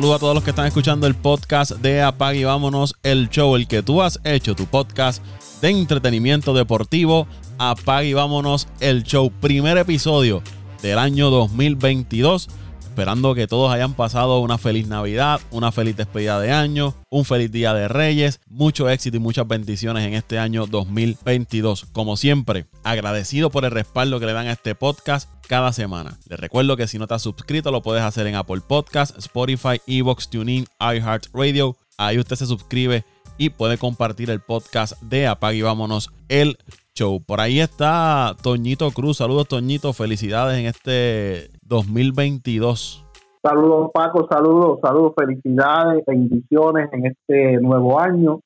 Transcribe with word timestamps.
Saludo 0.00 0.14
a 0.14 0.18
todos 0.18 0.34
los 0.34 0.42
que 0.42 0.48
están 0.48 0.64
escuchando 0.64 1.06
el 1.06 1.14
podcast 1.14 1.72
de 1.72 2.00
Apag 2.00 2.34
y 2.34 2.44
Vámonos, 2.44 2.96
el 3.02 3.28
show, 3.28 3.54
el 3.54 3.68
que 3.68 3.82
tú 3.82 4.00
has 4.00 4.18
hecho, 4.24 4.54
tu 4.54 4.64
podcast 4.64 5.22
de 5.60 5.68
entretenimiento 5.68 6.54
deportivo. 6.54 7.26
Apag 7.58 8.06
y 8.06 8.14
Vámonos, 8.14 8.66
el 8.80 9.02
show. 9.02 9.30
Primer 9.30 9.76
episodio 9.76 10.42
del 10.80 10.98
año 10.98 11.28
2022 11.28 12.48
Esperando 12.90 13.36
que 13.36 13.46
todos 13.46 13.72
hayan 13.72 13.94
pasado 13.94 14.40
una 14.40 14.58
feliz 14.58 14.88
Navidad, 14.88 15.40
una 15.52 15.70
feliz 15.70 15.96
despedida 15.96 16.40
de 16.40 16.50
año, 16.50 16.96
un 17.08 17.24
feliz 17.24 17.52
día 17.52 17.72
de 17.72 17.86
Reyes, 17.86 18.40
mucho 18.48 18.90
éxito 18.90 19.16
y 19.16 19.20
muchas 19.20 19.46
bendiciones 19.46 20.04
en 20.04 20.14
este 20.14 20.40
año 20.40 20.66
2022. 20.66 21.86
Como 21.92 22.16
siempre, 22.16 22.66
agradecido 22.82 23.50
por 23.50 23.64
el 23.64 23.70
respaldo 23.70 24.18
que 24.18 24.26
le 24.26 24.32
dan 24.32 24.48
a 24.48 24.52
este 24.52 24.74
podcast 24.74 25.30
cada 25.46 25.72
semana. 25.72 26.18
Les 26.28 26.40
recuerdo 26.40 26.76
que 26.76 26.88
si 26.88 26.98
no 26.98 27.04
estás 27.04 27.22
suscrito 27.22 27.70
lo 27.70 27.80
puedes 27.80 28.02
hacer 28.02 28.26
en 28.26 28.34
Apple 28.34 28.60
Podcasts, 28.66 29.16
Spotify, 29.18 29.80
Evox, 29.86 30.28
TuneIn, 30.28 30.66
iHeartRadio. 30.80 31.76
Ahí 31.96 32.18
usted 32.18 32.34
se 32.34 32.46
suscribe 32.46 33.04
y 33.38 33.50
puede 33.50 33.78
compartir 33.78 34.30
el 34.30 34.40
podcast 34.40 35.00
de 35.00 35.28
Apag 35.28 35.54
y 35.54 35.62
Vámonos 35.62 36.10
el 36.28 36.58
show. 36.96 37.22
Por 37.22 37.40
ahí 37.40 37.60
está 37.60 38.36
Toñito 38.42 38.90
Cruz. 38.90 39.18
Saludos 39.18 39.46
Toñito, 39.46 39.92
felicidades 39.92 40.58
en 40.58 40.66
este 40.66 41.50
2022. 41.70 43.06
Saludos 43.42 43.90
Paco, 43.94 44.26
saludos, 44.28 44.80
saludos, 44.82 45.14
felicidades, 45.16 46.04
bendiciones 46.04 46.90
en 46.92 47.06
este 47.06 47.58
nuevo 47.62 47.98
año. 47.98 48.40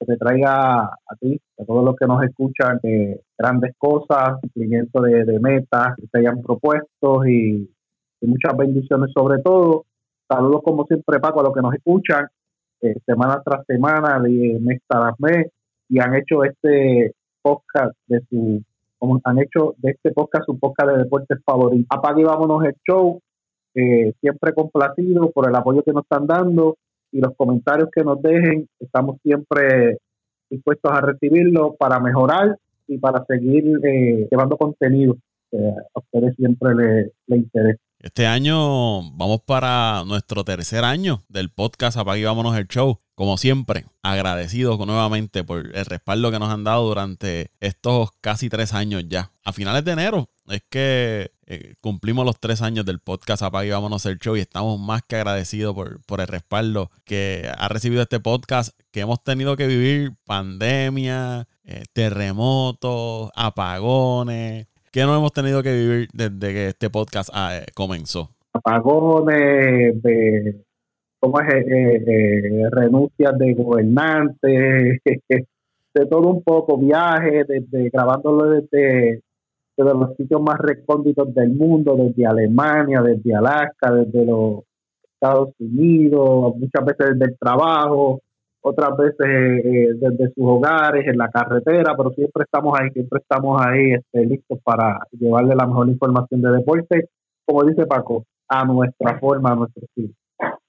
Que 0.00 0.06
te 0.06 0.16
traiga 0.16 0.84
a 0.84 1.16
ti, 1.20 1.40
a 1.60 1.64
todos 1.64 1.84
los 1.84 1.94
que 1.94 2.06
nos 2.06 2.24
escuchan, 2.24 2.80
eh, 2.82 3.20
grandes 3.38 3.72
cosas, 3.78 4.40
cumplimiento 4.40 5.00
de, 5.02 5.38
metas 5.38 5.94
que 5.96 6.08
se 6.10 6.18
hayan 6.18 6.42
propuesto 6.42 7.24
y, 7.24 7.70
muchas 8.22 8.56
bendiciones 8.56 9.10
sobre 9.14 9.42
todo. 9.42 9.84
Saludos 10.28 10.62
como 10.64 10.84
siempre 10.86 11.20
Paco 11.20 11.40
a 11.40 11.44
los 11.44 11.54
que 11.54 11.60
nos 11.60 11.74
escuchan 11.74 12.26
eh, 12.80 12.94
semana 13.04 13.42
tras 13.44 13.66
semana, 13.66 14.18
mes 14.18 14.80
tras 14.88 15.14
mes 15.18 15.48
y 15.88 16.00
han 16.00 16.14
hecho 16.14 16.42
este 16.42 17.14
podcast 17.42 17.92
de 18.06 18.20
su 18.30 18.62
como 19.02 19.20
han 19.24 19.40
hecho 19.40 19.74
de 19.78 19.90
este 19.90 20.12
podcast 20.12 20.44
su 20.46 20.56
podcast 20.60 20.92
de 20.92 20.98
deportes 20.98 21.40
favorito. 21.44 21.88
Apague 21.90 22.20
y 22.20 22.24
vámonos 22.24 22.64
el 22.64 22.76
show. 22.86 23.20
Eh, 23.74 24.12
siempre 24.20 24.54
complacido 24.54 25.28
por 25.32 25.48
el 25.48 25.56
apoyo 25.56 25.82
que 25.82 25.90
nos 25.90 26.04
están 26.04 26.28
dando 26.28 26.76
y 27.10 27.18
los 27.18 27.34
comentarios 27.36 27.88
que 27.92 28.04
nos 28.04 28.22
dejen. 28.22 28.68
Estamos 28.78 29.16
siempre 29.24 29.98
dispuestos 30.48 30.92
a 30.92 31.00
recibirlo 31.00 31.74
para 31.74 31.98
mejorar 31.98 32.56
y 32.86 32.98
para 32.98 33.24
seguir 33.24 33.64
eh, 33.82 34.28
llevando 34.30 34.56
contenido 34.56 35.16
que 35.50 35.58
a 35.58 35.98
ustedes 35.98 36.36
siempre 36.36 36.72
les 36.76 37.10
le 37.26 37.36
interesa. 37.38 37.82
Este 37.98 38.26
año 38.26 39.02
vamos 39.16 39.40
para 39.44 40.04
nuestro 40.06 40.44
tercer 40.44 40.84
año 40.84 41.22
del 41.28 41.50
podcast 41.50 41.98
Apague 41.98 42.20
y 42.20 42.24
vámonos 42.24 42.56
el 42.56 42.68
show. 42.68 43.01
Como 43.14 43.36
siempre, 43.36 43.84
agradecidos 44.02 44.78
nuevamente 44.86 45.44
por 45.44 45.76
el 45.76 45.84
respaldo 45.84 46.30
que 46.30 46.38
nos 46.38 46.48
han 46.48 46.64
dado 46.64 46.88
durante 46.88 47.50
estos 47.60 48.10
casi 48.22 48.48
tres 48.48 48.72
años 48.72 49.04
ya. 49.06 49.32
A 49.44 49.52
finales 49.52 49.84
de 49.84 49.92
enero 49.92 50.30
es 50.48 50.62
que 50.70 51.30
eh, 51.46 51.74
cumplimos 51.82 52.24
los 52.24 52.40
tres 52.40 52.62
años 52.62 52.86
del 52.86 53.00
podcast 53.00 53.42
Apague 53.42 53.68
y 53.68 53.70
Vámonos 53.70 54.06
el 54.06 54.18
Show 54.18 54.36
y 54.36 54.40
estamos 54.40 54.80
más 54.80 55.02
que 55.02 55.16
agradecidos 55.16 55.74
por, 56.06 56.20
el 56.20 56.26
respaldo 56.26 56.90
que 57.04 57.52
ha 57.58 57.68
recibido 57.68 58.00
este 58.00 58.18
podcast, 58.18 58.72
que 58.90 59.00
hemos 59.00 59.22
tenido 59.22 59.56
que 59.56 59.66
vivir 59.66 60.12
pandemia, 60.24 61.46
eh, 61.64 61.82
terremotos, 61.92 63.30
apagones, 63.36 64.68
que 64.90 65.02
no 65.02 65.14
hemos 65.14 65.32
tenido 65.32 65.62
que 65.62 65.72
vivir 65.74 66.08
desde 66.14 66.54
que 66.54 66.68
este 66.68 66.88
podcast 66.88 67.28
ah, 67.34 67.58
eh, 67.58 67.66
comenzó. 67.74 68.30
Apagones, 68.54 70.02
de 70.02 70.64
¿cómo 71.22 71.40
es? 71.40 71.54
Eh, 71.54 71.64
eh, 71.68 72.62
eh, 72.64 72.70
renuncias 72.70 73.38
de 73.38 73.54
gobernantes, 73.54 75.00
de 75.94 76.06
todo 76.06 76.28
un 76.30 76.42
poco, 76.42 76.76
viajes, 76.78 77.46
desde, 77.46 77.90
grabándolo 77.90 78.50
desde, 78.50 79.22
desde 79.76 79.94
los 79.94 80.16
sitios 80.16 80.42
más 80.42 80.58
recónditos 80.58 81.32
del 81.32 81.50
mundo, 81.50 81.94
desde 81.96 82.26
Alemania, 82.26 83.02
desde 83.02 83.34
Alaska, 83.36 83.92
desde 83.92 84.26
los 84.26 84.64
Estados 85.14 85.50
Unidos, 85.60 86.56
muchas 86.56 86.84
veces 86.84 87.06
desde 87.12 87.32
el 87.32 87.38
trabajo, 87.38 88.20
otras 88.60 88.96
veces 88.96 90.00
desde 90.00 90.32
sus 90.34 90.44
hogares, 90.44 91.06
en 91.06 91.18
la 91.18 91.28
carretera, 91.28 91.94
pero 91.96 92.10
siempre 92.14 92.44
estamos 92.44 92.78
ahí, 92.80 92.90
siempre 92.90 93.20
estamos 93.20 93.64
ahí 93.64 93.92
este, 93.92 94.26
listos 94.26 94.58
para 94.64 94.98
llevarle 95.12 95.54
la 95.54 95.66
mejor 95.66 95.88
información 95.88 96.42
de 96.42 96.50
deporte, 96.50 97.08
como 97.44 97.62
dice 97.64 97.86
Paco, 97.86 98.24
a 98.48 98.64
nuestra 98.64 99.20
forma, 99.20 99.52
a 99.52 99.56
nuestro 99.56 99.84
estilo. 99.84 100.14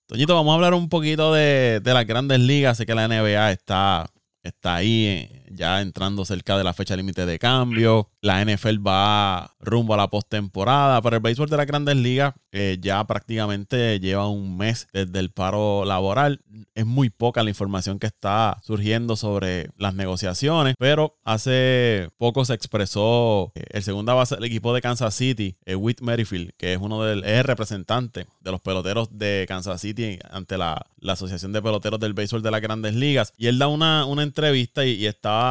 Toñito, 0.05 0.35
vamos 0.35 0.51
a 0.51 0.55
hablar 0.55 0.73
un 0.73 0.89
poquito 0.89 1.33
de, 1.33 1.79
de 1.81 1.93
las 1.93 2.05
grandes 2.05 2.39
ligas. 2.39 2.77
Sé 2.77 2.85
que 2.85 2.93
la 2.93 3.07
NBA 3.07 3.51
está, 3.51 4.05
está 4.43 4.75
ahí 4.75 5.05
eh, 5.05 5.42
ya 5.55 5.81
entrando 5.81 6.25
cerca 6.25 6.57
de 6.57 6.63
la 6.63 6.73
fecha 6.73 6.95
límite 6.95 7.25
de 7.25 7.39
cambio. 7.39 8.09
La 8.21 8.43
NFL 8.43 8.85
va 8.85 9.53
rumbo 9.59 9.93
a 9.93 9.97
la 9.97 10.09
postemporada, 10.09 11.01
pero 11.01 11.15
el 11.15 11.21
béisbol 11.21 11.49
de 11.49 11.57
las 11.57 11.67
grandes 11.67 11.95
ligas 11.95 12.33
eh, 12.51 12.77
ya 12.79 13.03
prácticamente 13.05 13.99
lleva 13.99 14.29
un 14.29 14.57
mes 14.57 14.87
desde 14.93 15.19
el 15.19 15.31
paro 15.31 15.85
laboral. 15.85 16.41
Es 16.75 16.85
muy 16.85 17.09
poca 17.09 17.43
la 17.43 17.49
información 17.49 17.99
que 17.99 18.07
está 18.07 18.59
surgiendo 18.63 19.15
sobre 19.15 19.69
las 19.77 19.95
negociaciones, 19.95 20.75
pero 20.77 21.17
hace 21.23 22.09
poco 22.17 22.45
se 22.45 22.53
expresó 22.53 23.51
eh, 23.55 23.63
el 23.71 23.83
segunda 23.83 24.13
base 24.13 24.35
del 24.35 24.43
equipo 24.43 24.73
de 24.73 24.81
Kansas 24.81 25.15
City, 25.15 25.57
eh, 25.65 25.75
Whit 25.75 26.01
Merrifield, 26.01 26.51
que 26.57 26.73
es 26.73 26.79
uno 26.79 27.03
del 27.03 27.23
es 27.23 27.45
representante 27.45 28.27
de 28.41 28.51
los 28.51 28.61
peloteros 28.61 29.17
de 29.17 29.45
Kansas 29.47 29.81
City 29.81 30.19
ante 30.29 30.57
la, 30.57 30.85
Asociación 31.05 31.51
de 31.51 31.61
Peloteros 31.61 31.99
del 31.99 32.13
Béisbol 32.13 32.41
de 32.41 32.49
las 32.49 32.61
Grandes 32.61 32.95
Ligas. 32.95 33.33
Y 33.37 33.47
él 33.47 33.59
da 33.59 33.67
una, 33.67 34.05
una 34.05 34.23
entrevista 34.23 34.85
y, 34.85 34.91
y 34.91 35.05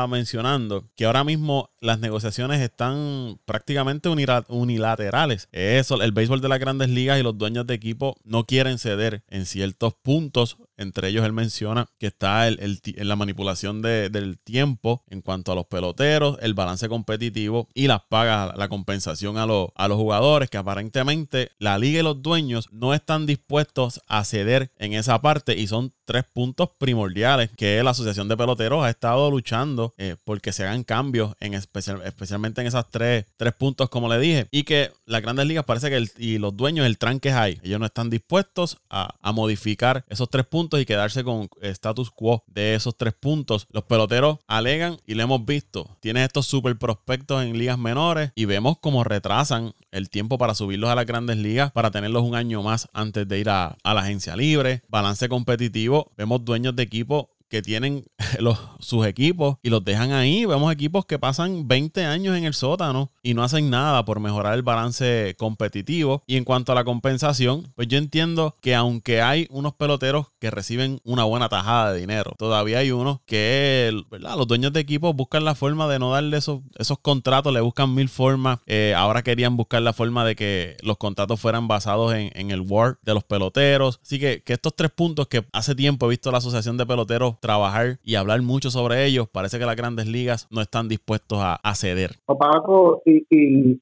mencionando 0.08 0.88
que 0.96 1.04
ahora 1.04 1.24
mismo 1.24 1.71
las 1.82 1.98
negociaciones 1.98 2.60
están 2.60 3.38
prácticamente 3.44 4.08
unilaterales. 4.08 5.48
Eso, 5.50 6.00
el 6.00 6.12
béisbol 6.12 6.40
de 6.40 6.48
las 6.48 6.60
grandes 6.60 6.88
ligas 6.88 7.18
y 7.18 7.24
los 7.24 7.36
dueños 7.36 7.66
de 7.66 7.74
equipo 7.74 8.16
no 8.24 8.46
quieren 8.46 8.78
ceder 8.78 9.24
en 9.28 9.46
ciertos 9.46 9.94
puntos. 9.94 10.58
Entre 10.76 11.08
ellos 11.08 11.24
él 11.26 11.32
menciona 11.32 11.88
que 11.98 12.06
está 12.06 12.46
el, 12.46 12.80
en 12.84 13.08
la 13.08 13.16
manipulación 13.16 13.82
del 13.82 14.38
tiempo 14.38 15.02
en 15.10 15.22
cuanto 15.22 15.52
a 15.52 15.54
los 15.54 15.66
peloteros, 15.66 16.38
el 16.40 16.54
balance 16.54 16.88
competitivo 16.88 17.68
y 17.74 17.88
las 17.88 18.02
pagas, 18.08 18.56
la 18.56 18.68
compensación 18.68 19.36
a, 19.36 19.46
los, 19.46 19.68
a 19.74 19.88
los 19.88 19.98
jugadores, 19.98 20.50
que 20.50 20.58
aparentemente 20.58 21.50
la 21.58 21.78
liga 21.78 22.00
y 22.00 22.02
los 22.02 22.22
dueños 22.22 22.68
no 22.70 22.94
están 22.94 23.26
dispuestos 23.26 24.00
a 24.06 24.24
ceder 24.24 24.70
en 24.78 24.92
esa 24.92 25.20
parte 25.20 25.56
y 25.58 25.66
son 25.66 25.92
tres 26.04 26.24
puntos 26.32 26.70
primordiales 26.78 27.50
que 27.56 27.82
la 27.82 27.90
Asociación 27.90 28.28
de 28.28 28.36
Peloteros 28.36 28.84
ha 28.84 28.90
estado 28.90 29.30
luchando 29.30 29.94
eh, 29.98 30.16
porque 30.24 30.52
se 30.52 30.64
hagan 30.64 30.84
cambios 30.84 31.34
en 31.40 31.54
especial, 31.72 32.02
especialmente 32.04 32.60
en 32.60 32.66
esas 32.66 32.90
tres, 32.90 33.26
tres 33.36 33.54
puntos 33.54 33.88
como 33.88 34.08
le 34.08 34.18
dije. 34.18 34.46
Y 34.50 34.64
que 34.64 34.92
las 35.06 35.22
grandes 35.22 35.46
ligas 35.46 35.64
parece 35.64 35.90
que 35.90 36.02
y 36.18 36.38
los 36.38 36.56
dueños 36.56 36.86
el 36.86 36.98
tranque 36.98 37.30
es 37.30 37.34
ahí. 37.34 37.60
Ellos 37.62 37.80
no 37.80 37.86
están 37.86 38.10
dispuestos 38.10 38.78
a, 38.90 39.14
a, 39.20 39.32
modificar 39.32 40.04
esos 40.08 40.28
tres 40.28 40.46
puntos 40.46 40.80
y 40.80 40.84
quedarse 40.84 41.24
con 41.24 41.48
status 41.62 42.10
quo 42.10 42.44
de 42.46 42.74
esos 42.74 42.96
tres 42.96 43.14
puntos. 43.14 43.66
Los 43.70 43.84
peloteros 43.84 44.38
alegan 44.46 44.98
y 45.06 45.14
lo 45.14 45.22
hemos 45.22 45.44
visto 45.44 45.96
tienen 46.00 46.24
estos 46.24 46.46
super 46.46 46.76
prospectos 46.76 47.42
en 47.42 47.56
ligas 47.56 47.78
menores 47.78 48.32
y 48.34 48.44
vemos 48.44 48.78
cómo 48.80 49.04
retrasan 49.04 49.72
el 49.90 50.10
tiempo 50.10 50.38
para 50.38 50.54
subirlos 50.54 50.90
a 50.90 50.94
las 50.94 51.06
grandes 51.06 51.36
ligas 51.36 51.70
para 51.72 51.90
tenerlos 51.90 52.22
un 52.22 52.34
año 52.34 52.62
más 52.62 52.88
antes 52.92 53.26
de 53.28 53.38
ir 53.38 53.50
a, 53.50 53.76
a 53.82 53.94
la 53.94 54.02
agencia 54.02 54.36
libre. 54.36 54.82
Balance 54.88 55.28
competitivo 55.28 56.12
vemos 56.16 56.44
dueños 56.44 56.76
de 56.76 56.82
equipo 56.82 57.30
que 57.52 57.60
tienen 57.60 58.06
los, 58.38 58.58
sus 58.80 59.06
equipos 59.06 59.58
y 59.62 59.68
los 59.68 59.84
dejan 59.84 60.12
ahí. 60.12 60.46
Vemos 60.46 60.72
equipos 60.72 61.04
que 61.04 61.18
pasan 61.18 61.68
20 61.68 62.06
años 62.06 62.34
en 62.34 62.44
el 62.44 62.54
sótano 62.54 63.10
y 63.22 63.34
no 63.34 63.44
hacen 63.44 63.68
nada 63.68 64.06
por 64.06 64.20
mejorar 64.20 64.54
el 64.54 64.62
balance 64.62 65.36
competitivo. 65.38 66.22
Y 66.26 66.38
en 66.38 66.44
cuanto 66.44 66.72
a 66.72 66.74
la 66.74 66.84
compensación, 66.84 67.70
pues 67.76 67.88
yo 67.88 67.98
entiendo 67.98 68.54
que 68.62 68.74
aunque 68.74 69.20
hay 69.20 69.48
unos 69.50 69.74
peloteros 69.74 70.28
que 70.38 70.50
reciben 70.50 71.00
una 71.04 71.24
buena 71.24 71.50
tajada 71.50 71.92
de 71.92 72.00
dinero, 72.00 72.34
todavía 72.38 72.78
hay 72.78 72.90
unos 72.90 73.20
que 73.26 73.92
¿verdad? 74.10 74.34
los 74.38 74.48
dueños 74.48 74.72
de 74.72 74.80
equipos 74.80 75.14
buscan 75.14 75.44
la 75.44 75.54
forma 75.54 75.86
de 75.88 75.98
no 75.98 76.10
darle 76.10 76.38
esos, 76.38 76.62
esos 76.78 77.00
contratos, 77.00 77.52
le 77.52 77.60
buscan 77.60 77.94
mil 77.94 78.08
formas. 78.08 78.60
Eh, 78.64 78.94
ahora 78.96 79.22
querían 79.22 79.58
buscar 79.58 79.82
la 79.82 79.92
forma 79.92 80.24
de 80.24 80.36
que 80.36 80.78
los 80.82 80.96
contratos 80.96 81.38
fueran 81.38 81.68
basados 81.68 82.14
en, 82.14 82.30
en 82.32 82.50
el 82.50 82.62
WAR 82.62 82.98
de 83.02 83.12
los 83.12 83.24
peloteros. 83.24 84.00
Así 84.02 84.18
que, 84.18 84.42
que 84.42 84.54
estos 84.54 84.74
tres 84.74 84.90
puntos 84.90 85.28
que 85.28 85.44
hace 85.52 85.74
tiempo 85.74 86.06
he 86.06 86.08
visto 86.08 86.32
la 86.32 86.38
Asociación 86.38 86.78
de 86.78 86.86
Peloteros 86.86 87.41
trabajar 87.42 87.98
y 88.02 88.14
hablar 88.14 88.40
mucho 88.40 88.70
sobre 88.70 89.04
ellos, 89.04 89.28
parece 89.28 89.58
que 89.58 89.66
las 89.66 89.76
grandes 89.76 90.06
ligas 90.06 90.46
no 90.50 90.62
están 90.62 90.88
dispuestos 90.88 91.40
a, 91.42 91.74
ceder. 91.74 92.12
Paco, 92.24 93.02
y, 93.04 93.78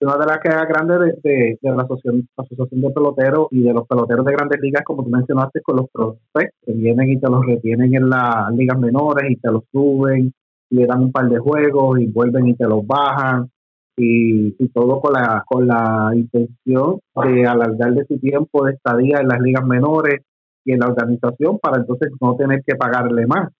una 0.00 0.16
de 0.16 0.26
las 0.26 0.38
quejas 0.38 0.66
grandes 0.66 1.22
de, 1.22 1.58
la 1.60 1.82
asociación, 1.82 2.26
de 2.70 2.90
peloteros 2.90 3.48
y 3.50 3.62
de 3.62 3.74
los 3.74 3.86
peloteros 3.86 4.24
de 4.24 4.32
grandes 4.32 4.60
ligas, 4.62 4.82
como 4.84 5.04
tú 5.04 5.10
mencionaste, 5.10 5.60
con 5.60 5.76
los 5.76 5.90
prospectos, 5.92 6.58
que 6.64 6.72
vienen 6.72 7.10
y 7.10 7.20
te 7.20 7.28
los 7.28 7.44
retienen 7.44 7.94
en 7.94 8.08
las 8.08 8.50
ligas 8.54 8.78
menores 8.78 9.30
y 9.30 9.36
te 9.36 9.50
los 9.50 9.64
suben 9.70 10.32
y 10.70 10.76
le 10.76 10.86
dan 10.86 11.02
un 11.02 11.12
par 11.12 11.28
de 11.28 11.38
juegos 11.38 12.00
y 12.00 12.06
vuelven 12.06 12.48
y 12.48 12.54
te 12.54 12.64
los 12.64 12.86
bajan 12.86 13.50
y, 13.96 14.52
todo 14.68 15.00
con 15.00 15.12
la, 15.12 15.44
con 15.46 15.66
la 15.66 16.12
intención 16.14 17.00
de 17.16 17.46
alargarle 17.46 18.04
su 18.06 18.18
tiempo 18.18 18.64
de 18.64 18.72
estadía 18.72 19.18
en 19.20 19.28
las 19.28 19.40
ligas 19.40 19.66
menores 19.66 20.22
y 20.64 20.72
en 20.72 20.80
la 20.80 20.86
organización 20.86 21.58
para 21.58 21.78
entonces 21.78 22.10
no 22.20 22.36
tener 22.36 22.62
que 22.64 22.76
pagarle 22.76 23.26
más. 23.26 23.50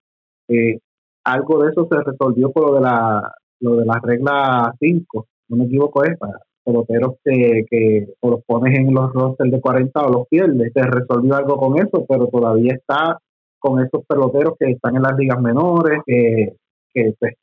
Eh, 0.47 0.79
algo 1.23 1.63
de 1.63 1.71
eso 1.71 1.87
se 1.89 2.01
resolvió 2.03 2.51
por 2.51 2.69
lo 2.69 2.75
de 2.75 2.81
la, 2.81 3.33
lo 3.59 3.75
de 3.75 3.85
la 3.85 3.99
regla 4.03 4.73
5, 4.79 5.27
no 5.49 5.57
me 5.57 5.65
equivoco, 5.65 6.03
es 6.03 6.17
para 6.17 6.39
peloteros 6.63 7.15
que, 7.23 7.65
que 7.69 8.07
o 8.19 8.31
los 8.31 8.43
pones 8.45 8.77
en 8.77 8.93
los 8.93 9.11
rosters 9.13 9.51
de 9.51 9.61
40 9.61 10.01
o 10.01 10.11
los 10.11 10.27
pierdes. 10.27 10.71
Se 10.73 10.81
resolvió 10.83 11.35
algo 11.35 11.57
con 11.57 11.79
eso, 11.79 12.05
pero 12.07 12.27
todavía 12.27 12.73
está 12.73 13.19
con 13.59 13.83
esos 13.83 14.05
peloteros 14.07 14.55
que 14.59 14.71
están 14.71 14.95
en 14.95 15.03
las 15.03 15.15
ligas 15.17 15.39
menores, 15.41 15.99
que, 16.05 16.53
que 16.93 17.13
pues, 17.19 17.33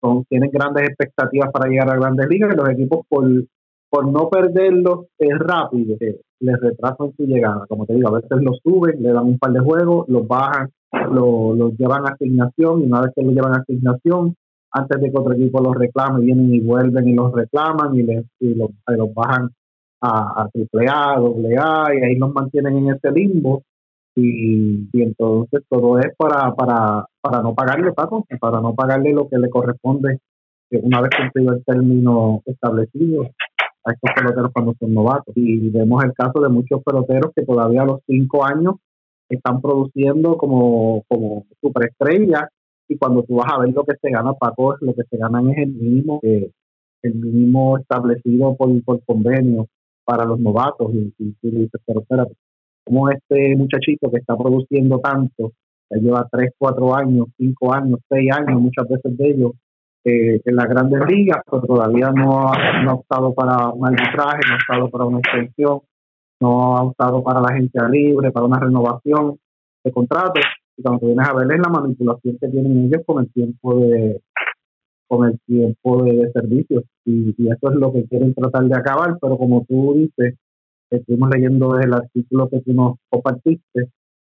son, 0.00 0.24
tienen 0.26 0.50
grandes 0.50 0.88
expectativas 0.88 1.50
para 1.50 1.68
llegar 1.68 1.90
a 1.90 1.96
grandes 1.96 2.28
ligas 2.28 2.52
y 2.52 2.56
los 2.56 2.68
equipos 2.70 3.06
por, 3.08 3.24
por 3.94 4.10
no 4.10 4.28
perderlos 4.28 5.06
es 5.16 5.38
rápido, 5.38 5.96
les 6.40 6.60
retrasan 6.60 7.12
su 7.16 7.26
llegada. 7.26 7.64
Como 7.68 7.86
te 7.86 7.94
digo, 7.94 8.08
a 8.08 8.20
veces 8.20 8.42
los 8.42 8.58
suben, 8.60 9.00
le 9.00 9.12
dan 9.12 9.24
un 9.24 9.38
par 9.38 9.52
de 9.52 9.60
juegos, 9.60 10.08
los 10.08 10.26
bajan, 10.26 10.68
los, 11.12 11.76
llevan 11.78 12.04
a 12.04 12.14
asignación 12.14 12.80
y 12.80 12.86
una 12.86 13.02
vez 13.02 13.12
que 13.14 13.22
los 13.22 13.32
llevan 13.32 13.54
a 13.54 13.58
asignación, 13.58 14.34
antes 14.72 15.00
de 15.00 15.12
que 15.12 15.16
otro 15.16 15.34
equipo 15.34 15.62
los 15.62 15.76
reclame, 15.76 16.22
vienen 16.22 16.52
y 16.52 16.58
vuelven 16.58 17.08
y 17.08 17.14
los 17.14 17.32
reclaman 17.32 17.94
y, 17.94 18.02
les, 18.02 18.24
y 18.40 18.56
los, 18.56 18.70
bajan 19.14 19.50
a, 20.00 20.42
a 20.42 20.50
AAA, 20.52 21.14
AA 21.14 21.94
y 21.94 22.02
ahí 22.02 22.16
los 22.16 22.34
mantienen 22.34 22.76
en 22.78 22.94
ese 22.96 23.12
limbo 23.12 23.62
y, 24.16 24.88
y 24.92 25.02
entonces 25.02 25.62
todo 25.68 26.00
es 26.00 26.12
para, 26.16 26.52
para, 26.56 27.06
para 27.20 27.42
no 27.42 27.54
pagarle, 27.54 27.92
Paco, 27.92 28.26
para 28.40 28.60
no 28.60 28.74
pagarle 28.74 29.12
lo 29.12 29.28
que 29.28 29.38
le 29.38 29.48
corresponde 29.48 30.18
una 30.82 31.00
vez 31.00 31.10
cumplido 31.16 31.54
el 31.54 31.64
término 31.64 32.42
establecido 32.46 33.30
a 33.84 33.92
estos 33.92 34.10
peloteros 34.14 34.50
cuando 34.52 34.74
son 34.78 34.94
novatos. 34.94 35.36
Y 35.36 35.70
vemos 35.70 36.02
el 36.04 36.12
caso 36.12 36.40
de 36.40 36.48
muchos 36.48 36.82
peloteros 36.82 37.32
que 37.34 37.44
todavía 37.44 37.82
a 37.82 37.86
los 37.86 38.00
cinco 38.06 38.44
años 38.44 38.76
están 39.28 39.60
produciendo 39.60 40.36
como, 40.36 41.02
como 41.08 41.46
superestrellas 41.60 42.48
y 42.88 42.98
cuando 42.98 43.22
tú 43.22 43.36
vas 43.36 43.50
a 43.52 43.60
ver 43.60 43.72
lo 43.72 43.84
que 43.84 43.96
se 44.00 44.10
gana, 44.10 44.34
Paco, 44.34 44.76
lo 44.80 44.94
que 44.94 45.04
se 45.04 45.16
ganan 45.16 45.48
es 45.50 45.58
el 45.58 45.72
mínimo, 45.72 46.20
eh, 46.22 46.50
el 47.02 47.14
mínimo 47.14 47.78
establecido 47.78 48.54
por, 48.56 48.82
por 48.84 49.02
convenio 49.04 49.68
para 50.04 50.24
los 50.24 50.38
novatos. 50.38 50.92
Y, 50.94 51.10
tú 51.40 51.50
dices, 51.50 51.80
pero 51.86 52.00
espérate, 52.00 52.34
como 52.84 53.08
este 53.10 53.56
muchachito 53.56 54.10
que 54.10 54.18
está 54.18 54.36
produciendo 54.36 54.98
tanto, 54.98 55.52
que 55.88 56.00
lleva 56.00 56.28
3, 56.30 56.52
4 56.58 56.94
años, 56.94 57.26
5 57.38 57.74
años, 57.74 58.00
6 58.10 58.30
años, 58.32 58.60
muchas 58.60 58.86
veces 58.88 59.16
de 59.16 59.30
ellos, 59.30 59.52
eh, 60.04 60.40
en 60.44 60.56
las 60.56 60.68
grandes 60.68 61.00
ligas, 61.08 61.38
pero 61.50 61.62
todavía 61.62 62.10
no 62.10 62.48
ha, 62.48 62.82
no 62.82 62.90
ha 62.90 62.94
optado 62.94 63.34
para 63.34 63.68
un 63.70 63.86
arbitraje, 63.86 64.40
no 64.48 64.54
ha 64.54 64.56
optado 64.56 64.90
para 64.90 65.04
una 65.06 65.18
extensión, 65.18 65.80
no 66.40 66.76
ha 66.76 66.82
optado 66.82 67.22
para 67.22 67.40
la 67.40 67.48
agencia 67.48 67.88
libre, 67.88 68.30
para 68.30 68.46
una 68.46 68.60
renovación 68.60 69.38
de 69.82 69.92
contrato. 69.92 70.40
Y 70.76 70.82
cuando 70.82 71.06
vienes 71.06 71.28
a 71.28 71.34
ver 71.34 71.52
es 71.52 71.58
la 71.58 71.70
manipulación 71.70 72.38
que 72.38 72.48
tienen 72.48 72.86
ellos 72.86 73.02
con 73.06 73.24
el 73.24 73.32
tiempo 73.32 73.80
de 73.80 74.20
con 75.06 75.28
el 75.28 75.38
tiempo 75.46 76.02
de, 76.02 76.30
servicio. 76.32 76.84
Y, 77.04 77.30
eso 77.30 77.70
es 77.70 77.76
lo 77.76 77.92
que 77.92 78.04
quieren 78.06 78.34
tratar 78.34 78.64
de 78.64 78.76
acabar. 78.76 79.16
Pero 79.20 79.38
como 79.38 79.64
tú 79.66 79.94
dices 79.94 80.34
estuvimos 80.90 81.30
leyendo 81.34 81.78
el 81.78 81.92
artículo 81.92 82.48
que 82.48 82.60
tú 82.60 82.72
nos 82.72 82.96
compartiste 83.08 83.88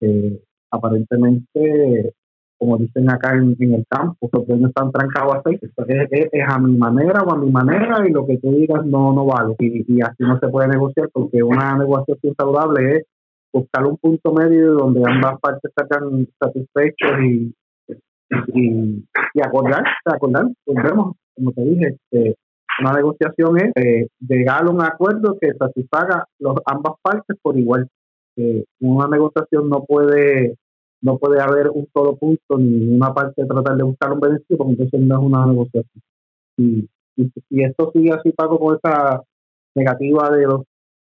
eh, 0.02 0.42
aparentemente 0.72 2.14
como 2.58 2.78
dicen 2.78 3.10
acá 3.10 3.34
en, 3.36 3.56
el 3.60 3.86
campo 3.90 4.30
los 4.32 4.48
dueños 4.48 4.70
están 4.70 4.92
trancados 4.92 5.38
así 5.46 5.60
es, 5.62 6.44
a 6.48 6.60
mi 6.60 6.78
manera 6.78 7.22
o 7.22 7.32
a 7.32 7.38
mi 7.38 7.52
manera 7.52 8.08
y 8.08 8.12
lo 8.12 8.26
que 8.26 8.38
tú 8.38 8.52
digas 8.52 8.86
no 8.86 9.14
no 9.14 9.26
vale 9.26 9.56
y, 9.60 9.86
y 9.88 10.02
así 10.02 10.24
no 10.24 10.40
se 10.40 10.48
puede 10.48 10.68
negociar 10.68 11.10
porque 11.14 11.44
una 11.44 11.78
negociación 11.78 12.34
saludable 12.38 12.98
es 12.98 13.06
buscar 13.54 13.86
un 13.86 13.98
punto 13.98 14.34
medio 14.34 14.74
donde 14.74 15.02
ambas 15.06 15.40
partes 15.40 15.72
están 15.76 16.28
satisfechos 16.40 17.12
y, 17.24 17.56
y, 18.54 19.06
y 19.34 19.42
acordar, 19.42 19.84
acordar, 20.06 20.48
volvemos, 20.66 21.16
como 21.36 21.52
te 21.54 21.62
dije, 21.62 21.96
este, 22.12 22.36
una 22.80 22.94
negociación 22.94 23.58
es 23.58 23.72
eh, 23.76 24.08
llegar 24.20 24.66
a 24.66 24.70
un 24.70 24.82
acuerdo 24.84 25.38
que 25.40 25.54
satisfaga 25.54 26.26
los 26.40 26.56
ambas 26.66 26.94
partes 27.02 27.38
por 27.42 27.58
igual. 27.58 27.88
Eh, 28.36 28.66
una 28.82 29.08
negociación 29.08 29.70
no 29.70 29.84
puede 29.84 30.58
no 31.02 31.18
puede 31.18 31.42
haber 31.42 31.70
un 31.70 31.88
solo 31.94 32.16
punto 32.16 32.58
ni 32.58 32.96
una 32.96 33.14
parte 33.14 33.46
tratar 33.46 33.78
de 33.78 33.84
buscar 33.84 34.12
un 34.12 34.20
beneficio 34.20 34.58
porque 34.58 34.72
entonces 34.74 35.00
no 35.02 35.20
es 35.20 35.26
una 35.26 35.46
negociación. 35.46 36.04
Y, 36.58 36.90
y, 37.16 37.64
esto 37.64 37.92
sigue 37.94 38.12
así, 38.14 38.32
Paco, 38.32 38.60
con 38.60 38.78
esa 38.78 39.22
negativa 39.76 40.30
de 40.32 40.44
los 40.46 40.62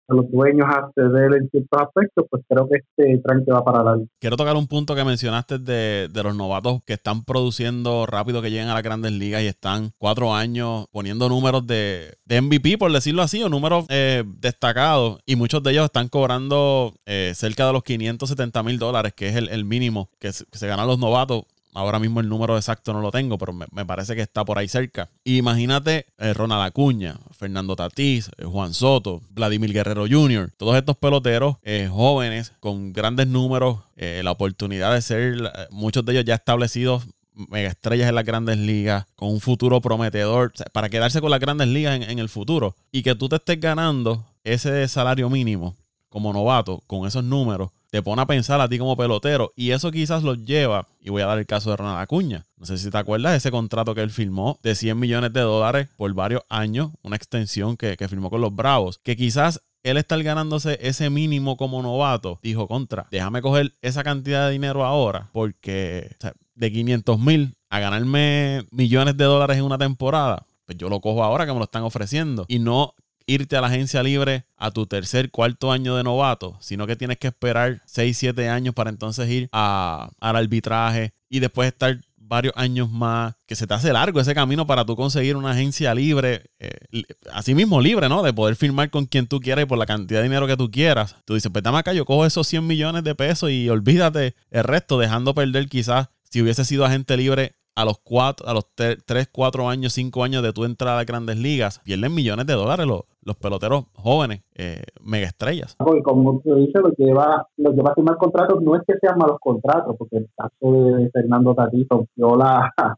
los 0.08 0.30
dueños 0.32 0.68
acceder 0.70 1.36
en 1.36 1.50
ciertos 1.50 1.82
aspectos, 1.82 2.26
pues 2.30 2.44
creo 2.48 2.68
que 2.68 2.78
este 2.78 3.22
trámite 3.24 3.52
va 3.52 3.64
para 3.64 3.84
largo. 3.84 4.06
Quiero 4.20 4.38
tocar 4.38 4.56
un 4.56 4.68
punto 4.68 4.96
que 4.96 5.04
mencionaste 5.04 5.60
de, 5.60 6.10
de, 6.12 6.24
los 6.24 6.36
novatos 6.36 6.82
que 6.86 6.94
están 6.94 7.24
produciendo 7.24 8.06
rápido, 8.06 8.42
que 8.42 8.52
llegan 8.52 8.70
a 8.70 8.74
las 8.74 8.84
grandes 8.84 9.12
ligas 9.12 9.42
y 9.42 9.48
están 9.48 9.92
cuatro 9.98 10.34
años 10.34 10.86
poniendo 10.92 11.30
números 11.30 11.66
de, 11.66 12.16
de 12.26 12.42
MVP, 12.42 12.78
por 12.78 12.92
decirlo 12.92 13.22
así, 13.22 13.42
o 13.44 13.50
números 13.50 13.86
eh, 13.90 14.24
destacados. 14.40 15.20
Y 15.26 15.36
muchos 15.36 15.64
de 15.64 15.72
ellos 15.72 15.86
están 15.86 16.10
cobrando 16.10 16.94
eh, 17.06 17.32
cerca 17.36 17.66
de 17.68 17.74
los 17.74 17.84
570 17.84 18.64
mil 18.64 18.80
dólares, 18.80 19.14
que 19.16 19.30
es 19.30 19.36
el, 19.36 19.50
el 19.50 19.66
mínimo 19.66 20.10
que 20.20 20.32
se, 20.32 20.46
que 20.46 20.58
se 20.58 20.68
ganan 20.68 20.88
los 20.88 21.00
novatos 21.00 21.44
Ahora 21.74 22.00
mismo 22.00 22.20
el 22.20 22.28
número 22.28 22.58
exacto 22.58 22.94
no 22.94 23.02
lo 23.02 23.12
tengo, 23.12 23.38
pero 23.38 23.54
me, 23.54 23.86
parece 23.86 24.16
que 24.16 24.22
está 24.22 24.44
por 24.44 24.58
ahí 24.58 24.68
cerca. 24.68 25.10
imagínate 25.24 26.06
eh, 26.18 26.34
Ronald 26.34 26.64
Acuña, 26.64 27.18
Fernando 27.32 27.76
Tatís, 27.76 28.30
eh, 28.38 28.46
Juan 28.46 28.74
Soto, 28.74 29.22
Vladimir 29.30 29.72
Guerrero 29.72 30.06
Jr., 30.10 30.52
todos 30.58 30.76
estos 30.76 30.98
peloteros 30.98 31.58
eh, 31.64 31.90
jóvenes 31.92 32.54
con 32.60 32.94
grandes 32.94 33.28
números, 33.28 33.80
la 33.96 34.32
oportunidad 34.32 34.96
de 34.96 35.02
ser, 35.04 35.52
muchos 35.70 36.04
de 36.04 36.14
ellos 36.14 36.26
ya 36.26 36.34
establecidos 36.34 37.04
mega 37.34 37.70
estrellas 37.70 38.10
en 38.10 38.16
las 38.16 38.26
grandes 38.26 38.58
ligas, 38.58 39.06
con 39.16 39.30
un 39.30 39.40
futuro 39.40 39.80
prometedor, 39.80 40.52
para 40.74 40.90
quedarse 40.90 41.22
con 41.22 41.30
las 41.30 41.40
grandes 41.40 41.68
ligas 41.68 41.96
en, 41.96 42.04
en, 42.04 42.18
el 42.18 42.28
futuro. 42.28 42.76
Y 42.92 43.04
que 43.04 43.14
tú 43.14 43.30
te 43.30 43.36
estés 43.36 43.60
ganando 43.60 44.26
ese 44.44 44.88
salario 44.88 45.30
mínimo 45.30 45.76
como 46.10 46.34
novato, 46.34 46.84
con 46.88 47.08
esos 47.08 47.24
números, 47.24 47.70
te 47.92 48.02
pone 48.02 48.22
a 48.22 48.26
pensar 48.26 48.60
a 48.62 48.70
ti 48.70 48.80
como 48.80 48.96
pelotero 48.96 49.52
y 49.56 49.72
eso 49.72 49.92
quizás 49.92 50.24
los 50.24 50.44
lleva, 50.44 50.88
y 51.02 51.10
voy 51.10 51.22
a 51.22 51.26
dar 51.28 51.38
el 51.38 51.46
caso 51.46 51.70
de 51.70 51.78
Ronald 51.78 52.00
Acuña, 52.00 52.46
no 52.58 52.66
sé 52.66 52.78
si 52.78 52.90
te 52.90 52.98
acuerdas 52.98 53.34
de 53.34 53.38
ese 53.38 53.52
contrato 53.52 53.94
que 53.94 54.02
él 54.02 54.10
firmó 54.10 54.58
de 54.64 54.76
100 54.76 54.98
millones 54.98 55.34
de 55.34 55.42
dólares 55.42 55.90
por 55.98 56.12
varios 56.14 56.42
años, 56.50 56.92
una 57.04 57.18
extensión 57.18 57.76
que, 57.78 57.98
firmó 58.10 58.30
con 58.30 58.42
los 58.42 58.56
Bravos, 58.56 58.98
que 59.04 59.16
quizás 59.16 59.62
él 59.84 59.98
estar 59.98 60.22
ganándose 60.24 60.80
ese 60.82 61.10
mínimo 61.10 61.58
como 61.58 61.82
novato, 61.82 62.40
dijo 62.42 62.68
contra, 62.68 63.08
déjame 63.12 63.42
coger 63.42 63.74
esa 63.82 64.04
cantidad 64.04 64.48
de 64.48 64.54
dinero 64.54 64.86
ahora, 64.86 65.30
porque 65.34 66.16
de 66.56 66.72
500 66.72 67.20
mil 67.20 67.56
a 67.70 67.80
ganarme 67.80 68.66
millones 68.72 69.18
de 69.18 69.26
dólares 69.26 69.58
en 69.58 69.64
una 69.64 69.78
temporada, 69.78 70.46
pues 70.66 70.78
yo 70.78 70.88
lo 70.88 71.02
cojo 71.02 71.24
ahora 71.24 71.46
que 71.46 71.52
me 71.52 71.58
lo 71.58 71.66
están 71.66 71.84
ofreciendo 71.84 72.46
y 72.48 72.60
no 72.60 72.94
irte 73.26 73.56
a 73.56 73.62
la 73.62 73.68
agencia 73.68 74.04
libre 74.04 74.46
a 74.58 74.72
tu 74.72 74.86
tercer, 74.86 75.32
cuarto 75.32 75.72
año 75.72 75.96
de 75.96 76.04
novato, 76.04 76.58
sino 76.60 76.88
que 76.88 76.96
tienes 76.96 77.18
que 77.18 77.28
esperar 77.28 77.82
6, 77.86 78.18
7 78.18 78.50
años 78.50 78.74
para 78.74 78.90
entonces 78.90 79.30
ir 79.30 79.50
a, 79.52 80.12
al 80.20 80.36
arbitraje 80.36 81.14
y 81.30 81.40
después 81.40 81.68
estar 81.68 82.00
varios 82.32 82.54
años 82.56 82.90
más, 82.90 83.36
que 83.46 83.58
se 83.58 83.68
te 83.68 83.74
hace 83.74 83.92
largo 83.92 84.22
ese 84.22 84.34
camino 84.34 84.66
para 84.66 84.86
tú 84.86 84.96
conseguir 84.96 85.36
una 85.36 85.52
agencia 85.52 85.94
libre, 85.94 86.46
eh, 86.60 87.04
así 87.34 87.54
mismo 87.54 87.82
libre, 87.82 88.08
¿no? 88.08 88.24
De 88.24 88.32
poder 88.32 88.56
firmar 88.56 88.90
con 88.90 89.06
quien 89.06 89.28
tú 89.28 89.42
quieras 89.42 89.64
y 89.64 89.66
por 89.66 89.78
la 89.78 89.86
cantidad 89.86 90.22
de 90.22 90.24
dinero 90.24 90.48
que 90.48 90.56
tú 90.56 90.72
quieras. 90.72 91.18
Tú 91.26 91.34
dices, 91.34 91.52
pues 91.52 91.62
dame 91.62 91.80
acá, 91.80 91.92
yo 91.92 92.06
cojo 92.06 92.26
esos 92.26 92.48
100 92.48 92.66
millones 92.66 93.04
de 93.04 93.16
pesos 93.16 93.52
y 93.52 93.68
olvídate 93.68 94.36
el 94.50 94.64
resto, 94.64 94.98
dejando 94.98 95.36
perder 95.36 95.68
quizás 95.68 96.08
si 96.30 96.42
hubiese 96.42 96.64
sido 96.64 96.86
agente 96.86 97.18
libre 97.18 97.56
a 97.76 97.86
los 97.86 98.00
cuatro, 98.00 98.48
a 98.48 98.54
los 98.54 98.66
3, 98.76 99.30
4 99.32 99.70
años, 99.70 99.94
5 99.94 100.24
años 100.24 100.44
de 100.44 100.54
tu 100.54 100.66
entrada 100.66 101.00
a 101.00 101.04
grandes 101.06 101.38
ligas, 101.38 101.80
pierden 101.80 102.14
millones 102.14 102.46
de 102.46 102.54
dólares 102.54 102.86
los, 102.86 103.04
los 103.24 103.36
peloteros 103.38 103.86
jóvenes, 103.94 104.44
eh, 104.56 104.84
mega 105.02 105.28
estrellas. 105.28 105.76
Como 105.78 106.42
tú 106.42 106.56
dices, 106.56 106.82
lo 106.82 106.92
que 106.92 107.06
lleva, 107.06 107.48
lo 107.58 107.72
lleva 107.72 107.92
a 107.92 107.96
firmar 107.96 108.18
contratos 108.18 108.62
no 108.62 108.76
es 108.76 108.82
que 108.86 108.98
sean 109.00 109.18
malos 109.18 109.38
contratos, 109.40 109.96
porque 109.98 110.18
el 110.18 110.30
caso 110.36 110.72
de 110.74 111.10
Fernando 111.12 111.56
Tatí 111.56 111.88
rompió 111.90 112.36
la, 112.36 112.74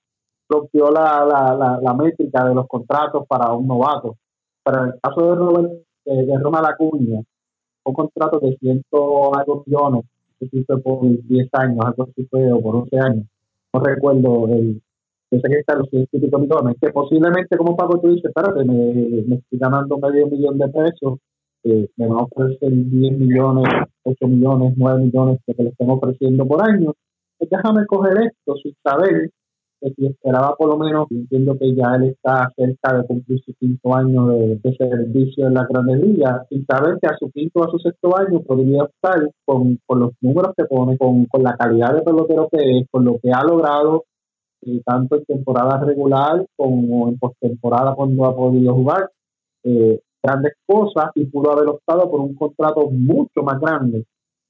rompió 0.49 0.91
la, 0.91 1.25
la, 1.25 1.79
la, 1.81 1.93
métrica 1.93 2.45
de 2.45 2.55
los 2.55 2.67
contratos 2.67 3.25
para 3.27 3.53
un 3.53 3.67
novato. 3.67 4.17
Pero 4.63 4.83
en 4.83 4.87
el 4.89 4.99
caso 5.01 5.21
de 5.21 5.35
Robert, 5.35 5.73
eh, 6.05 6.25
de 6.25 6.39
Roma 6.39 6.61
Lacuña, 6.61 7.21
un 7.85 7.93
contrato 7.93 8.39
de 8.39 8.57
ciento 8.57 9.35
algo 9.35 9.63
millones, 9.65 10.05
que 10.39 10.63
fue 10.65 10.81
por 10.81 11.01
10 11.01 11.49
años, 11.53 11.85
algo 11.85 12.03
así 12.03 12.25
fue, 12.25 12.49
por 12.61 12.75
11 12.75 12.99
años 12.99 13.25
no 13.73 13.79
recuerdo 13.79 14.47
el, 14.49 14.81
sé 15.31 15.49
que 15.49 15.59
está 15.59 15.75
los 15.75 15.91
millones, 15.91 16.77
que 16.79 16.91
posiblemente 16.91 17.57
como 17.57 17.75
pago 17.75 17.99
tú 17.99 18.09
dices, 18.09 18.25
espérate, 18.25 18.63
me, 18.65 19.35
estoy 19.35 19.59
ganando 19.59 19.97
medio 19.97 20.27
millón 20.27 20.57
de 20.57 20.67
pesos, 20.69 21.19
eh, 21.63 21.87
me 21.97 22.07
van 22.07 22.19
a 22.19 22.23
ofrecer 22.23 22.69
10 22.71 23.17
millones, 23.17 23.65
8 24.03 24.27
millones, 24.27 24.73
9 24.77 25.03
millones 25.05 25.39
que 25.45 25.53
te 25.53 25.63
lo 25.63 25.69
estén 25.69 25.89
ofreciendo 25.89 26.45
por 26.45 26.61
año, 26.63 26.93
pues 27.37 27.49
déjame 27.49 27.85
coger 27.87 28.13
esto 28.17 28.55
sin 28.57 28.75
saber 28.83 29.31
si 29.91 30.05
esperaba 30.05 30.55
por 30.55 30.69
lo 30.69 30.77
menos, 30.77 31.07
entiendo 31.11 31.57
que 31.57 31.75
ya 31.75 31.95
él 31.95 32.05
está 32.05 32.49
cerca 32.55 32.97
de 32.97 33.07
cumplir 33.07 33.41
su 33.43 33.53
quinto 33.55 33.95
año 33.95 34.27
de, 34.27 34.59
servicio 34.77 35.47
en 35.47 35.53
la 35.53 35.67
Grandes 35.69 35.99
Ligas, 36.01 36.47
y 36.49 36.63
saber 36.63 36.97
que 37.01 37.07
a 37.07 37.17
su 37.17 37.29
quinto 37.31 37.59
o 37.59 37.63
a 37.65 37.71
su 37.71 37.79
sexto 37.79 38.17
año 38.17 38.41
podría 38.41 38.85
estar 38.85 39.29
con, 39.45 39.79
los 39.89 40.11
números 40.21 40.53
que 40.55 40.65
pone, 40.65 40.97
con, 40.97 41.27
la 41.41 41.55
calidad 41.57 41.93
de 41.93 42.01
pelotero 42.01 42.47
que 42.51 42.79
es, 42.79 42.87
con 42.89 43.05
lo 43.05 43.19
que 43.21 43.31
ha 43.31 43.43
logrado 43.43 44.05
eh, 44.65 44.81
tanto 44.85 45.17
en 45.17 45.25
temporada 45.25 45.83
regular 45.83 46.45
como 46.55 47.09
en 47.09 47.17
postemporada 47.19 47.93
cuando 47.95 48.25
ha 48.25 48.35
podido 48.35 48.73
jugar. 48.73 49.09
Eh, 49.63 49.99
grandes 50.23 50.53
cosas 50.65 51.11
y 51.15 51.25
pudo 51.25 51.51
haber 51.51 51.67
optado 51.67 52.09
por 52.09 52.21
un 52.21 52.33
contrato 52.35 52.89
mucho 52.89 53.43
más 53.43 53.59
grande. 53.59 54.05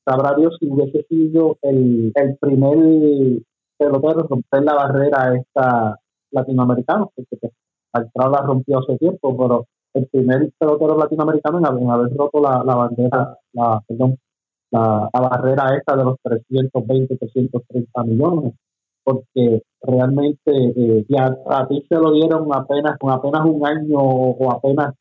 Sabrá 0.06 0.36
Dios 0.36 0.56
si 0.60 0.68
hubiese 0.70 1.04
sido 1.10 1.58
el, 1.63 2.12
el 2.13 2.38
primer 2.38 3.42
en 3.86 4.28
romper 4.28 4.63
la 4.63 4.75
barrera 4.75 5.36
esta 5.36 5.98
latinoamericana, 6.32 7.06
porque 7.16 7.52
Altrao 7.94 8.32
la 8.32 8.42
rompió 8.42 8.80
hace 8.80 8.98
tiempo, 8.98 9.38
pero 9.38 9.68
el 9.94 10.08
primer 10.08 10.52
pelotero 10.58 10.98
latinoamericano 10.98 11.60
en 11.60 11.90
haber, 11.90 12.16
roto 12.16 12.42
la, 12.42 12.63
la 12.63 12.75
bandera, 12.75 13.38
la, 13.54 13.82
perdón, 13.88 14.18
la, 14.72 15.10
barrera 15.13 15.75
esta 15.78 15.96
de 15.96 16.04
los 16.04 16.18
320, 16.24 17.18
330 17.18 18.04
millones, 18.04 18.54
porque 19.04 19.62
realmente 19.82 20.52
eh, 20.52 21.06
ya 21.08 21.38
a 21.48 21.68
ti 21.68 21.86
se 21.88 21.96
lo 21.96 22.12
dieron 22.12 22.48
apenas 22.54 22.98
con 22.98 23.12
apenas 23.12 23.46
un 23.46 23.66
año 23.68 24.00
o 24.00 24.52
apenas 24.52 24.96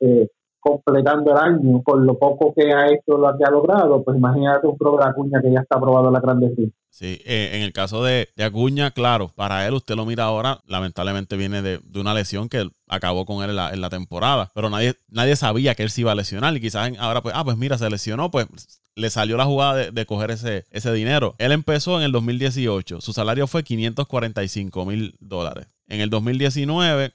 eh, 0.00 0.28
completando 0.68 1.32
el 1.32 1.38
año 1.38 1.82
con 1.82 2.04
lo 2.04 2.18
poco 2.18 2.52
que 2.54 2.72
ha 2.72 2.88
hecho, 2.88 3.16
lo 3.16 3.36
que 3.38 3.44
ha 3.44 3.50
logrado, 3.50 4.02
pues 4.04 4.18
imagínate 4.18 4.66
un 4.66 4.76
pro 4.76 4.96
de 4.98 5.04
Acuña 5.04 5.40
que 5.40 5.52
ya 5.52 5.60
está 5.60 5.76
aprobado 5.76 6.10
la 6.10 6.20
Grandes 6.20 6.56
Ligas. 6.56 6.74
Sí, 6.90 7.20
eh, 7.24 7.50
en 7.54 7.62
el 7.62 7.72
caso 7.72 8.02
de, 8.02 8.28
Acuña, 8.38 8.90
claro, 8.90 9.30
para 9.34 9.66
él, 9.66 9.74
usted 9.74 9.94
lo 9.94 10.04
mira 10.04 10.24
ahora, 10.24 10.60
lamentablemente 10.66 11.36
viene 11.36 11.62
de, 11.62 11.80
una 11.94 12.12
lesión 12.12 12.48
que 12.48 12.68
acabó 12.86 13.24
con 13.24 13.42
él 13.44 13.50
en 13.50 13.80
la, 13.80 13.90
temporada, 13.90 14.50
pero 14.54 14.68
nadie, 14.68 14.94
nadie 15.08 15.36
sabía 15.36 15.74
que 15.74 15.84
él 15.84 15.90
se 15.90 16.02
iba 16.02 16.12
a 16.12 16.14
lesionar 16.14 16.56
y 16.56 16.60
quizás 16.60 16.90
ahora, 16.98 17.22
pues, 17.22 17.34
ah, 17.36 17.44
pues 17.44 17.56
mira, 17.56 17.78
se 17.78 17.88
lesionó, 17.88 18.30
pues 18.30 18.46
le 18.94 19.10
salió 19.10 19.36
la 19.36 19.44
jugada 19.44 19.90
de, 19.90 20.06
coger 20.06 20.32
ese, 20.32 20.64
ese 20.70 20.92
dinero. 20.92 21.34
Él 21.38 21.52
empezó 21.52 21.98
en 21.98 22.04
el 22.04 22.12
2018, 22.12 23.00
su 23.00 23.12
salario 23.12 23.46
fue 23.46 23.62
545 23.62 24.84
mil 24.84 25.16
dólares. 25.20 25.68
En 25.86 26.00
el 26.00 26.10
2019, 26.10 27.12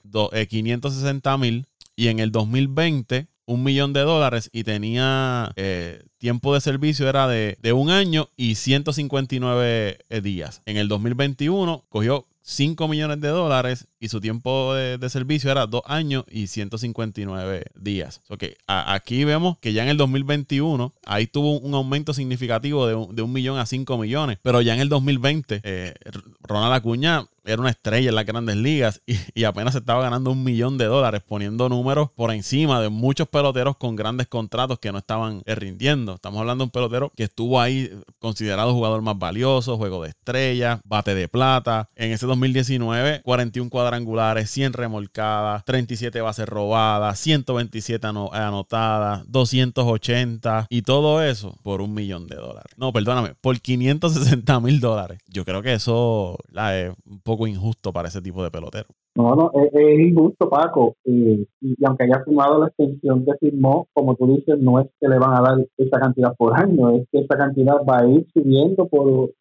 560 0.50 1.38
mil 1.38 1.67
y 1.95 2.07
en 2.07 2.19
el 2.19 2.31
2020 2.31 3.27
un 3.46 3.64
millón 3.64 3.94
de 3.94 4.02
dólares 4.02 4.50
y 4.54 4.64
tenía 4.64 5.52
eh, 5.56 6.04
tiempo 6.18 6.54
de 6.54 6.62
servicio 6.62 7.10
era 7.10 7.28
de, 7.28 7.58
un 7.74 7.90
año 7.90 8.30
y 8.38 8.56
159 8.56 9.98
eh, 10.10 10.22
días. 10.22 10.62
En 10.66 10.78
el 10.78 10.88
2021 10.88 11.84
cogió 11.90 12.26
5 12.44 12.88
millones 12.88 13.22
de 13.22 13.30
dólares 13.30 13.88
y 14.00 14.10
su 14.10 14.20
tiempo 14.20 14.74
de, 14.74 15.10
servicio 15.10 15.50
era 15.50 15.66
2 15.66 15.82
años 15.86 16.26
y 16.30 16.48
159 16.48 17.66
días. 17.76 18.22
So 18.28 18.38
que 18.38 18.58
aquí 18.68 19.24
vemos 19.24 19.58
que 19.60 19.74
ya 19.74 19.84
en 19.84 19.90
el 19.90 19.98
2021 19.98 20.94
ahí 21.06 21.28
tuvo 21.28 21.60
un 21.60 21.74
aumento 21.74 22.14
significativo 22.14 22.86
de 22.86 22.96
un, 22.96 23.16
de 23.16 23.22
un 23.22 23.32
millón 23.32 23.58
a 23.58 23.66
5 23.66 23.98
millones, 23.98 24.40
pero 24.42 24.62
ya 24.62 24.74
en 24.74 24.82
el 24.82 24.90
2020 24.90 25.62
eh, 25.64 25.94
Ronald 26.42 26.74
Acuña 26.74 27.26
era 27.46 27.62
una 27.62 27.70
estrella 27.70 28.10
en 28.10 28.16
las 28.16 28.26
grandes 28.26 28.56
ligas 28.56 29.02
y, 29.06 29.44
apenas 29.44 29.76
estaba 29.76 30.02
ganando 30.02 30.32
un 30.32 30.44
millón 30.44 30.78
de 30.78 30.86
dólares 30.86 31.22
poniendo 31.28 31.68
números 31.68 32.10
por 32.12 32.32
encima 32.32 32.82
de 32.82 32.90
muchos 32.90 33.28
peloteros 33.28 33.76
con 33.76 33.96
grandes 33.96 34.28
contratos 34.28 34.80
que 34.80 34.92
no 34.92 35.00
estaban 35.00 35.44
eh, 35.46 35.56
rindiendo. 35.56 36.16
Estamos 36.16 36.40
hablando 36.40 36.64
de 36.64 36.66
un 36.68 36.72
pelotero 36.72 37.12
que 37.16 37.24
estuvo 37.24 37.60
ahí 37.60 37.92
considerado 38.20 38.74
jugador 38.74 39.02
más 39.02 39.18
valioso, 39.18 39.78
juego 39.78 40.04
de 40.04 40.10
estrella, 40.10 40.80
bate 40.86 41.14
de 41.14 41.28
plata. 41.28 41.90
En 41.96 42.12
ese 42.12 42.26
2019, 42.34 43.22
41 43.24 43.70
cuadrangulares, 43.70 44.50
100 44.50 44.74
remolcadas, 44.74 45.63
37 45.66 46.22
bases 46.22 46.48
robadas, 46.48 47.20
127 47.20 48.08
anotadas, 48.08 49.24
280 49.32 50.68
y 50.70 50.82
todo 50.82 51.22
eso 51.24 51.56
por 51.63 51.82
un 51.82 51.94
millón 51.94 52.28
de 52.28 52.36
dólares. 52.36 52.74
No, 52.78 52.92
perdóname, 52.92 53.34
por 53.40 53.60
560 53.60 54.60
mil 54.60 54.80
dólares. 54.80 55.20
Yo 55.28 55.46
creo 55.46 55.62
que 55.62 55.74
eso 55.74 56.38
la, 56.52 56.80
es 56.80 56.94
un 57.10 57.20
poco 57.22 57.48
injusto 57.48 57.94
para 57.94 58.08
ese 58.08 58.22
tipo 58.22 58.44
de 58.44 58.52
pelotero. 58.52 58.88
No, 59.16 59.36
no, 59.36 59.52
es, 59.54 60.00
injusto, 60.00 60.50
Paco. 60.50 60.96
Y, 61.06 61.48
aunque 61.86 62.06
haya 62.06 62.24
firmado 62.24 62.60
la 62.60 62.68
extensión 62.68 63.24
que 63.25 63.34
firmó, 63.40 63.88
como 63.94 64.16
tú 64.16 64.25
dices, 64.36 64.58
no 64.60 64.80
es 64.80 64.88
que 65.00 65.08
le 65.08 65.20
van 65.20 65.36
a 65.36 65.42
dar 65.42 65.68
esa 65.78 66.00
cantidad 66.00 66.36
por 66.36 66.60
año, 66.60 66.98
es 66.98 67.08
que 67.12 67.20
esa 67.20 67.38
cantidad 67.38 67.75
va 67.88 68.00
a 68.00 68.08
ir 68.08 68.25
subiendo 68.34 68.88
por, 68.88 69.32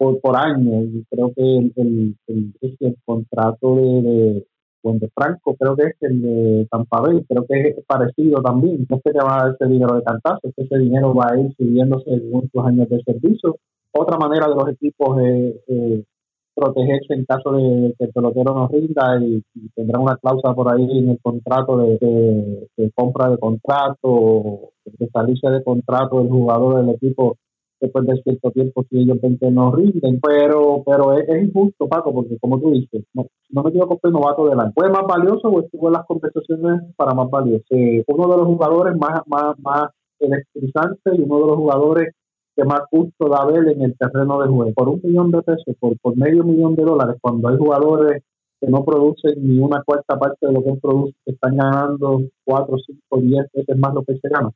por, 0.00 0.36
año. 0.36 0.82
Y 0.82 1.04
creo 1.10 1.32
que 1.34 1.42
el, 1.42 1.72
el, 1.76 2.54
el, 2.80 2.96
contrato 3.04 3.76
de, 3.76 4.46
de 4.82 5.10
Franco, 5.14 5.54
creo 5.56 5.76
que 5.76 5.82
es 5.84 5.96
el 6.00 6.22
de 6.22 6.68
Tampa 6.70 7.00
Bay, 7.00 7.24
creo 7.28 7.46
que 7.46 7.60
es 7.68 7.84
parecido 7.86 8.40
también. 8.42 8.86
No 8.88 9.00
que 9.00 9.12
te 9.12 9.18
va 9.18 9.44
a 9.44 9.50
ese 9.50 9.70
dinero 9.70 9.96
de 9.96 10.02
cantazo, 10.02 10.52
que 10.56 10.62
ese 10.62 10.78
dinero 10.78 11.14
va 11.14 11.32
a 11.32 11.38
ir 11.38 11.52
subiendo 11.56 12.00
según 12.00 12.48
tus 12.48 12.64
años 12.64 12.88
de 12.88 13.02
servicio. 13.02 13.56
Otra 13.92 14.16
manera 14.18 14.48
de 14.48 14.54
los 14.54 14.68
equipos 14.68 15.20
es 15.20 16.04
protegerse 16.54 17.14
en 17.14 17.24
caso 17.24 17.52
de 17.52 17.94
que 17.98 18.04
el 18.04 18.12
pelotero 18.12 18.54
no 18.54 18.68
rinda 18.68 19.18
y, 19.20 19.42
tendrá 19.74 19.98
una 19.98 20.16
cláusula 20.16 20.54
por 20.54 20.72
ahí 20.72 20.98
en 20.98 21.10
el 21.10 21.18
contrato 21.22 21.78
de, 21.78 22.68
compra 22.94 23.30
de 23.30 23.38
contrato 23.38 24.72
de 24.84 25.08
salirse 25.08 25.48
de 25.48 25.62
contrato 25.62 26.18
del 26.18 26.28
jugador 26.28 26.84
del 26.84 26.94
equipo 26.94 27.36
después 27.80 28.06
de 28.06 28.22
cierto 28.22 28.50
tiempo 28.50 28.84
si 28.88 28.98
ellos 29.00 29.18
ven 29.20 29.38
que 29.38 29.50
no 29.50 29.72
rinden 29.72 30.20
pero 30.20 30.82
pero 30.84 31.14
es, 31.14 31.42
injusto 31.42 31.88
Paco 31.88 32.12
porque 32.12 32.38
como 32.38 32.60
tú 32.60 32.70
dices 32.72 33.04
no, 33.14 33.26
no 33.50 33.62
me 33.62 33.70
equivoco 33.70 33.98
fue 34.00 34.10
novato 34.10 34.46
del 34.48 34.60
año 34.60 34.72
fue 34.74 34.90
más 34.90 35.04
valioso 35.06 35.48
o 35.48 35.60
estuvo 35.60 35.88
en 35.88 35.94
las 35.94 36.06
conversaciones 36.06 36.82
para 36.96 37.14
más 37.14 37.30
valioso 37.30 37.64
eh, 37.70 38.04
uno 38.06 38.28
de 38.28 38.36
los 38.36 38.46
jugadores 38.46 38.96
más 38.96 39.22
más 39.26 39.58
más 39.58 39.90
electrizantes 40.18 41.18
y 41.18 41.22
uno 41.22 41.38
de 41.40 41.46
los 41.46 41.56
jugadores 41.56 42.14
que 42.56 42.64
más 42.64 42.80
justo 42.90 43.28
da 43.28 43.46
ver 43.46 43.68
en 43.68 43.82
el 43.82 43.96
terreno 43.96 44.40
de 44.42 44.48
juego. 44.48 44.72
Por 44.74 44.88
un 44.88 45.00
millón 45.02 45.30
de 45.30 45.42
pesos, 45.42 45.74
por, 45.78 45.98
por 46.00 46.16
medio 46.16 46.44
millón 46.44 46.74
de 46.74 46.82
dólares, 46.82 47.16
cuando 47.20 47.48
hay 47.48 47.56
jugadores 47.56 48.22
que 48.60 48.68
no 48.68 48.84
producen 48.84 49.34
ni 49.42 49.58
una 49.58 49.82
cuarta 49.82 50.18
parte 50.18 50.46
de 50.46 50.52
lo 50.52 50.62
que 50.62 50.70
él 50.70 50.78
produce, 50.80 51.16
están 51.24 51.56
ganando 51.56 52.20
cuatro, 52.44 52.76
cinco, 52.84 53.20
diez 53.20 53.46
veces 53.54 53.78
más 53.78 53.94
lo 53.94 54.04
que 54.04 54.18
se 54.18 54.28
gana. 54.28 54.50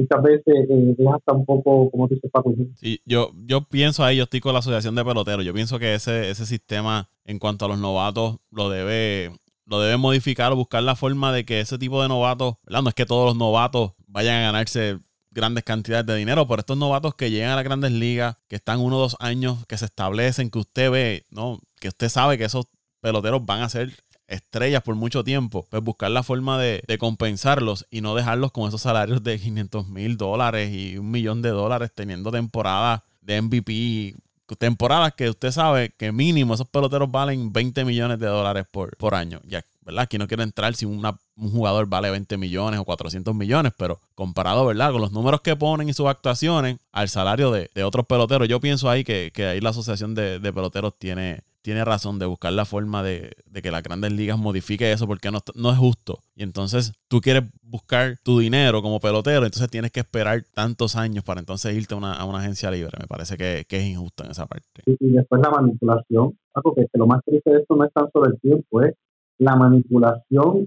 Muchas 0.00 0.22
veces 0.22 0.54
eh, 0.70 0.96
es 0.98 1.06
hasta 1.14 1.32
un 1.32 1.44
poco, 1.44 1.90
como 1.90 2.08
dice 2.08 2.28
Paco. 2.28 2.54
Sí, 2.76 3.00
yo, 3.04 3.32
yo 3.46 3.62
pienso 3.62 4.04
ahí, 4.04 4.16
yo 4.16 4.24
estoy 4.24 4.40
con 4.40 4.52
la 4.52 4.60
Asociación 4.60 4.94
de 4.94 5.04
Peloteros, 5.04 5.44
yo 5.44 5.52
pienso 5.52 5.78
que 5.78 5.94
ese, 5.94 6.30
ese 6.30 6.46
sistema 6.46 7.08
en 7.24 7.38
cuanto 7.38 7.66
a 7.66 7.68
los 7.68 7.78
novatos 7.78 8.38
lo 8.50 8.70
debe 8.70 9.30
lo 9.66 9.80
debe 9.80 9.96
modificar 9.96 10.50
o 10.50 10.56
buscar 10.56 10.82
la 10.82 10.96
forma 10.96 11.32
de 11.32 11.44
que 11.44 11.60
ese 11.60 11.78
tipo 11.78 12.02
de 12.02 12.08
novatos, 12.08 12.56
no 12.66 12.88
es 12.88 12.94
que 12.94 13.06
todos 13.06 13.26
los 13.26 13.36
novatos 13.36 13.92
vayan 14.08 14.38
a 14.38 14.46
ganarse 14.46 14.98
grandes 15.30 15.62
cantidades 15.62 16.06
de 16.06 16.16
dinero, 16.16 16.48
por 16.48 16.58
estos 16.58 16.76
novatos 16.76 17.14
que 17.14 17.30
llegan 17.30 17.50
a 17.50 17.54
las 17.54 17.62
grandes 17.62 17.92
ligas, 17.92 18.36
que 18.48 18.56
están 18.56 18.80
uno 18.80 18.96
o 18.96 19.00
dos 19.00 19.16
años, 19.20 19.64
que 19.66 19.78
se 19.78 19.84
establecen, 19.84 20.50
que 20.50 20.58
usted 20.58 20.90
ve, 20.90 21.24
¿no? 21.30 21.60
Que 21.78 21.86
usted 21.86 22.08
sabe 22.08 22.36
que 22.36 22.44
esos 22.44 22.66
peloteros 23.00 23.46
van 23.46 23.62
a 23.62 23.68
ser 23.68 23.92
estrellas 24.30 24.82
por 24.82 24.94
mucho 24.94 25.22
tiempo, 25.24 25.66
pues 25.68 25.82
buscar 25.82 26.10
la 26.10 26.22
forma 26.22 26.58
de, 26.58 26.82
compensarlos 26.98 27.86
y 27.90 28.00
no 28.00 28.14
dejarlos 28.14 28.52
con 28.52 28.68
esos 28.68 28.82
salarios 28.82 29.22
de 29.22 29.38
500 29.40 29.88
mil 29.88 30.16
dólares 30.16 30.72
y 30.72 30.96
un 30.96 31.10
millón 31.10 31.42
de 31.42 31.50
dólares 31.50 31.90
teniendo 31.94 32.30
temporadas 32.30 33.02
de 33.20 33.42
MVP, 33.42 34.14
temporadas 34.58 35.14
que 35.14 35.28
usted 35.28 35.50
sabe 35.50 35.90
que 35.96 36.10
mínimo 36.10 36.54
esos 36.54 36.68
peloteros 36.68 37.10
valen 37.10 37.52
20 37.52 37.84
millones 37.84 38.18
de 38.18 38.26
dólares 38.26 38.66
por, 38.70 38.96
por 38.96 39.14
año. 39.14 39.40
Ya 39.44 39.64
¿verdad? 39.82 40.02
Aquí 40.02 40.18
no 40.18 40.26
quiero 40.26 40.42
entrar 40.42 40.74
si 40.74 40.84
un 40.84 41.02
jugador 41.36 41.86
vale 41.86 42.10
20 42.10 42.36
millones 42.36 42.80
o 42.80 42.84
400 42.84 43.34
millones, 43.34 43.72
pero 43.76 44.00
comparado, 44.14 44.66
¿verdad? 44.66 44.92
Con 44.92 45.00
los 45.00 45.12
números 45.12 45.40
que 45.40 45.56
ponen 45.56 45.88
y 45.88 45.92
sus 45.92 46.06
actuaciones 46.06 46.78
al 46.92 47.08
salario 47.08 47.50
de, 47.50 47.70
otros 47.82 48.06
peloteros, 48.06 48.48
yo 48.48 48.60
pienso 48.60 48.90
ahí 48.90 49.04
que, 49.04 49.32
ahí 49.38 49.60
la 49.60 49.70
asociación 49.70 50.14
de, 50.14 50.40
peloteros 50.40 50.98
tiene, 50.98 51.42
tiene 51.62 51.84
razón 51.84 52.18
de 52.18 52.26
buscar 52.26 52.52
la 52.52 52.64
forma 52.64 53.02
de, 53.02 53.32
que 53.62 53.70
las 53.70 53.82
grandes 53.82 54.12
ligas 54.12 54.38
modifique 54.38 54.90
eso 54.92 55.06
porque 55.06 55.30
no, 55.30 55.40
no, 55.54 55.70
es 55.70 55.78
justo. 55.78 56.18
Y 56.34 56.42
entonces 56.42 56.92
tú 57.08 57.20
quieres 57.20 57.44
buscar 57.62 58.16
tu 58.22 58.38
dinero 58.38 58.82
como 58.82 59.00
pelotero, 59.00 59.44
entonces 59.44 59.70
tienes 59.70 59.92
que 59.92 60.00
esperar 60.00 60.42
tantos 60.54 60.96
años 60.96 61.24
para 61.24 61.40
entonces 61.40 61.74
irte 61.76 61.94
a 61.94 61.98
una, 61.98 62.38
agencia 62.38 62.70
libre. 62.70 62.92
Me 62.98 63.06
parece 63.06 63.36
que, 63.36 63.66
es 63.68 63.84
injusto 63.84 64.24
en 64.24 64.30
esa 64.30 64.46
parte. 64.46 64.82
Y, 64.86 64.96
después 65.10 65.40
la 65.42 65.50
manipulación, 65.50 66.38
porque 66.62 66.86
lo 66.94 67.06
más 67.06 67.22
triste 67.24 67.50
de 67.50 67.58
esto 67.60 67.76
no 67.76 67.84
es 67.84 67.92
tan 67.92 68.10
solo 68.12 68.26
el 68.26 68.40
tiempo, 68.40 68.82
es 68.82 68.94
la 69.40 69.56
manipulación 69.56 70.66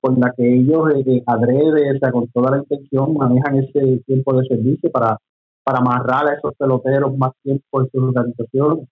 con 0.00 0.18
la 0.18 0.32
que 0.34 0.54
ellos 0.54 0.90
eh, 0.96 1.22
adrede, 1.26 1.94
o 1.94 1.98
sea, 1.98 2.10
con 2.10 2.26
toda 2.28 2.52
la 2.52 2.58
intención, 2.58 3.14
manejan 3.14 3.56
ese 3.56 4.02
tiempo 4.06 4.34
de 4.34 4.48
servicio 4.48 4.90
para, 4.90 5.18
amarrar 5.66 6.26
a 6.26 6.34
esos 6.34 6.54
peloteros 6.56 7.14
más 7.18 7.32
tiempo 7.42 7.82
en 7.82 7.90
su 7.90 7.98
organización. 7.98 8.88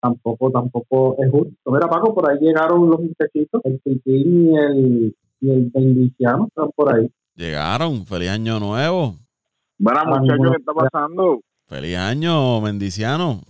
Tampoco, 0.00 0.50
tampoco 0.50 1.16
es 1.18 1.30
justo. 1.30 1.72
Mira, 1.72 1.88
Paco, 1.88 2.14
por 2.14 2.30
ahí 2.30 2.38
llegaron 2.40 2.90
los 2.90 3.00
muchachitos, 3.00 3.60
el 3.64 3.80
Pitín 3.80 4.50
y 4.50 4.56
el, 4.56 5.16
y 5.40 5.50
el 5.50 5.70
Bendiciano, 5.72 6.46
están 6.46 6.70
por 6.74 6.94
ahí. 6.94 7.10
Llegaron, 7.34 8.06
feliz 8.06 8.30
año 8.30 8.60
nuevo. 8.60 9.14
Bueno, 9.78 10.00
muchachos, 10.06 10.50
¿qué 10.52 10.56
está 10.58 10.72
pasando? 10.72 11.40
Feliz 11.66 11.96
año, 11.96 12.60
Mendiciano. 12.60 13.40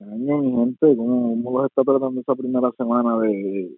año, 0.00 0.38
mi 0.38 0.50
gente, 0.52 0.96
¿cómo, 0.96 1.42
¿cómo 1.42 1.58
los 1.58 1.70
está 1.70 1.82
tratando 1.82 2.20
esa 2.20 2.34
primera 2.34 2.70
semana 2.76 3.18
de, 3.20 3.70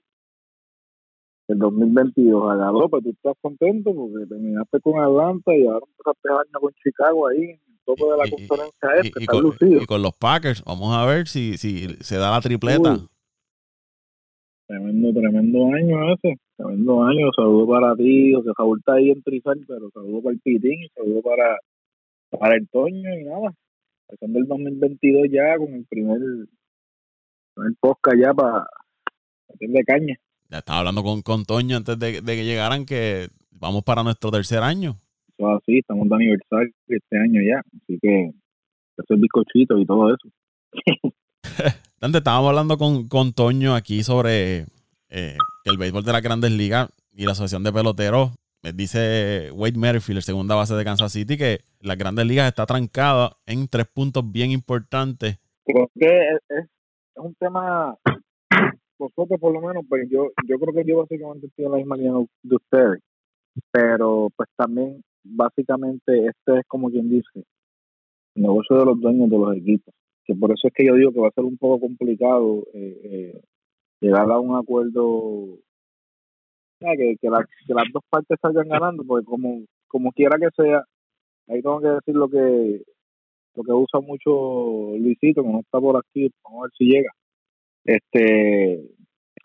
del 1.48 1.58
2022? 1.58 2.50
A 2.50 2.56
Galope, 2.56 3.02
¿tú 3.02 3.10
estás 3.10 3.34
contento? 3.40 3.94
Porque 3.94 4.26
terminaste 4.26 4.80
con 4.80 4.98
Atlanta 5.00 5.54
y 5.54 5.66
ahora 5.66 5.86
empezaste 5.86 6.28
el 6.28 6.34
año 6.34 6.60
con 6.60 6.72
Chicago 6.82 7.28
ahí, 7.28 7.60
tope 7.86 8.04
de 8.04 8.16
la 8.18 8.28
conferencia 8.28 8.88
este, 9.02 9.22
y, 9.22 9.26
con, 9.26 9.54
y, 9.60 9.86
con, 9.86 10.02
los 10.02 10.14
Packers, 10.14 10.62
vamos 10.64 10.94
a 10.94 11.06
ver 11.06 11.28
si, 11.28 11.56
si 11.56 11.88
se 12.00 12.16
da 12.16 12.30
la 12.30 12.40
tripleta. 12.42 12.98
tremendo, 14.66 15.18
tremendo 15.18 15.66
año 15.68 16.12
ese, 16.12 16.38
tremendo 16.56 17.02
año. 17.04 17.30
Saludo 17.34 17.66
para 17.66 17.96
ti, 17.96 18.34
José 18.34 18.50
Raúl 18.58 18.78
está 18.80 18.94
ahí 18.94 19.10
en 19.10 19.22
Trizal, 19.22 19.64
pero 19.66 19.90
saludo 19.94 20.22
para 20.22 20.34
el 20.34 20.40
Pitín, 20.40 20.86
saludo 20.94 21.22
para, 21.22 21.58
para 22.30 22.56
el 22.56 22.68
Toño 22.68 23.18
y 23.18 23.24
nada 23.24 23.54
empezando 24.08 24.38
el 24.38 24.46
2022 24.46 25.28
ya 25.30 25.58
con 25.58 25.74
el 25.74 25.84
primer, 25.86 26.18
el 26.20 27.76
podcast 27.80 28.16
ya 28.20 28.34
para 28.34 28.66
de 29.58 29.84
caña. 29.84 30.16
Ya 30.48 30.58
estaba 30.58 30.80
hablando 30.80 31.02
con, 31.02 31.22
con 31.22 31.44
Toño 31.44 31.76
antes 31.76 31.98
de, 31.98 32.22
que 32.22 32.44
llegaran 32.44 32.86
que 32.86 33.28
vamos 33.50 33.82
para 33.82 34.02
nuestro 34.02 34.30
tercer 34.30 34.62
año. 34.62 34.96
Eso 35.38 35.48
así, 35.50 35.78
estamos 35.78 36.08
de 36.08 36.14
aniversario 36.14 36.72
este 36.88 37.18
año 37.18 37.40
ya, 37.42 37.60
así 37.82 37.98
que 38.00 38.32
el 39.08 39.20
bizcochito 39.20 39.78
y 39.78 39.86
todo 39.86 40.14
eso. 40.14 40.28
Dante, 42.00 42.18
estábamos 42.18 42.50
hablando 42.50 42.78
con, 42.78 43.08
con 43.08 43.32
Toño 43.32 43.74
aquí 43.74 44.02
sobre 44.02 44.66
eh, 45.10 45.36
el 45.64 45.78
béisbol 45.78 46.04
de 46.04 46.12
las 46.12 46.22
grandes 46.22 46.52
ligas 46.52 46.88
y 47.12 47.24
la 47.24 47.32
asociación 47.32 47.64
de 47.64 47.72
peloteros 47.72 48.32
dice 48.74 49.50
Wade 49.52 49.78
Merrifield, 49.78 50.22
segunda 50.22 50.54
base 50.54 50.74
de 50.74 50.84
Kansas 50.84 51.12
City, 51.12 51.36
que 51.36 51.60
las 51.80 51.96
grandes 51.96 52.26
ligas 52.26 52.48
está 52.48 52.66
trancada 52.66 53.36
en 53.46 53.68
tres 53.68 53.86
puntos 53.86 54.24
bien 54.30 54.50
importantes. 54.50 55.38
Creo 55.64 55.90
que 55.94 56.28
es, 56.48 56.66
un 57.16 57.34
tema, 57.34 57.96
vosotros 58.98 59.40
por 59.40 59.52
lo 59.52 59.60
menos, 59.60 59.84
pues 59.88 60.08
yo, 60.10 60.30
yo 60.46 60.58
creo 60.58 60.74
que 60.74 60.84
yo 60.84 60.98
básicamente 60.98 61.46
estoy 61.46 61.66
en 61.66 61.72
la 61.72 61.78
misma 61.78 61.96
línea 61.96 62.12
de 62.42 62.56
ustedes, 62.56 63.02
pero 63.70 64.28
pues 64.36 64.48
también 64.56 65.02
básicamente 65.28 66.26
este 66.26 66.60
es 66.60 66.66
como 66.66 66.90
quien 66.90 67.08
dice, 67.10 67.44
el 68.34 68.42
negocio 68.42 68.76
de 68.76 68.84
los 68.84 69.00
dueños 69.00 69.30
de 69.30 69.38
los 69.38 69.56
equipos, 69.56 69.94
que 70.24 70.34
por 70.34 70.50
eso 70.52 70.68
es 70.68 70.74
que 70.74 70.86
yo 70.86 70.94
digo 70.94 71.12
que 71.12 71.20
va 71.20 71.28
a 71.28 71.32
ser 71.32 71.44
un 71.44 71.56
poco 71.56 71.80
complicado 71.80 72.64
eh, 72.74 73.00
eh, 73.04 73.40
llegar 74.00 74.30
a 74.30 74.38
un 74.38 74.56
acuerdo 74.56 75.58
que, 76.78 77.16
las 77.22 77.92
dos 77.92 78.02
partes 78.10 78.38
salgan 78.40 78.68
ganando, 78.68 79.04
porque 79.04 79.24
como, 79.24 79.64
como 79.88 80.12
quiera 80.12 80.36
que 80.38 80.48
sea, 80.56 80.84
ahí 81.48 81.62
tengo 81.62 81.80
que 81.80 81.88
decir 81.88 82.14
lo 82.14 82.28
que 82.28 82.82
lo 83.56 83.62
que 83.62 83.72
usa 83.72 84.00
mucho 84.00 84.96
Luisito, 84.98 85.42
que 85.42 85.48
no 85.48 85.60
está 85.60 85.80
por 85.80 85.96
aquí, 85.96 86.30
vamos 86.44 86.60
a 86.60 86.62
ver 86.64 86.72
si 86.76 86.84
llega. 86.84 87.10
Este, 87.84 88.90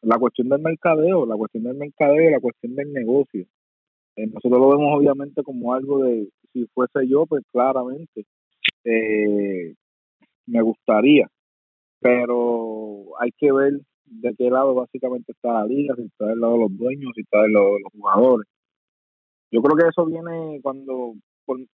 la 0.01 0.17
cuestión 0.17 0.49
del 0.49 0.61
mercadeo, 0.61 1.25
la 1.25 1.37
cuestión 1.37 1.63
del 1.63 1.75
mercadeo, 1.75 2.29
la 2.29 2.39
cuestión 2.39 2.75
del 2.75 2.91
negocio. 2.91 3.45
Eh, 4.15 4.27
nosotros 4.27 4.59
lo 4.59 4.69
vemos 4.69 4.97
obviamente 4.97 5.43
como 5.43 5.73
algo 5.73 6.03
de, 6.03 6.29
si 6.53 6.65
fuese 6.73 7.07
yo, 7.07 7.25
pues 7.25 7.43
claramente 7.51 8.25
eh, 8.83 9.73
me 10.45 10.61
gustaría, 10.61 11.27
pero 11.99 13.19
hay 13.19 13.31
que 13.37 13.51
ver 13.51 13.73
de 14.05 14.35
qué 14.37 14.49
lado 14.49 14.73
básicamente 14.73 15.31
está 15.31 15.53
la 15.53 15.65
liga, 15.65 15.95
si 15.95 16.03
está 16.03 16.27
del 16.27 16.41
lado 16.41 16.53
de 16.53 16.59
los 16.59 16.77
dueños, 16.77 17.11
si 17.15 17.21
está 17.21 17.41
del 17.43 17.53
lado 17.53 17.75
de 17.75 17.81
los 17.81 17.93
jugadores. 17.93 18.47
Yo 19.51 19.61
creo 19.61 19.75
que 19.77 19.87
eso 19.87 20.05
viene 20.05 20.59
cuando 20.61 21.13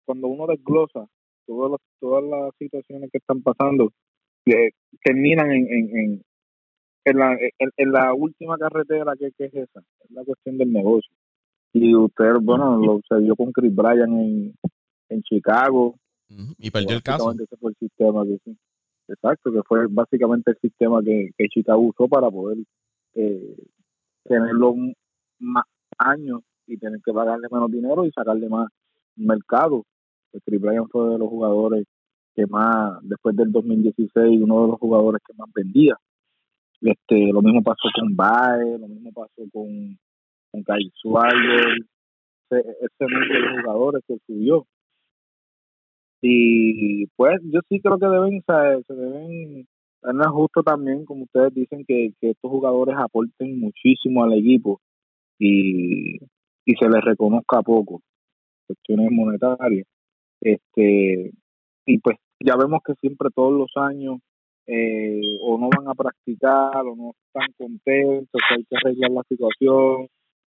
cuando 0.04 0.28
uno 0.28 0.46
desglosa 0.46 1.06
todas 1.46 1.72
las, 1.72 1.80
todas 2.00 2.24
las 2.24 2.54
situaciones 2.58 3.10
que 3.10 3.18
están 3.18 3.42
pasando, 3.42 3.92
que 4.44 4.70
terminan 5.02 5.50
en, 5.50 5.66
en, 5.70 6.22
en, 7.04 7.18
la, 7.18 7.36
en, 7.58 7.92
la 7.92 8.12
última 8.12 8.58
carretera 8.58 9.14
que, 9.18 9.26
es 9.26 9.54
esa, 9.54 9.80
es 9.80 10.10
la 10.10 10.24
cuestión 10.24 10.58
del 10.58 10.72
negocio. 10.72 11.12
Y 11.72 11.94
usted, 11.94 12.34
bueno, 12.42 12.78
lo 12.78 13.00
se 13.08 13.16
vio 13.16 13.34
con 13.34 13.52
Chris 13.52 13.74
Bryan 13.74 14.12
en, 14.18 14.54
en 15.08 15.22
Chicago. 15.22 15.96
Y 16.58 16.70
perdió 16.70 16.96
el 16.96 17.02
caso. 17.02 17.32
Ese 17.32 17.56
fue 17.56 17.72
el 17.72 17.76
sistema 17.76 18.24
que, 18.24 18.38
Exacto, 19.08 19.52
que 19.52 19.62
fue 19.62 19.86
básicamente 19.88 20.52
el 20.52 20.58
sistema 20.58 21.02
que, 21.02 21.30
que 21.36 21.48
Chicago 21.48 21.80
usó 21.80 22.08
para 22.08 22.30
poder 22.30 22.58
eh, 23.14 23.56
tenerlo 24.24 24.74
más 25.38 25.64
años 25.98 26.40
y 26.66 26.78
tener 26.78 27.00
que 27.04 27.12
pagarle 27.12 27.48
menos 27.50 27.70
dinero 27.70 28.04
y 28.04 28.12
sacarle 28.12 28.48
más 28.48 28.68
mercado. 29.16 29.84
El 30.32 30.58
Bryan 30.58 30.88
fue 30.88 31.10
de 31.10 31.18
los 31.18 31.28
jugadores 31.28 31.86
que 32.34 32.46
más, 32.46 32.98
después 33.02 33.36
del 33.36 33.52
2016, 33.52 34.40
uno 34.42 34.62
de 34.62 34.68
los 34.68 34.78
jugadores 34.78 35.20
que 35.26 35.34
más 35.34 35.48
vendía. 35.54 35.96
Este, 36.80 37.32
lo 37.32 37.42
mismo 37.42 37.62
pasó 37.62 37.88
con 37.94 38.16
Bae, 38.16 38.78
lo 38.78 38.88
mismo 38.88 39.12
pasó 39.12 39.42
con, 39.52 39.98
con 40.52 40.64
Suárez, 40.94 41.78
ese, 42.50 42.60
ese 42.60 43.04
de 43.04 43.60
jugadores 43.62 44.02
que 44.06 44.18
subió. 44.26 44.66
Y 46.20 47.06
pues 47.16 47.40
yo 47.42 47.60
sí 47.68 47.80
creo 47.80 47.98
que 47.98 48.06
deben, 48.06 48.42
se 48.46 48.94
deben, 48.94 49.66
no 50.02 50.22
es 50.22 50.28
justo 50.28 50.62
también, 50.62 51.04
como 51.04 51.24
ustedes 51.24 51.52
dicen, 51.54 51.84
que, 51.84 52.12
estos 52.20 52.50
jugadores 52.50 52.94
aporten 52.96 53.58
muchísimo 53.58 54.22
al 54.22 54.34
equipo 54.34 54.80
y, 55.38 56.18
y 56.64 56.74
se 56.78 56.88
les 56.88 57.04
reconozca 57.04 57.62
poco, 57.62 58.02
cuestiones 58.66 59.10
monetarias. 59.10 59.86
Este, 60.40 61.32
y 61.86 61.98
pues 61.98 62.16
ya 62.44 62.56
vemos 62.56 62.80
que 62.84 62.94
siempre 62.94 63.30
todos 63.34 63.52
los 63.52 63.70
años 63.76 64.18
eh, 64.66 65.38
o 65.40 65.58
no 65.58 65.68
van 65.76 65.88
a 65.88 65.94
practicar 65.94 66.84
o 66.86 66.94
no 66.94 67.12
están 67.26 67.52
contentos, 67.58 68.40
que 68.48 68.54
hay 68.54 68.64
que 68.64 68.76
arreglar 68.76 69.10
la 69.10 69.22
situación. 69.28 70.08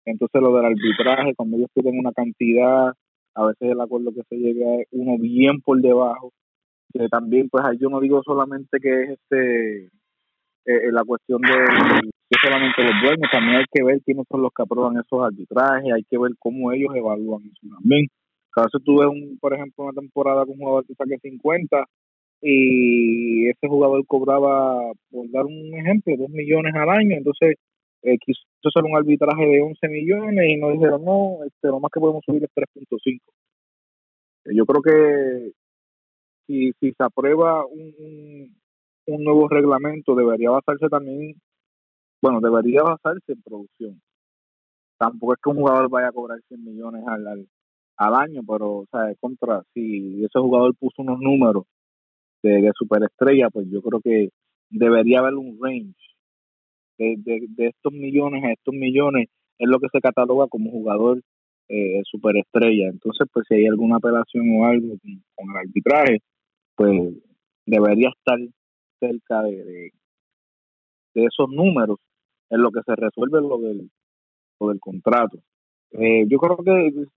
Entonces 0.05 0.41
lo 0.41 0.55
del 0.55 0.65
arbitraje, 0.65 1.35
cuando 1.35 1.57
ellos 1.57 1.69
piden 1.73 1.99
una 1.99 2.11
cantidad, 2.11 2.93
a 3.35 3.45
veces 3.45 3.71
el 3.71 3.81
acuerdo 3.81 4.11
que 4.13 4.23
se 4.27 4.35
llega 4.35 4.75
es 4.81 4.87
uno 4.91 5.17
bien 5.17 5.61
por 5.61 5.81
debajo, 5.81 6.31
que 6.93 7.07
también 7.09 7.49
pues 7.49 7.63
yo 7.79 7.89
no 7.89 7.99
digo 7.99 8.21
solamente 8.23 8.79
que 8.79 9.03
es 9.03 9.09
este 9.11 9.85
eh, 10.65 10.87
eh, 10.87 10.91
la 10.91 11.03
cuestión 11.03 11.41
de 11.41 11.49
que 12.29 12.37
solamente 12.43 12.83
los 12.83 13.01
dueños, 13.01 13.31
también 13.31 13.57
hay 13.57 13.65
que 13.71 13.83
ver 13.83 14.01
quiénes 14.05 14.25
son 14.29 14.43
los 14.43 14.51
que 14.55 14.61
aprueban 14.61 14.97
esos 14.97 15.23
arbitrajes, 15.23 15.91
hay 15.93 16.03
que 16.03 16.17
ver 16.17 16.31
cómo 16.37 16.71
ellos 16.71 16.93
evalúan 16.95 17.41
eso 17.43 17.67
también. 17.75 18.07
A 18.55 18.63
veces 18.63 18.81
tú 18.83 18.99
ves, 18.99 19.07
un, 19.07 19.37
por 19.39 19.53
ejemplo, 19.53 19.85
una 19.85 19.93
temporada 19.93 20.45
con 20.45 20.53
un 20.53 20.59
jugador 20.59 20.85
que 20.85 20.93
saque 20.93 21.17
50 21.21 21.85
y 22.41 23.49
ese 23.49 23.67
jugador 23.67 24.05
cobraba, 24.05 24.91
por 25.09 25.31
dar 25.31 25.45
un 25.45 25.73
ejemplo, 25.73 26.15
2 26.17 26.29
millones 26.29 26.73
al 26.75 26.89
año, 26.89 27.17
entonces 27.17 27.55
eh, 28.01 28.17
quiso 28.19 28.41
hacer 28.63 28.83
un 28.83 28.95
arbitraje 28.95 29.45
de 29.45 29.61
11 29.61 29.87
millones 29.89 30.49
y 30.49 30.57
nos 30.57 30.73
dijeron, 30.73 31.03
no, 31.03 31.43
este, 31.45 31.67
lo 31.67 31.79
más 31.79 31.91
que 31.91 31.99
podemos 31.99 32.23
subir 32.25 32.43
es 32.43 32.49
3.5. 32.55 33.21
Eh, 34.45 34.55
yo 34.55 34.65
creo 34.65 34.81
que 34.81 35.51
si, 36.47 36.71
si 36.79 36.93
se 36.93 37.03
aprueba 37.03 37.65
un, 37.65 38.55
un, 39.07 39.23
nuevo 39.23 39.47
reglamento, 39.47 40.15
debería 40.15 40.49
basarse 40.51 40.87
también, 40.89 41.35
bueno, 42.21 42.39
debería 42.41 42.83
basarse 42.83 43.33
en 43.33 43.41
producción. 43.41 44.01
Tampoco 44.97 45.33
es 45.33 45.39
que 45.41 45.49
un 45.49 45.57
jugador 45.57 45.89
vaya 45.89 46.09
a 46.09 46.11
cobrar 46.11 46.39
100 46.47 46.63
millones 46.63 47.03
al, 47.07 47.47
al, 47.97 48.15
año, 48.15 48.41
pero, 48.47 48.79
o 48.79 48.85
sea, 48.91 49.13
contra, 49.19 49.63
si 49.73 50.23
ese 50.23 50.39
jugador 50.39 50.75
puso 50.75 51.01
unos 51.01 51.19
números 51.19 51.65
de, 52.43 52.61
de 52.61 52.71
superestrella, 52.75 53.49
pues 53.49 53.67
yo 53.69 53.81
creo 53.81 54.01
que 54.01 54.29
debería 54.69 55.19
haber 55.19 55.35
un 55.35 55.57
range 55.61 56.08
de, 56.99 57.47
de, 57.47 57.67
estos 57.67 57.93
millones 57.93 58.43
a 58.43 58.51
estos 58.51 58.73
millones 58.73 59.27
es 59.57 59.67
lo 59.67 59.79
que 59.79 59.87
se 59.91 60.01
cataloga 60.01 60.47
como 60.47 60.71
jugador 60.71 61.21
eh, 61.69 62.01
superestrella. 62.03 62.89
Entonces, 62.89 63.27
pues 63.31 63.45
si 63.47 63.55
hay 63.55 63.67
alguna 63.67 63.97
apelación 63.97 64.45
o 64.57 64.65
algo 64.65 64.95
con, 65.35 65.49
el 65.49 65.57
arbitraje, 65.57 66.19
pues 66.75 67.13
debería 67.65 68.09
estar 68.09 68.39
cerca 68.99 69.43
de, 69.43 69.91
de, 71.13 71.25
esos 71.25 71.49
números 71.49 71.97
en 72.49 72.61
lo 72.61 72.71
que 72.71 72.81
se 72.85 72.95
resuelve 72.95 73.41
lo 73.41 73.59
del, 73.59 73.89
lo 74.59 74.69
del 74.69 74.79
contrato. 74.79 75.39
Eh, 75.91 76.25
yo 76.27 76.37
creo 76.37 76.57
que 76.57 77.07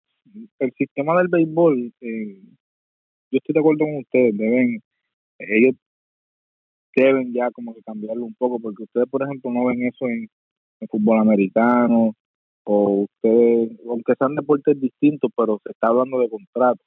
el 0.59 0.73
sistema 0.77 1.17
del 1.19 1.29
béisbol, 1.29 1.93
eh, 2.01 2.41
yo 3.31 3.39
estoy 3.39 3.53
de 3.53 3.61
acuerdo 3.61 3.85
con 3.85 3.97
ustedes, 3.97 4.37
deben, 4.37 4.83
ellos 5.39 5.75
deben 7.01 7.33
ya 7.33 7.51
como 7.51 7.75
que 7.75 7.83
cambiarlo 7.83 8.25
un 8.25 8.35
poco, 8.35 8.59
porque 8.61 8.85
ustedes, 8.85 9.09
por 9.09 9.23
ejemplo, 9.23 9.51
no 9.51 9.67
ven 9.67 9.83
eso 9.85 10.09
en, 10.09 10.29
fútbol 10.91 11.21
americano, 11.21 12.13
o 12.65 13.07
ustedes, 13.07 13.79
aunque 13.89 14.15
sean 14.19 14.35
deportes 14.35 14.81
distintos, 14.81 15.31
pero 15.37 15.61
se 15.65 15.71
está 15.71 15.89
hablando 15.89 16.19
de 16.19 16.29
contratos. 16.29 16.85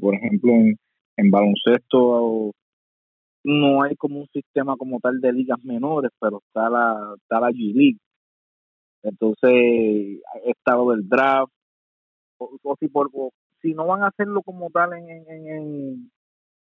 por 0.00 0.14
ejemplo, 0.14 0.52
en, 1.16 1.30
baloncesto 1.30 2.52
no 3.44 3.82
hay 3.82 3.94
como 3.96 4.20
un 4.20 4.28
sistema 4.32 4.76
como 4.76 4.98
tal 5.00 5.20
de 5.20 5.32
ligas 5.32 5.62
menores, 5.64 6.10
pero 6.20 6.42
está 6.46 6.68
la, 6.68 7.14
está 7.16 7.40
la 7.40 7.50
G-League. 7.50 7.98
Entonces, 9.02 10.20
está 10.44 10.74
lo 10.74 10.90
del 10.90 11.08
draft, 11.08 11.52
o, 12.38 12.76
si, 12.78 12.88
por, 12.88 13.10
si 13.62 13.72
no 13.72 13.86
van 13.86 14.02
a 14.02 14.08
hacerlo 14.08 14.42
como 14.42 14.70
tal 14.70 14.94
en, 14.94 15.08
en, 15.10 15.48
en 15.48 16.10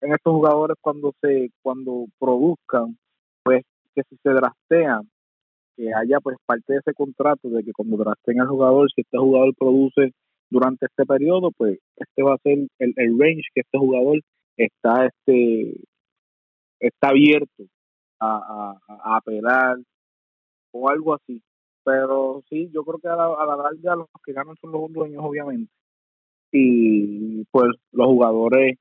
estos 0.00 0.32
jugadores 0.32 0.76
cuando 0.80 1.12
se 1.20 1.50
cuando 1.62 2.06
produzcan, 2.18 2.96
pues 3.42 3.64
que 3.94 4.02
si 4.08 4.16
se 4.22 4.30
drastean, 4.30 5.08
que 5.76 5.92
haya 5.94 6.20
pues 6.20 6.36
parte 6.46 6.72
de 6.72 6.78
ese 6.78 6.94
contrato 6.94 7.48
de 7.48 7.64
que 7.64 7.72
cuando 7.72 7.96
draften 7.96 8.40
al 8.40 8.48
jugador, 8.48 8.90
si 8.94 9.02
este 9.02 9.18
jugador 9.18 9.54
produce 9.56 10.12
durante 10.50 10.86
este 10.86 11.04
periodo, 11.04 11.50
pues 11.56 11.78
este 11.96 12.22
va 12.22 12.34
a 12.34 12.38
ser 12.38 12.58
el, 12.78 12.92
el 12.96 13.18
range 13.18 13.48
que 13.54 13.60
este 13.60 13.78
jugador 13.78 14.20
está 14.56 15.06
este 15.06 15.76
está 16.80 17.08
abierto 17.08 17.64
a, 18.20 18.76
a, 18.88 19.16
apelar 19.16 19.78
o 20.72 20.88
algo 20.88 21.14
así. 21.14 21.42
Pero 21.84 22.42
sí, 22.48 22.70
yo 22.72 22.84
creo 22.84 22.98
que 22.98 23.08
a 23.08 23.16
la, 23.16 23.26
a 23.26 23.46
la 23.46 23.56
larga 23.56 23.96
los 23.96 24.08
que 24.24 24.32
ganan 24.32 24.56
son 24.60 24.72
los 24.72 24.92
dueños, 24.92 25.22
obviamente. 25.24 25.72
Y 26.52 27.44
pues 27.50 27.70
los 27.92 28.06
jugadores, 28.06 28.76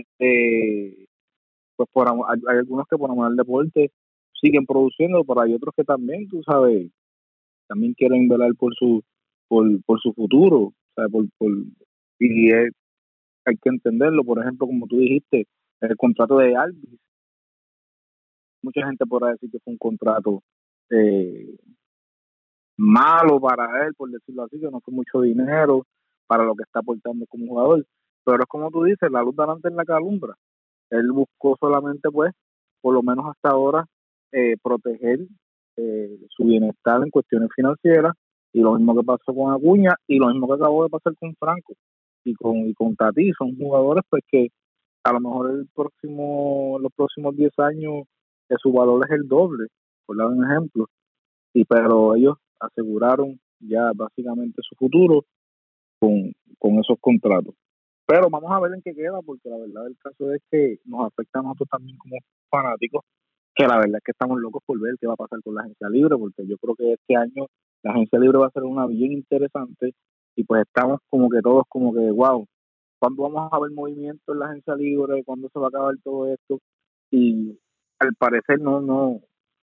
este, 0.00 1.06
pues 1.76 1.88
por, 1.92 2.08
hay, 2.08 2.58
algunos 2.58 2.86
que 2.88 2.96
por 2.96 3.10
amor 3.10 3.26
al 3.26 3.36
deporte 3.36 3.90
siguen 4.40 4.66
produciendo, 4.66 5.24
pero 5.24 5.40
hay 5.42 5.54
otros 5.54 5.74
que 5.76 5.84
también, 5.84 6.28
tú 6.28 6.42
sabes, 6.42 6.90
también 7.68 7.94
quieren 7.94 8.28
velar 8.28 8.54
por 8.58 8.74
su 8.74 9.02
por, 9.48 9.66
por 9.84 10.00
su 10.00 10.12
futuro, 10.14 10.72
sea, 10.94 11.08
por, 11.08 11.26
por 11.38 11.50
y 12.18 12.52
hay 12.52 13.56
que 13.60 13.68
entenderlo, 13.68 14.24
por 14.24 14.40
ejemplo, 14.40 14.66
como 14.66 14.86
tú 14.86 14.98
dijiste, 14.98 15.46
el 15.80 15.96
contrato 15.96 16.38
de 16.38 16.56
Alvis 16.56 16.98
mucha 18.64 18.86
gente 18.86 19.06
podrá 19.06 19.30
decir 19.32 19.50
que 19.50 19.60
fue 19.60 19.72
un 19.72 19.78
contrato 19.78 20.42
eh, 20.90 21.56
malo 22.76 23.40
para 23.40 23.86
él, 23.86 23.94
por 23.94 24.10
decirlo 24.10 24.44
así, 24.44 24.58
que 24.58 24.70
no 24.70 24.80
fue 24.80 24.94
mucho 24.94 25.20
dinero 25.20 25.86
para 26.26 26.44
lo 26.44 26.54
que 26.54 26.62
está 26.62 26.80
aportando 26.80 27.26
como 27.26 27.46
jugador. 27.46 27.86
Pero 28.24 28.38
es 28.38 28.48
como 28.48 28.70
tú 28.70 28.84
dices, 28.84 29.10
la 29.10 29.22
luz 29.22 29.36
delante 29.36 29.68
en 29.68 29.76
la 29.76 29.84
calumbra. 29.84 30.34
Él 30.90 31.10
buscó 31.12 31.56
solamente, 31.60 32.10
pues, 32.10 32.32
por 32.80 32.94
lo 32.94 33.02
menos 33.02 33.26
hasta 33.26 33.50
ahora, 33.50 33.86
eh, 34.32 34.56
proteger 34.62 35.20
eh, 35.76 36.18
su 36.28 36.44
bienestar 36.44 37.02
en 37.02 37.10
cuestiones 37.10 37.50
financieras 37.54 38.14
y 38.52 38.60
lo 38.60 38.74
mismo 38.74 38.96
que 38.96 39.04
pasó 39.04 39.34
con 39.34 39.52
Acuña 39.52 39.94
y 40.06 40.18
lo 40.18 40.28
mismo 40.28 40.46
que 40.46 40.54
acabó 40.54 40.84
de 40.84 40.90
pasar 40.90 41.14
con 41.18 41.34
Franco 41.34 41.74
y 42.24 42.34
con 42.34 42.56
y 42.68 42.74
con 42.74 42.94
Tati 42.94 43.32
son 43.36 43.56
jugadores 43.56 44.04
pues 44.08 44.22
que 44.28 44.48
a 45.02 45.12
lo 45.12 45.20
mejor 45.20 45.50
el 45.50 45.68
próximo 45.74 46.78
los 46.80 46.92
próximos 46.92 47.36
10 47.36 47.52
años 47.58 48.04
que 48.48 48.56
su 48.60 48.72
valor 48.72 49.04
es 49.04 49.10
el 49.12 49.28
doble, 49.28 49.66
por 50.06 50.16
dar 50.16 50.28
un 50.28 50.44
ejemplo, 50.44 50.88
y 51.52 51.64
pero 51.64 52.14
ellos 52.14 52.36
aseguraron 52.60 53.40
ya 53.58 53.90
básicamente 53.94 54.62
su 54.62 54.74
futuro 54.76 55.24
con, 55.98 56.32
con 56.58 56.78
esos 56.78 56.98
contratos. 57.00 57.54
Pero 58.06 58.28
vamos 58.30 58.50
a 58.52 58.60
ver 58.60 58.74
en 58.74 58.82
qué 58.82 58.94
queda, 58.94 59.20
porque 59.22 59.48
la 59.48 59.58
verdad 59.58 59.84
del 59.84 59.96
caso 59.98 60.32
es 60.32 60.42
que 60.50 60.78
nos 60.84 61.06
afecta 61.06 61.38
a 61.38 61.42
nosotros 61.42 61.68
también 61.70 61.96
como 61.98 62.16
fanáticos, 62.50 63.02
que 63.54 63.66
la 63.66 63.76
verdad 63.76 63.96
es 63.96 64.04
que 64.04 64.12
estamos 64.12 64.40
locos 64.40 64.62
por 64.66 64.78
ver 64.80 64.96
qué 65.00 65.06
va 65.06 65.14
a 65.14 65.16
pasar 65.16 65.40
con 65.42 65.54
la 65.54 65.62
agencia 65.62 65.88
libre, 65.88 66.16
porque 66.18 66.46
yo 66.46 66.56
creo 66.58 66.74
que 66.74 66.92
este 66.92 67.16
año 67.16 67.46
la 67.82 67.92
agencia 67.92 68.18
libre 68.18 68.38
va 68.38 68.48
a 68.48 68.50
ser 68.50 68.64
una 68.64 68.86
bien 68.86 69.12
interesante 69.12 69.94
y 70.36 70.44
pues 70.44 70.62
estamos 70.62 71.00
como 71.08 71.30
que 71.30 71.40
todos 71.40 71.64
como 71.68 71.94
que, 71.94 72.10
wow, 72.10 72.46
¿cuándo 72.98 73.22
vamos 73.22 73.52
a 73.52 73.60
ver 73.60 73.70
movimiento 73.70 74.32
en 74.32 74.38
la 74.38 74.46
agencia 74.46 74.74
libre? 74.74 75.22
¿Cuándo 75.24 75.48
se 75.52 75.58
va 75.58 75.66
a 75.66 75.68
acabar 75.68 75.94
todo 76.02 76.32
esto? 76.32 76.58
Y 77.10 77.58
al 78.00 78.14
parecer 78.18 78.60
no 78.60 78.80
no 78.80 79.20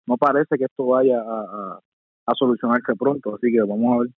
no 0.07 0.17
parece 0.17 0.57
que 0.57 0.65
esto 0.65 0.85
vaya 0.87 1.21
a, 1.21 1.79
a, 2.25 2.35
solucionarse 2.35 2.95
pronto, 2.95 3.35
así 3.35 3.51
que 3.51 3.61
vamos 3.61 3.93
a 3.93 3.99
ver. 4.01 4.09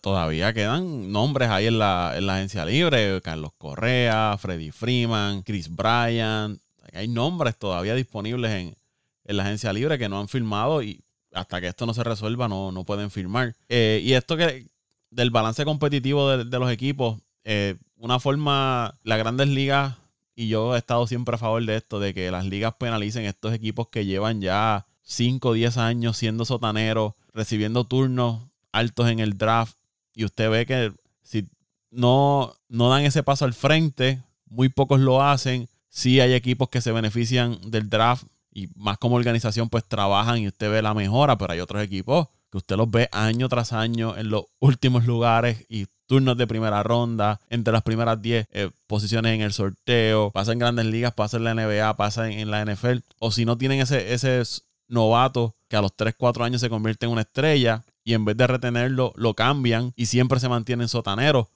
Todavía 0.00 0.52
quedan 0.52 1.10
nombres 1.10 1.48
ahí 1.48 1.66
en 1.66 1.78
la, 1.78 2.14
en 2.16 2.26
la 2.26 2.36
agencia 2.36 2.64
libre, 2.64 3.20
Carlos 3.20 3.52
Correa, 3.58 4.36
Freddy 4.38 4.70
Freeman, 4.70 5.42
Chris 5.42 5.68
Bryant, 5.74 6.60
hay 6.92 7.08
nombres 7.08 7.56
todavía 7.56 7.94
disponibles 7.94 8.52
en, 8.52 8.76
en 9.24 9.36
la 9.36 9.44
agencia 9.44 9.72
libre 9.72 9.98
que 9.98 10.08
no 10.08 10.20
han 10.20 10.28
firmado 10.28 10.82
y 10.82 11.02
hasta 11.32 11.60
que 11.60 11.68
esto 11.68 11.86
no 11.86 11.94
se 11.94 12.04
resuelva 12.04 12.48
no, 12.48 12.72
no 12.72 12.84
pueden 12.84 13.10
firmar. 13.10 13.54
Eh, 13.68 14.00
y 14.04 14.12
esto 14.12 14.36
que 14.36 14.66
del 15.10 15.30
balance 15.30 15.64
competitivo 15.64 16.30
de, 16.30 16.44
de 16.44 16.58
los 16.58 16.70
equipos, 16.70 17.20
eh, 17.44 17.76
una 17.96 18.20
forma, 18.20 18.94
las 19.02 19.18
grandes 19.18 19.48
ligas 19.48 19.96
y 20.34 20.48
yo 20.48 20.74
he 20.74 20.78
estado 20.78 21.06
siempre 21.06 21.34
a 21.34 21.38
favor 21.38 21.64
de 21.64 21.76
esto, 21.76 22.00
de 22.00 22.14
que 22.14 22.30
las 22.30 22.46
ligas 22.46 22.74
penalicen 22.74 23.24
estos 23.24 23.52
equipos 23.52 23.88
que 23.88 24.04
llevan 24.04 24.40
ya 24.40 24.86
5 25.02 25.48
o 25.48 25.52
10 25.52 25.76
años 25.78 26.16
siendo 26.16 26.44
sotaneros, 26.44 27.14
recibiendo 27.32 27.84
turnos 27.84 28.51
altos 28.72 29.08
en 29.08 29.20
el 29.20 29.38
draft. 29.38 29.76
Y 30.14 30.24
usted 30.24 30.50
ve 30.50 30.66
que 30.66 30.92
si 31.22 31.46
no, 31.90 32.54
no 32.68 32.88
dan 32.88 33.04
ese 33.04 33.22
paso 33.22 33.44
al 33.44 33.54
frente, 33.54 34.22
muy 34.46 34.68
pocos 34.68 35.00
lo 35.00 35.22
hacen. 35.22 35.68
Sí 35.88 36.20
hay 36.20 36.32
equipos 36.32 36.68
que 36.68 36.80
se 36.80 36.92
benefician 36.92 37.58
del 37.70 37.88
draft 37.88 38.24
y 38.52 38.68
más 38.76 38.98
como 38.98 39.16
organización 39.16 39.68
pues 39.68 39.84
trabajan 39.84 40.38
y 40.38 40.48
usted 40.48 40.70
ve 40.70 40.82
la 40.82 40.94
mejora, 40.94 41.36
pero 41.38 41.52
hay 41.52 41.60
otros 41.60 41.82
equipos 41.82 42.28
que 42.50 42.58
usted 42.58 42.76
los 42.76 42.90
ve 42.90 43.08
año 43.12 43.48
tras 43.48 43.72
año 43.72 44.16
en 44.16 44.28
los 44.28 44.44
últimos 44.58 45.06
lugares 45.06 45.64
y 45.70 45.86
turnos 46.06 46.36
de 46.36 46.46
primera 46.46 46.82
ronda, 46.82 47.40
entre 47.48 47.72
las 47.72 47.82
primeras 47.82 48.20
10 48.20 48.46
eh, 48.52 48.70
posiciones 48.86 49.34
en 49.34 49.40
el 49.40 49.54
sorteo, 49.54 50.30
pasa 50.30 50.52
en 50.52 50.58
grandes 50.58 50.84
ligas, 50.84 51.14
pasa 51.14 51.38
en 51.38 51.44
la 51.44 51.54
NBA, 51.54 51.96
pasa 51.96 52.28
en, 52.28 52.50
la 52.50 52.62
NFL, 52.62 52.98
o 53.18 53.30
si 53.30 53.46
no 53.46 53.56
tienen 53.56 53.80
ese, 53.80 54.12
ese 54.12 54.42
novato 54.88 55.54
que 55.68 55.76
a 55.76 55.80
los 55.80 55.96
3, 55.96 56.14
4 56.18 56.44
años 56.44 56.60
se 56.60 56.68
convierte 56.68 57.06
en 57.06 57.12
una 57.12 57.22
estrella 57.22 57.82
y 58.04 58.14
en 58.14 58.24
vez 58.24 58.36
de 58.36 58.46
retenerlo, 58.46 59.12
lo 59.16 59.34
cambian 59.34 59.92
y 59.96 60.06
siempre 60.06 60.40
se 60.40 60.48
mantienen 60.48 60.88
sotaneros. 60.88 61.46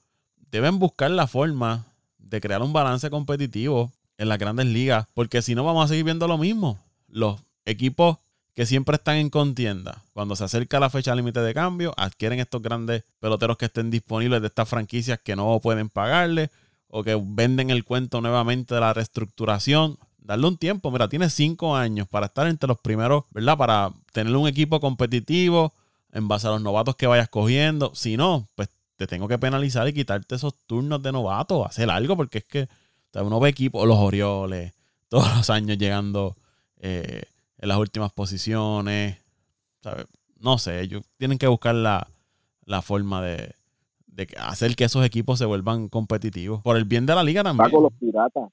Deben 0.50 0.78
buscar 0.78 1.10
la 1.10 1.26
forma 1.26 1.86
de 2.18 2.40
crear 2.40 2.62
un 2.62 2.72
balance 2.72 3.10
competitivo 3.10 3.92
en 4.18 4.28
las 4.28 4.38
grandes 4.38 4.66
ligas, 4.66 5.06
porque 5.14 5.42
si 5.42 5.54
no 5.54 5.64
vamos 5.64 5.84
a 5.84 5.88
seguir 5.88 6.04
viendo 6.04 6.28
lo 6.28 6.38
mismo. 6.38 6.78
Los 7.08 7.40
equipos 7.64 8.18
que 8.54 8.64
siempre 8.64 8.96
están 8.96 9.16
en 9.16 9.28
contienda. 9.28 10.02
Cuando 10.14 10.34
se 10.34 10.44
acerca 10.44 10.80
la 10.80 10.88
fecha 10.88 11.14
límite 11.14 11.40
de 11.40 11.52
cambio, 11.52 11.92
adquieren 11.96 12.40
estos 12.40 12.62
grandes 12.62 13.04
peloteros 13.20 13.58
que 13.58 13.66
estén 13.66 13.90
disponibles 13.90 14.40
de 14.40 14.46
estas 14.46 14.68
franquicias 14.68 15.20
que 15.22 15.36
no 15.36 15.60
pueden 15.60 15.90
pagarle 15.90 16.50
o 16.88 17.04
que 17.04 17.20
venden 17.22 17.68
el 17.68 17.84
cuento 17.84 18.22
nuevamente 18.22 18.74
de 18.74 18.80
la 18.80 18.94
reestructuración. 18.94 19.98
Darle 20.18 20.46
un 20.46 20.56
tiempo, 20.56 20.90
mira, 20.90 21.06
tiene 21.08 21.28
cinco 21.28 21.76
años 21.76 22.08
para 22.08 22.26
estar 22.26 22.46
entre 22.46 22.66
los 22.66 22.78
primeros, 22.80 23.24
¿verdad? 23.30 23.58
Para 23.58 23.92
tener 24.12 24.34
un 24.34 24.48
equipo 24.48 24.80
competitivo 24.80 25.74
en 26.16 26.28
base 26.28 26.46
a 26.46 26.50
los 26.50 26.62
novatos 26.62 26.96
que 26.96 27.06
vayas 27.06 27.28
cogiendo. 27.28 27.94
Si 27.94 28.16
no, 28.16 28.48
pues 28.54 28.70
te 28.96 29.06
tengo 29.06 29.28
que 29.28 29.38
penalizar 29.38 29.86
y 29.86 29.92
quitarte 29.92 30.34
esos 30.34 30.54
turnos 30.66 31.02
de 31.02 31.12
novato, 31.12 31.66
hacer 31.66 31.90
algo, 31.90 32.16
porque 32.16 32.38
es 32.38 32.44
que 32.44 32.68
uno 33.14 33.38
ve 33.38 33.50
equipos, 33.50 33.86
los 33.86 33.98
Orioles, 33.98 34.72
todos 35.08 35.28
los 35.36 35.50
años 35.50 35.76
llegando 35.76 36.34
eh, 36.78 37.22
en 37.58 37.68
las 37.68 37.78
últimas 37.78 38.12
posiciones. 38.12 39.18
No 40.40 40.58
sé, 40.58 40.80
ellos 40.80 41.04
tienen 41.18 41.38
que 41.38 41.46
buscar 41.46 41.74
la, 41.74 42.08
forma 42.82 43.22
de, 43.22 43.54
hacer 44.38 44.74
que 44.74 44.84
esos 44.84 45.04
equipos 45.04 45.38
se 45.38 45.44
vuelvan 45.44 45.88
competitivos. 45.88 46.62
Por 46.62 46.78
el 46.78 46.86
bien 46.86 47.04
de 47.04 47.14
la 47.14 47.22
liga 47.22 47.44
también. 47.44 47.70
con 47.70 47.82
los 47.82 47.92
piratas. 47.92 48.50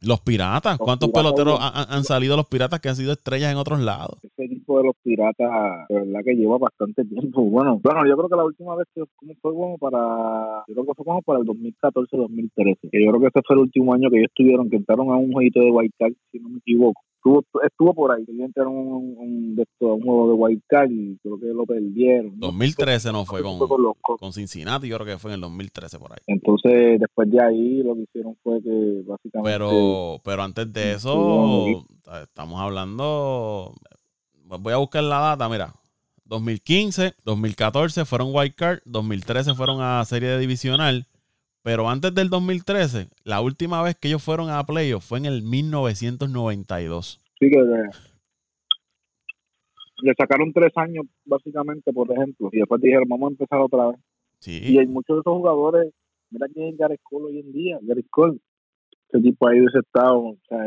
Los 0.00 0.20
piratas. 0.20 0.78
¿Cuántos 0.78 1.10
peloteros 1.10 1.58
han, 1.60 2.04
salido 2.04 2.36
los 2.36 2.46
piratas 2.46 2.80
que 2.80 2.88
han 2.88 2.96
sido 2.96 3.12
estrellas 3.12 3.52
en 3.52 3.56
otros 3.56 3.80
lados? 3.80 4.18
Ese 4.22 4.57
equipo 4.68 4.78
de 4.78 4.84
los 4.84 4.96
piratas, 5.02 5.88
de 5.88 5.94
verdad 5.94 6.20
que 6.24 6.34
lleva 6.34 6.58
bastante 6.58 7.04
tiempo. 7.04 7.42
Bueno, 7.42 7.80
bueno, 7.82 8.06
yo 8.06 8.16
creo 8.16 8.28
que 8.28 8.36
la 8.36 8.44
última 8.44 8.76
vez 8.76 8.86
que 8.94 9.02
fue 9.40 9.54
como 9.54 9.78
para, 9.78 10.64
yo 10.68 10.74
creo 10.74 10.86
que 10.86 10.94
fue 10.94 11.04
como 11.04 11.22
para 11.22 11.40
el 11.40 11.46
2014-2013. 11.46 12.90
Que 12.90 13.04
yo 13.04 13.10
creo 13.10 13.20
que 13.20 13.26
ese 13.28 13.42
fue 13.46 13.56
el 13.56 13.62
último 13.62 13.94
año 13.94 14.10
que 14.10 14.18
ellos 14.18 14.28
estuvieron, 14.28 14.70
que 14.70 14.76
entraron 14.76 15.10
a 15.10 15.16
un 15.16 15.32
jueguito 15.32 15.60
de 15.60 15.70
White 15.70 15.94
Card, 15.98 16.12
si 16.30 16.38
no 16.38 16.48
me 16.48 16.58
equivoco 16.58 17.00
estuvo, 17.18 17.44
estuvo 17.64 17.94
por 17.94 18.12
ahí. 18.12 18.24
Ellos 18.28 18.46
entraron 18.46 18.74
un, 18.76 19.16
un, 19.18 19.66
un, 19.80 20.00
juego 20.02 20.28
de 20.28 20.34
White 20.34 20.64
Card 20.66 20.90
y 20.90 21.18
creo 21.18 21.38
que 21.38 21.46
lo 21.46 21.66
perdieron. 21.66 22.38
2013 22.38 23.12
no 23.12 23.24
fue 23.24 23.42
con, 23.42 23.58
con, 24.00 24.32
Cincinnati, 24.32 24.88
yo 24.88 24.96
creo 24.96 25.06
que 25.06 25.18
fue 25.18 25.30
en 25.32 25.36
el 25.36 25.40
2013 25.42 25.98
por 25.98 26.12
ahí. 26.12 26.18
Entonces, 26.26 27.00
después 27.00 27.30
de 27.30 27.42
ahí 27.42 27.82
lo 27.82 27.94
que 27.94 28.02
hicieron 28.02 28.36
fue 28.42 28.62
que 28.62 29.02
básicamente... 29.06 29.50
Pero, 29.50 30.20
pero 30.24 30.42
antes 30.42 30.72
de 30.72 30.92
eso, 30.92 31.84
estamos 32.22 32.60
hablando... 32.60 33.74
Voy 34.48 34.72
a 34.72 34.78
buscar 34.78 35.02
la 35.04 35.18
data, 35.18 35.48
mira. 35.48 35.74
2015, 36.24 37.14
2014 37.24 38.04
fueron 38.04 38.28
White 38.32 38.54
Card, 38.56 38.80
2013 38.84 39.54
fueron 39.54 39.80
a 39.80 40.04
serie 40.04 40.28
de 40.28 40.38
divisional 40.38 41.06
pero 41.68 41.88
antes 41.90 42.14
del 42.14 42.30
2013, 42.30 43.08
la 43.24 43.42
última 43.42 43.82
vez 43.82 43.94
que 43.94 44.08
ellos 44.08 44.22
fueron 44.22 44.48
a 44.48 44.64
playoff 44.64 45.04
fue 45.04 45.18
en 45.18 45.26
el 45.26 45.42
1992. 45.42 47.20
Sí, 47.38 47.50
que 47.50 47.58
le, 50.00 50.14
sacaron 50.16 50.50
tres 50.54 50.72
años, 50.76 51.04
básicamente, 51.26 51.92
por 51.92 52.10
ejemplo, 52.10 52.48
y 52.52 52.58
después 52.60 52.80
dijeron, 52.80 53.06
vamos 53.06 53.28
a 53.28 53.32
empezar 53.32 53.60
otra 53.60 53.88
vez. 53.88 54.00
Sí. 54.38 54.60
Y 54.62 54.78
hay 54.78 54.86
muchos 54.86 55.16
de 55.16 55.20
esos 55.20 55.34
jugadores, 55.34 55.92
mira 56.30 56.46
quién 56.54 56.68
es 56.68 56.78
Gareth 56.78 57.02
Cole 57.02 57.26
hoy 57.26 57.40
en 57.40 57.52
día, 57.52 57.78
Gary 57.82 58.04
Cole. 58.04 58.38
Ese 59.10 59.22
tipo 59.22 59.48
ahí 59.48 59.58
de 59.58 59.66
ese 59.66 59.80
estado, 59.80 60.18
o 60.18 60.38
sea, 60.48 60.58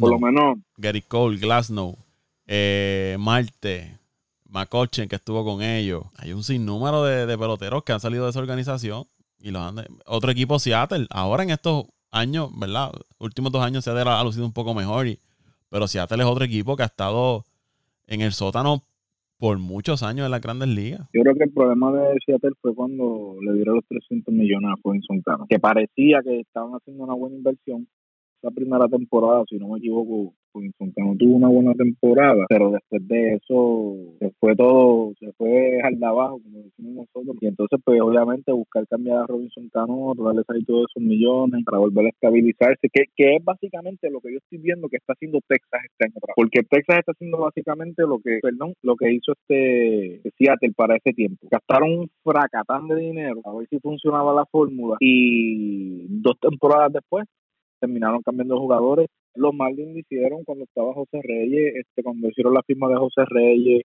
por 0.00 0.10
lo 0.10 0.18
menos. 0.18 0.58
Gary 0.76 1.02
Cole, 1.02 1.38
Glasnow, 1.38 1.96
eh, 2.54 3.16
Marte, 3.18 3.98
McCochen, 4.50 5.08
que 5.08 5.16
estuvo 5.16 5.42
con 5.42 5.62
ellos. 5.62 6.02
Hay 6.18 6.34
un 6.34 6.42
sinnúmero 6.42 7.02
de, 7.02 7.24
de 7.24 7.38
peloteros 7.38 7.82
que 7.82 7.92
han 7.92 8.00
salido 8.00 8.24
de 8.24 8.30
esa 8.30 8.40
organización 8.40 9.04
y 9.40 9.50
los 9.52 9.72
otro 10.04 10.30
equipo 10.30 10.58
Seattle, 10.58 11.06
ahora 11.08 11.44
en 11.44 11.50
estos 11.50 11.86
años, 12.10 12.50
¿verdad? 12.60 12.92
Últimos 13.18 13.52
dos 13.52 13.62
años 13.62 13.84
Seattle 13.84 14.04
ha 14.06 14.22
lucido 14.22 14.44
un 14.44 14.52
poco 14.52 14.74
mejor, 14.74 15.06
y, 15.06 15.18
pero 15.70 15.88
Seattle 15.88 16.22
es 16.22 16.28
otro 16.28 16.44
equipo 16.44 16.76
que 16.76 16.82
ha 16.82 16.86
estado 16.86 17.42
en 18.06 18.20
el 18.20 18.32
sótano 18.32 18.82
por 19.38 19.58
muchos 19.58 20.02
años 20.02 20.26
en 20.26 20.30
las 20.30 20.42
grandes 20.42 20.68
ligas. 20.68 21.08
Yo 21.14 21.22
creo 21.22 21.34
que 21.34 21.44
el 21.44 21.52
problema 21.52 21.90
de 21.90 22.18
Seattle 22.26 22.52
fue 22.60 22.74
cuando 22.74 23.36
le 23.40 23.54
dieron 23.54 23.76
los 23.76 23.86
300 23.86 24.32
millones 24.32 24.72
a 24.72 24.80
Robinson 24.84 25.22
Cano, 25.22 25.46
que 25.48 25.58
parecía 25.58 26.20
que 26.22 26.40
estaban 26.40 26.72
haciendo 26.72 27.02
una 27.02 27.14
buena 27.14 27.36
inversión, 27.36 27.88
la 28.42 28.50
primera 28.50 28.88
temporada, 28.88 29.44
si 29.48 29.56
no 29.56 29.68
me 29.68 29.78
equivoco, 29.78 30.34
no 30.54 31.16
tuvo 31.16 31.36
una 31.36 31.48
buena 31.48 31.72
temporada, 31.74 32.44
pero 32.48 32.70
después 32.70 33.06
de 33.08 33.34
eso 33.34 33.96
se 34.18 34.30
fue 34.38 34.54
todo, 34.54 35.12
se 35.18 35.32
fue 35.32 35.80
al 35.82 35.98
de 35.98 36.06
abajo, 36.06 36.40
como 36.42 36.58
decimos 36.64 37.06
nosotros. 37.14 37.36
Y 37.40 37.46
entonces, 37.46 37.80
pues 37.84 38.00
obviamente 38.00 38.52
buscar 38.52 38.86
cambiar 38.88 39.18
a 39.18 39.26
Robinson 39.26 39.68
Cano, 39.70 40.12
darle 40.16 40.42
ahí 40.48 40.64
todos 40.64 40.86
esos 40.90 41.02
millones 41.02 41.64
para 41.64 41.78
volver 41.78 42.06
a 42.06 42.08
estabilizarse, 42.10 42.88
que, 42.92 43.04
que 43.16 43.36
es 43.36 43.44
básicamente 43.44 44.10
lo 44.10 44.20
que 44.20 44.32
yo 44.32 44.38
estoy 44.38 44.58
viendo 44.58 44.88
que 44.88 44.96
está 44.96 45.14
haciendo 45.14 45.40
Texas 45.48 45.80
este 45.84 46.04
año. 46.04 46.14
Porque 46.36 46.62
Texas 46.68 46.98
está 46.98 47.12
haciendo 47.12 47.38
básicamente 47.38 48.02
lo 48.02 48.18
que, 48.18 48.40
perdón, 48.42 48.74
lo 48.82 48.96
que 48.96 49.12
hizo 49.12 49.32
este 49.32 50.20
Seattle 50.36 50.72
para 50.76 50.96
ese 50.96 51.12
tiempo. 51.12 51.46
Gastaron 51.50 51.90
un 51.92 52.10
fracatán 52.22 52.88
de 52.88 52.96
dinero 52.96 53.40
a 53.44 53.54
ver 53.56 53.68
si 53.68 53.78
funcionaba 53.78 54.34
la 54.34 54.46
fórmula 54.46 54.96
y 55.00 56.06
dos 56.08 56.38
temporadas 56.40 56.92
después 56.92 57.26
terminaron 57.82 58.22
cambiando 58.22 58.58
jugadores. 58.58 59.08
Los 59.34 59.52
Marlins 59.54 59.92
lo 59.92 59.98
hicieron 59.98 60.44
cuando 60.44 60.64
estaba 60.64 60.94
José 60.94 61.20
Reyes, 61.22 61.74
este, 61.74 62.02
cuando 62.02 62.28
hicieron 62.28 62.54
la 62.54 62.62
firma 62.62 62.88
de 62.88 62.96
José 62.96 63.22
Reyes. 63.28 63.82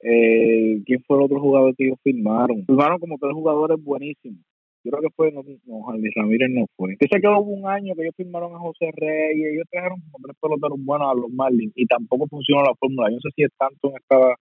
Eh, 0.00 0.82
¿Quién 0.84 1.02
fue 1.06 1.16
el 1.16 1.24
otro 1.24 1.40
jugador 1.40 1.74
que 1.74 1.86
ellos 1.86 1.98
firmaron? 2.04 2.64
Firmaron 2.66 2.98
como 3.00 3.16
tres 3.18 3.32
jugadores 3.32 3.82
buenísimos. 3.82 4.44
Yo 4.84 4.92
creo 4.92 5.02
que 5.02 5.14
fue, 5.16 5.32
no, 5.32 5.42
no 5.66 5.86
Ramírez 6.14 6.50
no 6.50 6.66
fue. 6.76 6.96
Yo 7.00 7.06
sé 7.10 7.20
que 7.20 7.26
hubo 7.28 7.50
un 7.50 7.66
año 7.66 7.94
que 7.94 8.02
ellos 8.02 8.14
firmaron 8.16 8.54
a 8.54 8.58
José 8.58 8.90
Reyes, 8.94 9.54
ellos 9.54 9.66
trajeron 9.70 10.00
como 10.10 10.24
tres 10.24 10.36
peloteros 10.40 10.78
buenos 10.84 11.10
a 11.10 11.14
los 11.14 11.30
Marlins 11.30 11.72
y 11.74 11.86
tampoco 11.86 12.26
funcionó 12.28 12.62
la 12.62 12.74
fórmula. 12.78 13.08
Yo 13.10 13.16
no 13.16 13.20
sé 13.20 13.30
si 13.34 13.42
es 13.42 13.50
tanto 13.58 13.90
en 13.90 13.96
esta 13.96 14.36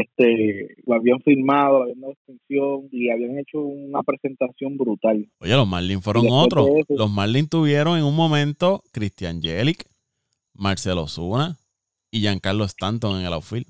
este 0.00 0.76
lo 0.86 0.94
habían 0.94 1.20
firmado, 1.20 1.78
lo 1.78 1.82
habían 1.84 2.00
dado 2.00 2.12
extensión 2.12 2.88
y 2.90 3.10
habían 3.10 3.38
hecho 3.38 3.60
una 3.60 4.02
presentación 4.02 4.76
brutal. 4.76 5.26
Oye, 5.40 5.54
los 5.54 5.68
Marlins 5.68 6.02
fueron 6.02 6.26
otros. 6.30 6.68
los 6.88 7.10
Marlins 7.10 7.48
tuvieron 7.48 7.98
en 7.98 8.04
un 8.04 8.16
momento 8.16 8.82
Christian 8.92 9.42
Jelic, 9.42 9.84
Marcelo 10.54 11.06
Zuna 11.08 11.56
y 12.10 12.20
Giancarlo 12.20 12.64
Stanton 12.64 13.20
en 13.20 13.26
el 13.26 13.32
outfield. 13.32 13.66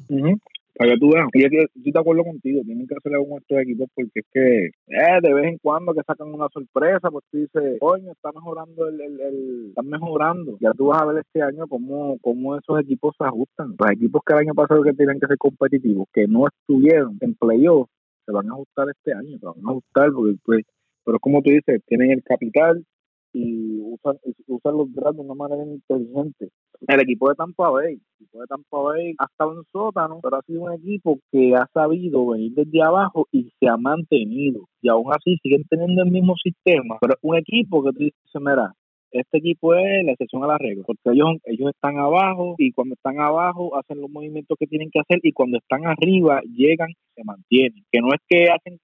Para 0.76 0.92
que 0.92 0.98
tú 0.98 1.10
veas, 1.12 1.28
y 1.32 1.44
es 1.44 1.50
que 1.50 1.58
estoy 1.58 1.92
de 1.92 2.00
acuerdo 2.00 2.24
contigo, 2.24 2.62
tienen 2.64 2.86
que 2.86 2.94
hacerle 2.96 3.18
algo 3.18 3.36
a 3.36 3.38
estos 3.38 3.58
equipos 3.58 3.88
porque 3.94 4.20
es 4.20 4.26
que 4.32 4.66
eh, 4.66 5.20
de 5.22 5.34
vez 5.34 5.44
en 5.46 5.58
cuando 5.58 5.94
que 5.94 6.02
sacan 6.04 6.34
una 6.34 6.48
sorpresa, 6.48 7.10
pues 7.10 7.24
tú 7.30 7.38
dices, 7.38 7.78
coño, 7.78 8.10
está 8.10 8.32
mejorando 8.32 8.88
el, 8.88 9.00
el, 9.00 9.20
el, 9.20 9.66
están 9.68 9.88
mejorando. 9.88 10.58
Ya 10.60 10.72
tú 10.72 10.86
vas 10.86 11.00
a 11.00 11.06
ver 11.06 11.18
este 11.18 11.42
año 11.42 11.68
cómo, 11.68 12.18
cómo 12.20 12.56
esos 12.56 12.80
equipos 12.80 13.14
se 13.16 13.24
ajustan. 13.24 13.76
Los 13.78 13.90
equipos 13.92 14.22
que 14.26 14.32
el 14.32 14.40
año 14.40 14.54
pasado 14.54 14.82
que 14.82 14.92
tenían 14.94 15.20
que 15.20 15.28
ser 15.28 15.38
competitivos, 15.38 16.08
que 16.12 16.26
no 16.26 16.48
estuvieron 16.48 17.18
en 17.20 17.34
playoff, 17.34 17.88
se 18.26 18.32
van 18.32 18.50
a 18.50 18.54
ajustar 18.54 18.88
este 18.90 19.12
año, 19.12 19.38
se 19.38 19.46
van 19.46 19.58
a 19.64 19.70
ajustar 19.70 20.10
porque 20.12 20.36
pues, 20.44 20.64
pero 21.04 21.20
como 21.20 21.40
tú 21.42 21.50
dices, 21.50 21.82
tienen 21.86 22.10
el 22.10 22.22
capital, 22.24 22.84
y 23.34 23.80
usan, 23.80 24.16
usan 24.46 24.78
los 24.78 24.94
draft 24.94 25.16
de 25.16 25.22
una 25.22 25.34
manera 25.34 25.64
inteligente. 25.64 26.50
El 26.86 27.00
equipo 27.00 27.28
de 27.28 27.34
Tampa 27.34 27.68
Bay, 27.68 27.94
el 27.94 28.00
equipo 28.14 28.40
de 28.40 28.46
Tampa 28.46 28.78
Bay 28.78 29.14
ha 29.18 29.24
estado 29.24 29.54
en 29.54 29.64
sótano, 29.72 30.20
pero 30.22 30.36
ha 30.36 30.42
sido 30.42 30.62
un 30.62 30.72
equipo 30.72 31.18
que 31.32 31.54
ha 31.54 31.66
sabido 31.74 32.26
venir 32.28 32.52
desde 32.54 32.82
abajo 32.82 33.26
y 33.32 33.50
se 33.58 33.68
ha 33.68 33.76
mantenido. 33.76 34.68
Y 34.80 34.88
aún 34.88 35.12
así 35.12 35.36
siguen 35.42 35.64
teniendo 35.68 36.02
el 36.02 36.10
mismo 36.10 36.34
sistema, 36.42 36.96
pero 37.00 37.14
un 37.22 37.36
equipo 37.36 37.82
que 37.82 37.92
tú 37.92 37.98
dices, 37.98 38.20
mira, 38.34 38.72
este 39.10 39.38
equipo 39.38 39.74
es 39.74 40.04
la 40.04 40.12
excepción 40.12 40.42
a 40.42 40.48
la 40.48 40.58
regla, 40.58 40.82
porque 40.84 41.10
ellos, 41.12 41.38
ellos 41.44 41.70
están 41.70 41.98
abajo 41.98 42.56
y 42.58 42.72
cuando 42.72 42.94
están 42.94 43.20
abajo 43.20 43.76
hacen 43.76 44.00
los 44.00 44.10
movimientos 44.10 44.56
que 44.58 44.66
tienen 44.66 44.90
que 44.90 45.00
hacer 45.00 45.20
y 45.22 45.32
cuando 45.32 45.58
están 45.58 45.86
arriba 45.86 46.40
llegan 46.42 46.90
y 46.90 47.14
se 47.14 47.24
mantienen. 47.24 47.84
Que 47.92 48.00
no 48.00 48.08
es 48.08 48.20
que 48.28 48.50
hacen 48.50 48.78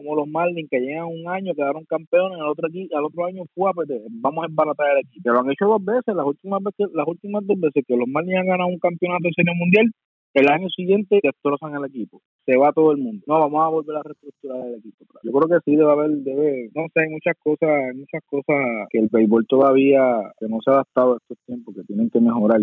como 0.00 0.16
los 0.16 0.28
Marlins 0.28 0.68
que 0.70 0.80
llegan 0.80 1.06
un 1.06 1.28
año, 1.28 1.54
quedaron 1.54 1.84
campeones, 1.84 2.40
al 2.40 2.48
otro, 2.48 2.68
al 2.68 3.04
otro 3.04 3.24
año 3.26 3.44
fue, 3.54 3.70
pues, 3.74 3.88
vamos 4.10 4.44
a 4.44 4.48
embaratar 4.48 4.96
el 4.96 5.04
equipo. 5.04 5.30
Lo 5.30 5.40
han 5.40 5.50
hecho 5.50 5.66
dos 5.66 5.84
veces, 5.84 6.14
las 6.14 6.26
últimas 6.26 6.62
veces, 6.62 6.92
las 6.94 7.06
últimas 7.06 7.46
dos 7.46 7.60
veces 7.60 7.84
que 7.86 7.96
los 7.96 8.08
Marlins 8.08 8.40
han 8.40 8.46
ganado 8.46 8.68
un 8.68 8.78
campeonato 8.78 9.24
de 9.24 9.32
serie 9.34 9.54
mundial, 9.54 9.90
el 10.32 10.48
año 10.48 10.68
siguiente 10.68 11.18
destrozan 11.22 11.74
el 11.74 11.84
equipo, 11.86 12.20
se 12.46 12.56
va 12.56 12.72
todo 12.72 12.92
el 12.92 12.98
mundo. 12.98 13.22
No, 13.26 13.40
vamos 13.40 13.64
a 13.64 13.68
volver 13.68 13.96
a 13.96 14.02
reestructurar 14.02 14.64
el 14.68 14.74
equipo. 14.74 15.04
Yo 15.24 15.32
creo 15.32 15.48
que 15.48 15.64
sí 15.64 15.76
debe 15.76 15.90
haber, 15.90 16.10
debe, 16.10 16.70
no 16.74 16.86
sé, 16.94 17.00
hay 17.00 17.08
muchas 17.10 17.34
cosas, 17.42 17.68
hay 17.68 17.96
muchas 17.96 18.22
cosas 18.26 18.56
que 18.90 18.98
el 18.98 19.08
béisbol 19.10 19.46
todavía 19.48 20.32
que 20.38 20.46
no 20.48 20.58
se 20.64 20.70
ha 20.70 20.74
adaptado 20.74 21.14
a 21.14 21.16
estos 21.16 21.36
tiempos, 21.46 21.74
que 21.74 21.82
tienen 21.82 22.10
que 22.10 22.20
mejorar. 22.20 22.60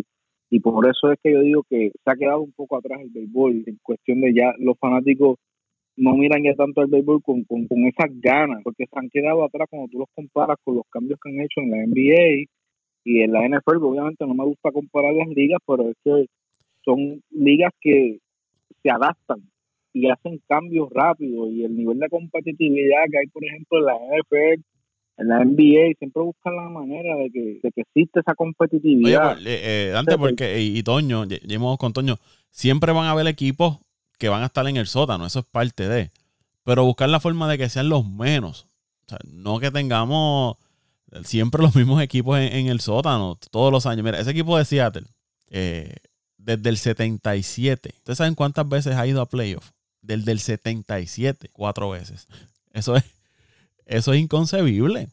Y 0.50 0.62
por 0.62 0.88
eso 0.88 1.12
es 1.12 1.20
que 1.22 1.34
yo 1.34 1.42
digo 1.42 1.64
que 1.70 1.92
se 1.92 2.10
ha 2.12 2.16
quedado 2.16 2.40
un 2.40 2.54
poco 2.54 2.78
atrás 2.78 3.02
el 3.02 3.10
béisbol 3.10 3.64
en 3.66 3.78
cuestión 3.84 4.22
de 4.22 4.34
ya 4.34 4.54
los 4.60 4.78
fanáticos 4.80 5.38
no 5.98 6.16
miran 6.16 6.44
ya 6.44 6.54
tanto 6.54 6.82
el 6.82 6.88
béisbol 6.88 7.22
con, 7.24 7.44
con, 7.44 7.66
esas 7.88 8.10
ganas, 8.22 8.62
porque 8.64 8.86
se 8.86 9.00
han 9.00 9.10
quedado 9.10 9.44
atrás 9.44 9.68
cuando 9.70 9.90
tú 9.90 10.00
los 10.00 10.10
comparas 10.14 10.58
con 10.64 10.76
los 10.76 10.86
cambios 10.90 11.20
que 11.20 11.30
han 11.30 11.42
hecho 11.42 11.60
en 11.62 11.72
la 11.72 11.78
NBA 11.78 12.46
y 13.04 13.22
en 13.22 13.32
la 13.32 13.48
NFL. 13.48 13.84
Obviamente 13.84 14.26
no 14.26 14.36
me 14.36 14.46
gusta 14.46 14.72
comparar 14.72 15.14
las 15.14 15.28
ligas, 15.30 15.60
pero 15.66 15.90
es 15.90 15.96
que 16.04 16.28
son 16.86 17.22
ligas 17.32 17.74
que 17.82 18.20
se 18.84 18.90
adaptan 18.92 19.42
y 19.92 20.08
hacen 20.08 20.40
cambios 20.48 20.90
rápidos 20.92 21.50
y 21.52 21.64
el 21.64 21.76
nivel 21.76 21.98
de 21.98 22.10
competitividad 22.10 23.06
que 23.12 23.18
hay, 23.18 23.28
por 23.28 23.44
ejemplo, 23.44 23.80
en 23.80 23.86
la 23.86 23.96
NFL, 23.96 24.62
en 25.18 25.28
la 25.28 25.44
NBA, 25.44 25.96
siempre 25.98 26.22
buscan 26.22 26.56
la 26.56 26.70
manera 26.70 27.16
de 27.16 27.32
que, 27.32 27.60
de 27.64 27.72
que 27.72 27.82
existe 27.82 28.20
esa 28.20 28.36
competitividad. 28.36 29.32
Oye, 29.32 29.44
pues, 29.44 29.48
eh, 29.48 29.94
eh, 29.96 30.18
porque, 30.20 30.62
y, 30.62 30.78
y 30.78 30.84
Toño, 30.84 31.26
llevamos 31.26 31.80
con 31.80 31.92
Toño, 31.92 32.18
siempre 32.52 32.92
van 32.92 33.06
a 33.06 33.12
haber 33.12 33.26
equipos 33.26 33.80
que 34.18 34.30
van 34.30 34.44
a 34.44 34.48
estar 34.48 34.68
en 34.68 34.78
el 34.78 34.88
sótano, 34.88 35.26
eso 35.26 35.40
es 35.40 35.46
parte 35.46 35.88
de. 35.88 36.12
Pero 36.64 36.84
buscar 36.86 37.10
la 37.10 37.20
forma 37.20 37.48
de 37.48 37.58
que 37.58 37.70
sean 37.70 37.90
los 37.90 38.06
menos. 38.06 38.66
O 39.06 39.10
sea, 39.10 39.20
no 39.24 39.60
que 39.60 39.72
tengamos 39.72 40.58
siempre 41.24 41.62
los 41.62 41.76
mismos 41.76 42.02
equipos 42.02 42.38
en, 42.40 42.68
el 42.68 42.82
sótano 42.82 43.38
todos 43.52 43.72
los 43.72 43.86
años. 43.86 44.04
Mira, 44.04 44.20
ese 44.20 44.32
equipo 44.32 44.58
de 44.58 44.66
Seattle, 44.66 45.08
eh, 45.50 45.96
desde 46.38 46.70
el 46.70 46.78
77, 46.78 47.94
¿ustedes 47.98 48.18
saben 48.18 48.36
cuántas 48.36 48.68
veces 48.68 48.96
ha 48.96 49.08
ido 49.08 49.22
a 49.22 49.30
playoff? 49.30 49.72
Desde 50.02 50.32
el 50.32 50.40
77, 50.40 51.50
cuatro 51.54 51.90
veces. 51.90 52.28
Eso 52.74 52.96
es, 52.96 53.04
eso 53.86 54.14
es 54.14 54.20
inconcebible 54.20 55.10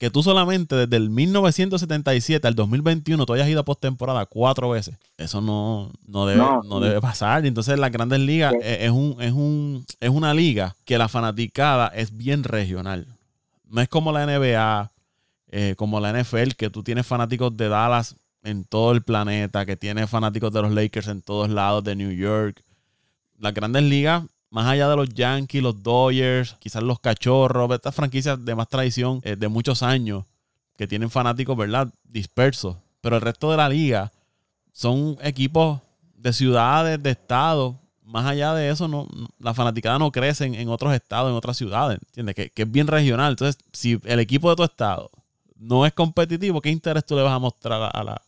que 0.00 0.08
tú 0.08 0.22
solamente 0.22 0.76
desde 0.76 0.96
el 0.96 1.10
1977 1.10 2.48
al 2.48 2.54
2021 2.54 3.26
tú 3.26 3.34
hayas 3.34 3.50
ido 3.50 3.60
a 3.60 3.66
postemporada 3.66 4.24
cuatro 4.24 4.70
veces. 4.70 4.96
Eso 5.18 5.42
no, 5.42 5.92
no, 6.06 6.24
debe, 6.24 6.42
no, 6.64 6.80
debe 6.80 7.02
pasar. 7.02 7.44
Entonces, 7.44 7.78
las 7.78 7.92
grandes 7.92 8.18
ligas 8.18 8.54
es, 8.62 8.90
un, 8.90 9.18
es, 9.20 9.32
un, 9.32 9.84
es 10.00 10.08
una 10.08 10.32
liga 10.32 10.74
que 10.86 10.96
la 10.96 11.08
fanaticada 11.08 11.88
es 11.88 12.16
bien 12.16 12.44
regional. 12.44 13.08
No 13.68 13.82
es 13.82 13.90
como 13.90 14.10
la 14.10 14.24
NBA, 14.24 14.90
eh, 15.48 15.74
como 15.76 16.00
la 16.00 16.18
NFL, 16.18 16.52
que 16.56 16.70
tú 16.70 16.82
tienes 16.82 17.06
fanáticos 17.06 17.54
de 17.54 17.68
Dallas 17.68 18.16
en 18.42 18.64
todo 18.64 18.92
el 18.92 19.02
planeta, 19.02 19.66
que 19.66 19.76
tienes 19.76 20.08
fanáticos 20.08 20.50
de 20.50 20.62
los 20.62 20.72
Lakers 20.72 21.08
en 21.08 21.20
todos 21.20 21.50
lados, 21.50 21.84
de 21.84 21.94
New 21.94 22.12
York. 22.12 22.64
Las 23.38 23.52
grandes 23.52 23.82
ligas 23.82 24.24
más 24.50 24.66
allá 24.66 24.88
de 24.88 24.96
los 24.96 25.08
Yankees, 25.08 25.62
los 25.62 25.82
Dodgers, 25.82 26.56
quizás 26.58 26.82
los 26.82 26.98
Cachorros, 26.98 27.70
estas 27.70 27.94
franquicias 27.94 28.44
de 28.44 28.54
más 28.54 28.68
tradición 28.68 29.20
eh, 29.24 29.36
de 29.36 29.48
muchos 29.48 29.82
años 29.82 30.24
que 30.76 30.88
tienen 30.88 31.10
fanáticos, 31.10 31.56
¿verdad? 31.56 31.92
Dispersos. 32.04 32.76
Pero 33.00 33.16
el 33.16 33.22
resto 33.22 33.50
de 33.50 33.56
la 33.56 33.68
liga 33.68 34.12
son 34.72 35.16
equipos 35.22 35.80
de 36.16 36.32
ciudades, 36.32 37.02
de 37.02 37.10
estados. 37.10 37.76
Más 38.02 38.26
allá 38.26 38.54
de 38.54 38.70
eso, 38.70 38.88
no, 38.88 39.06
la 39.38 39.54
fanaticada 39.54 39.98
no 39.98 40.10
crece 40.10 40.46
en, 40.46 40.68
otros 40.68 40.92
estados, 40.94 41.30
en 41.30 41.36
otras 41.36 41.56
ciudades. 41.56 41.98
¿Entiendes? 42.06 42.34
Que, 42.34 42.50
que 42.50 42.62
es 42.62 42.70
bien 42.70 42.88
regional. 42.88 43.32
Entonces, 43.32 43.62
si 43.72 44.00
el 44.04 44.18
equipo 44.18 44.50
de 44.50 44.56
tu 44.56 44.64
estado 44.64 45.10
no 45.56 45.86
es 45.86 45.92
competitivo, 45.92 46.60
¿qué 46.60 46.70
interés 46.70 47.06
tú 47.06 47.14
le 47.14 47.22
vas 47.22 47.32
a 47.32 47.38
mostrar 47.38 47.90
a 47.94 48.02
la, 48.02 48.20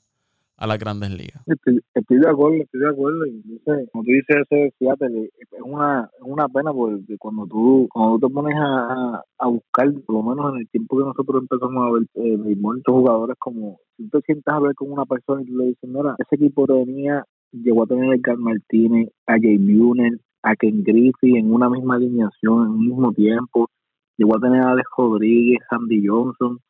a 0.62 0.66
las 0.68 0.78
grandes 0.78 1.10
ligas. 1.10 1.42
Estoy, 1.46 2.18
de 2.18 2.28
acuerdo, 2.28 2.62
estoy 2.62 2.80
de 2.80 2.88
acuerdo. 2.88 3.26
Y 3.26 3.42
como 3.90 4.04
tú 4.04 4.10
dices, 4.10 4.36
ese 4.48 4.72
Seattle 4.78 5.28
es 5.36 5.60
una, 5.60 6.08
es 6.16 6.22
una 6.24 6.48
pena 6.48 6.72
porque 6.72 7.18
cuando 7.18 7.48
tú, 7.48 7.88
cuando 7.92 8.20
tú 8.20 8.28
te 8.28 8.32
pones 8.32 8.54
a, 8.56 9.24
a, 9.38 9.48
buscar, 9.48 9.92
por 10.06 10.14
lo 10.14 10.22
menos 10.22 10.54
en 10.54 10.60
el 10.60 10.68
tiempo 10.68 10.98
que 10.98 11.04
nosotros 11.04 11.42
empezamos 11.42 11.84
a 11.84 11.90
ver 11.90 12.02
eh, 12.14 12.56
muchos 12.56 12.84
jugadores 12.86 13.36
como, 13.40 13.80
si 13.96 14.08
tú 14.08 14.20
te 14.20 14.26
sientas 14.26 14.54
a 14.54 14.60
ver 14.60 14.76
con 14.76 14.92
una 14.92 15.04
persona 15.04 15.42
y 15.42 15.46
tú 15.46 15.58
le 15.58 15.64
dices, 15.64 15.90
mira, 15.90 16.14
ese 16.16 16.36
equipo 16.36 16.64
tenía, 16.68 17.24
llegó 17.50 17.82
a 17.82 17.86
tener 17.88 18.14
a 18.14 18.22
Carl 18.22 18.38
Martínez, 18.38 19.08
a 19.26 19.32
Jay 19.32 19.58
Muner, 19.58 20.12
a 20.44 20.54
Ken 20.54 20.84
Griffey 20.84 21.38
en 21.38 21.52
una 21.52 21.68
misma 21.70 21.96
alineación, 21.96 22.66
en 22.66 22.70
un 22.70 22.86
mismo 22.86 23.12
tiempo, 23.12 23.68
llegó 24.16 24.36
a 24.36 24.40
tener 24.40 24.62
a 24.62 24.70
Alex 24.70 24.88
Rodríguez, 24.96 25.58
Sandy 25.68 26.06
Johnson, 26.06 26.60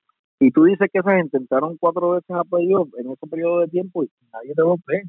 y 0.43 0.51
tú 0.51 0.65
dices 0.65 0.89
que 0.93 1.01
se 1.03 1.21
intentaron 1.21 1.77
cuatro 1.79 2.11
veces 2.11 2.31
a 2.31 2.43
playoff 2.43 2.89
en 2.99 3.13
ese 3.13 3.27
periodo 3.29 3.61
de 3.61 3.69
tiempo 3.69 4.03
y 4.03 4.11
nadie 4.33 4.55
te 4.55 4.63
lo 4.63 4.77
cree. 4.85 5.03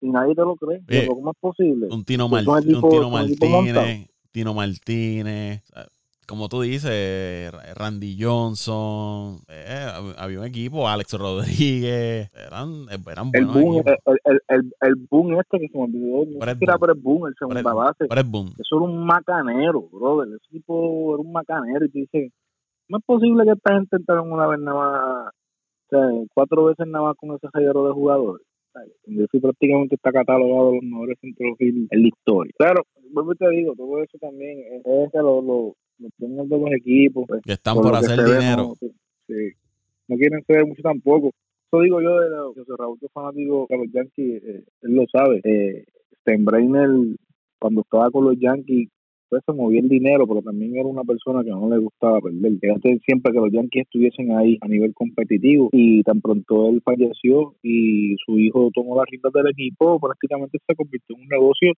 Y 0.00 0.10
nadie 0.10 0.34
te 0.36 0.42
lo 0.42 0.54
cree. 0.54 0.80
¿Cómo 1.08 1.32
es 1.32 1.36
posible? 1.40 1.88
Un 1.90 2.04
Tino, 2.04 2.28
Martínez, 2.28 2.80
Tino 4.30 4.54
Martínez. 4.54 5.62
como 6.28 6.48
tú 6.48 6.60
dices, 6.60 7.52
Randy 7.74 8.16
Johnson, 8.16 9.38
eh, 9.48 9.88
había 10.16 10.38
un 10.38 10.46
equipo, 10.46 10.88
Alex 10.88 11.14
Rodríguez, 11.14 12.30
eran, 12.32 12.86
eran 13.10 13.30
el 13.32 13.46
buenos 13.46 13.54
boom, 13.54 13.82
el, 13.86 14.18
el, 14.24 14.40
el, 14.46 14.74
el 14.82 14.94
boom 15.10 15.40
este 15.40 15.58
que 15.58 15.66
se 15.66 15.76
me 15.76 15.84
olvidó, 15.84 16.26
no 16.26 16.44
sé 16.46 16.58
era. 16.60 16.76
Brett 16.76 17.02
Boone, 17.02 17.28
el 17.28 17.34
segunda 17.36 17.74
base. 17.74 18.06
Brett 18.08 18.28
Boone. 18.28 18.50
Eso 18.52 18.76
era 18.76 18.84
un 18.84 19.04
macanero, 19.04 19.82
brother. 19.92 20.28
Ese 20.28 20.48
tipo 20.52 21.14
era 21.14 21.22
un 21.22 21.32
macanero. 21.32 21.84
Y 21.86 21.88
tú 21.88 21.98
dices, 21.98 22.32
no 22.88 22.98
es 22.98 23.04
posible 23.04 23.44
que 23.44 23.52
esta 23.52 23.74
gente 23.74 23.96
entraron 23.96 24.32
una 24.32 24.46
vez 24.46 24.60
nada 24.60 24.78
más, 24.78 25.32
o 25.32 25.88
sea, 25.90 26.26
cuatro 26.34 26.64
veces 26.66 26.86
nada 26.86 27.06
más 27.06 27.16
con 27.16 27.34
ese 27.34 27.48
reguero 27.52 27.86
de 27.86 27.92
jugadores. 27.92 28.46
Eso 29.04 29.40
prácticamente 29.40 29.96
está 29.96 30.10
catalogado 30.12 30.70
de 30.70 30.76
los 30.76 30.84
mejores 30.84 31.18
centrofield 31.20 31.88
en 31.90 32.02
la 32.02 32.08
historia. 32.08 32.52
Claro, 32.56 32.82
vuelvo 33.12 33.32
y 33.34 33.36
te 33.36 33.50
digo, 33.50 33.74
todo 33.76 34.02
eso 34.02 34.18
también 34.18 34.60
es 34.60 34.82
que 34.82 35.18
los, 35.18 35.44
los, 35.44 35.72
los 35.98 36.10
dueños 36.18 36.48
de 36.48 36.58
los 36.58 36.72
equipos, 36.72 37.26
pues, 37.28 37.42
Que 37.42 37.52
están 37.52 37.76
por 37.76 37.94
hacer 37.94 38.18
dinero. 38.24 38.68
no, 38.68 38.74
sí, 39.26 39.52
no 40.08 40.16
quieren 40.16 40.42
ceder 40.46 40.66
mucho 40.66 40.82
tampoco. 40.82 41.32
Eso 41.66 41.82
digo 41.82 42.00
yo 42.02 42.20
de 42.20 42.30
los 42.30 42.54
José 42.54 42.72
Raúl, 42.78 42.98
que 42.98 43.06
es 43.06 43.12
fanático 43.12 43.66
de 43.68 43.78
los 43.78 43.92
Yankees, 43.92 44.42
eh, 44.44 44.64
él 44.82 44.94
lo 44.94 45.04
sabe. 45.10 45.40
Eh, 45.44 45.84
Steinbrenner, 46.20 47.16
cuando 47.58 47.82
estaba 47.82 48.10
con 48.10 48.24
los 48.24 48.38
Yankees, 48.38 48.88
pues 49.32 49.42
se 49.46 49.52
movía 49.54 49.80
el 49.80 49.88
dinero, 49.88 50.26
pero 50.26 50.42
también 50.42 50.76
era 50.76 50.86
una 50.86 51.04
persona 51.04 51.42
que 51.42 51.48
no 51.48 51.70
le 51.70 51.78
gustaba 51.78 52.20
perder. 52.20 52.52
Hacer 52.76 53.00
siempre 53.00 53.32
que 53.32 53.38
los 53.40 53.50
Yankees 53.50 53.84
estuviesen 53.84 54.30
ahí 54.36 54.58
a 54.60 54.68
nivel 54.68 54.92
competitivo. 54.92 55.70
Y 55.72 56.02
tan 56.02 56.20
pronto 56.20 56.68
él 56.68 56.82
falleció 56.84 57.54
y 57.62 58.14
su 58.26 58.38
hijo 58.38 58.70
tomó 58.74 58.94
las 58.98 59.06
riendas 59.10 59.32
del 59.32 59.48
equipo, 59.48 59.98
prácticamente 59.98 60.58
se 60.66 60.74
convirtió 60.74 61.16
en 61.16 61.22
un 61.22 61.28
negocio 61.28 61.72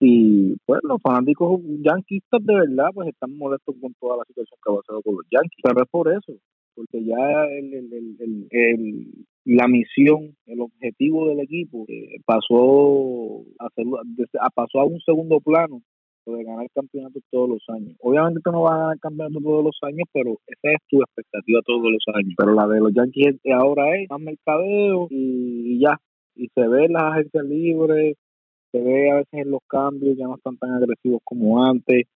y 0.00 0.54
pues 0.64 0.80
los 0.84 1.00
fanáticos 1.02 1.60
yanquistas 1.82 2.44
de 2.44 2.54
verdad 2.54 2.90
pues 2.94 3.08
están 3.08 3.36
molestos 3.36 3.74
con 3.80 3.92
toda 4.00 4.18
la 4.18 4.24
situación 4.28 4.58
que 4.64 4.72
ha 4.72 4.76
pasado 4.76 5.02
con 5.02 5.14
los 5.16 5.26
Yankees 5.30 5.60
pero 5.62 5.82
es 5.82 5.88
por 5.90 6.08
eso 6.12 6.32
porque 6.74 7.04
ya 7.04 7.44
el, 7.58 7.74
el, 7.74 7.92
el, 8.20 8.46
el- 8.50 9.06
la 9.44 9.66
misión 9.68 10.36
el 10.46 10.60
objetivo 10.60 11.28
del 11.28 11.40
equipo 11.40 11.84
eh, 11.88 12.16
pasó 12.24 13.42
a- 13.58 14.50
pasó 14.50 14.80
a 14.80 14.84
un 14.84 15.00
segundo 15.00 15.40
plano 15.40 15.82
lo 16.26 16.36
de 16.36 16.44
ganar 16.44 16.66
campeonatos 16.74 17.22
todos 17.30 17.48
los 17.48 17.62
años 17.68 17.96
obviamente 18.00 18.40
tú 18.44 18.52
no 18.52 18.62
vas 18.62 18.74
a 18.74 18.78
ganar 18.78 18.98
campeonatos 19.00 19.42
todos 19.42 19.64
los 19.64 19.78
años 19.82 20.08
pero 20.12 20.38
esa 20.46 20.72
es 20.72 20.78
tu 20.88 21.00
expectativa 21.00 21.60
todos 21.64 21.90
los 21.90 22.04
años 22.14 22.34
pero 22.36 22.54
la 22.54 22.66
de 22.68 22.80
los 22.80 22.92
Yankees 22.94 23.40
ahora 23.54 23.96
es 23.98 24.08
más 24.10 24.20
mercadeo 24.20 25.08
y 25.10 25.80
ya 25.80 25.98
y 26.34 26.48
se 26.54 26.66
ve 26.66 26.86
en 26.86 26.92
las 26.94 27.04
agencias 27.12 27.44
libres 27.44 28.16
se 28.72 28.80
ve 28.80 29.10
a 29.10 29.16
veces 29.16 29.32
en 29.32 29.50
los 29.50 29.60
cambios, 29.68 30.16
ya 30.16 30.24
no 30.24 30.36
están 30.36 30.56
tan 30.56 30.72
agresivos 30.72 31.20
como 31.24 31.62
antes. 31.64 32.06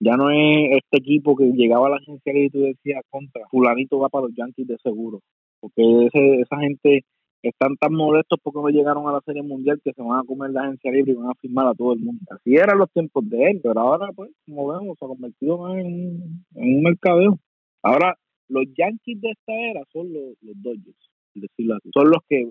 Ya 0.00 0.16
no 0.16 0.30
es 0.30 0.78
este 0.78 0.98
equipo 0.98 1.36
que 1.36 1.44
llegaba 1.44 1.86
a 1.86 1.90
la 1.90 1.96
agencia 1.96 2.32
libre 2.32 2.46
y 2.46 2.50
tú 2.50 2.60
decías, 2.60 3.02
contra, 3.10 3.46
fulanito 3.50 3.98
va 3.98 4.08
para 4.08 4.26
los 4.26 4.34
Yankees 4.34 4.66
de 4.66 4.76
seguro. 4.82 5.20
Porque 5.60 5.82
ese, 6.06 6.40
esa 6.40 6.58
gente 6.58 7.04
están 7.42 7.76
tan 7.76 7.92
molestos 7.94 8.38
porque 8.42 8.60
no 8.60 8.68
llegaron 8.68 9.08
a 9.08 9.12
la 9.12 9.20
Serie 9.20 9.42
Mundial 9.42 9.80
que 9.84 9.92
se 9.92 10.02
van 10.02 10.20
a 10.20 10.24
comer 10.24 10.50
la 10.50 10.62
agencia 10.62 10.90
libre 10.90 11.12
y 11.12 11.14
van 11.16 11.30
a 11.30 11.34
firmar 11.40 11.66
a 11.68 11.74
todo 11.74 11.92
el 11.92 12.00
mundo. 12.00 12.20
Así 12.30 12.54
eran 12.54 12.78
los 12.78 12.90
tiempos 12.92 13.28
de 13.28 13.50
él, 13.50 13.60
pero 13.62 13.80
ahora, 13.80 14.08
pues, 14.14 14.30
como 14.46 14.68
vemos, 14.68 14.96
se 14.98 15.04
ha 15.04 15.08
convertido 15.08 15.58
más 15.58 15.76
en, 15.78 15.86
un- 15.86 16.44
en 16.54 16.82
mercadeo. 16.82 17.38
Ahora, 17.82 18.16
los 18.48 18.64
Yankees 18.76 19.20
de 19.20 19.30
esta 19.30 19.52
era 19.52 19.82
son 19.92 20.12
los, 20.12 20.34
los 20.42 20.62
Dodgers, 20.62 21.10
decirlo 21.34 21.76
así. 21.76 21.90
Son 21.94 22.08
los 22.10 22.18
que, 22.28 22.50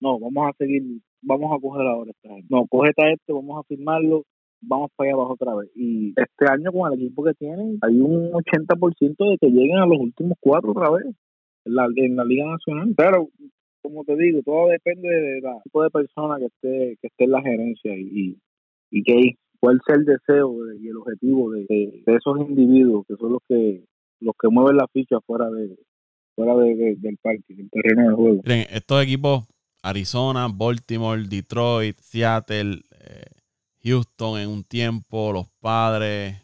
no, 0.00 0.18
vamos 0.20 0.48
a 0.48 0.52
seguir, 0.58 0.82
vamos 1.22 1.50
a 1.56 1.60
coger 1.60 1.86
ahora 1.86 2.10
esta 2.10 2.28
gente. 2.28 2.46
No, 2.50 2.66
cógete 2.68 3.02
a 3.04 3.12
este, 3.12 3.32
vamos 3.32 3.58
a 3.58 3.62
firmarlo, 3.66 4.24
vamos 4.60 4.90
para 4.96 5.08
allá 5.10 5.14
abajo 5.16 5.32
otra 5.34 5.54
vez. 5.54 5.70
Y 5.74 6.10
este 6.10 6.46
año 6.52 6.70
con 6.72 6.92
el 6.92 7.00
equipo 7.00 7.24
que 7.24 7.34
tienen, 7.34 7.78
hay 7.82 8.00
un 8.00 8.30
80% 8.32 9.30
de 9.30 9.38
que 9.38 9.48
lleguen 9.50 9.78
a 9.78 9.86
los 9.86 9.98
últimos 9.98 10.36
cuatro 10.40 10.70
otra 10.72 10.90
vez 10.90 11.04
en 11.64 11.74
la, 11.74 11.86
en 11.96 12.16
la 12.16 12.24
Liga 12.24 12.46
Nacional. 12.46 12.92
Pero, 12.96 13.28
como 13.88 14.04
te 14.04 14.16
digo, 14.16 14.40
todo 14.44 14.68
depende 14.68 15.08
del 15.08 15.42
tipo 15.64 15.82
de 15.82 15.90
persona 15.90 16.38
que 16.38 16.46
esté, 16.46 16.98
que 17.00 17.06
esté 17.08 17.24
en 17.24 17.30
la 17.30 17.42
gerencia 17.42 17.96
y, 17.96 18.36
y 18.90 19.02
que 19.02 19.36
cuál 19.60 19.80
sea 19.86 19.96
el 19.96 20.04
deseo 20.04 20.64
de- 20.64 20.78
y 20.78 20.88
el 20.88 20.96
objetivo 20.96 21.50
de, 21.52 21.66
de- 21.68 22.02
de 22.06 22.14
esos 22.16 22.38
individuos 22.40 23.04
que 23.06 23.16
son 23.16 23.32
los 23.32 23.42
que 23.48 23.82
los 24.20 24.34
que 24.40 24.48
mueven 24.48 24.76
la 24.78 24.86
ficha 24.88 25.20
fuera 25.26 25.50
de 25.50 25.76
fuera 26.34 26.54
de- 26.56 26.74
de- 26.74 26.96
del 26.96 27.16
parque, 27.18 27.54
del 27.54 27.68
terreno 27.70 28.08
de 28.10 28.14
juego. 28.14 28.42
Miren, 28.44 28.66
estos 28.70 29.02
equipos, 29.02 29.44
Arizona, 29.82 30.48
Baltimore, 30.52 31.22
Detroit, 31.28 31.96
Seattle, 32.00 32.80
eh, 33.00 33.24
Houston 33.84 34.40
en 34.40 34.48
un 34.48 34.64
tiempo, 34.64 35.32
los 35.32 35.46
padres, 35.60 36.34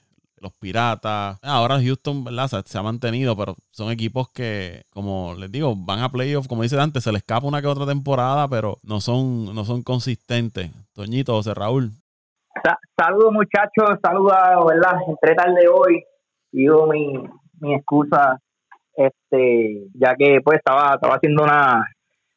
los 0.42 0.52
piratas. 0.54 1.38
Ahora 1.42 1.80
Houston, 1.80 2.24
¿verdad? 2.24 2.48
Se, 2.48 2.78
ha 2.78 2.82
mantenido, 2.82 3.36
pero 3.36 3.54
son 3.70 3.90
equipos 3.92 4.28
que, 4.32 4.82
como 4.90 5.34
les 5.38 5.50
digo, 5.50 5.74
van 5.76 6.00
a 6.00 6.08
playoffs, 6.10 6.48
como 6.48 6.62
dice 6.62 6.78
antes, 6.80 7.04
se 7.04 7.12
les 7.12 7.22
escapa 7.22 7.46
una 7.46 7.62
que 7.62 7.68
otra 7.68 7.86
temporada, 7.86 8.48
pero 8.48 8.76
no 8.82 9.00
son, 9.00 9.54
no 9.54 9.64
son 9.64 9.82
consistentes. 9.82 10.70
Toñito, 10.94 11.32
José 11.34 11.54
Raúl. 11.54 11.90
Sa- 12.62 12.78
saludos 12.98 13.32
muchachos, 13.32 13.98
saludos, 14.02 14.36
¿verdad? 14.66 14.98
Entré 15.08 15.34
tarde 15.34 15.68
hoy, 15.72 16.02
digo 16.50 16.86
mi, 16.86 17.14
mi 17.60 17.74
excusa, 17.74 18.38
este, 18.94 19.86
ya 19.94 20.14
que 20.16 20.40
pues 20.44 20.58
estaba, 20.58 20.94
estaba 20.94 21.14
haciendo 21.14 21.44
una, 21.44 21.86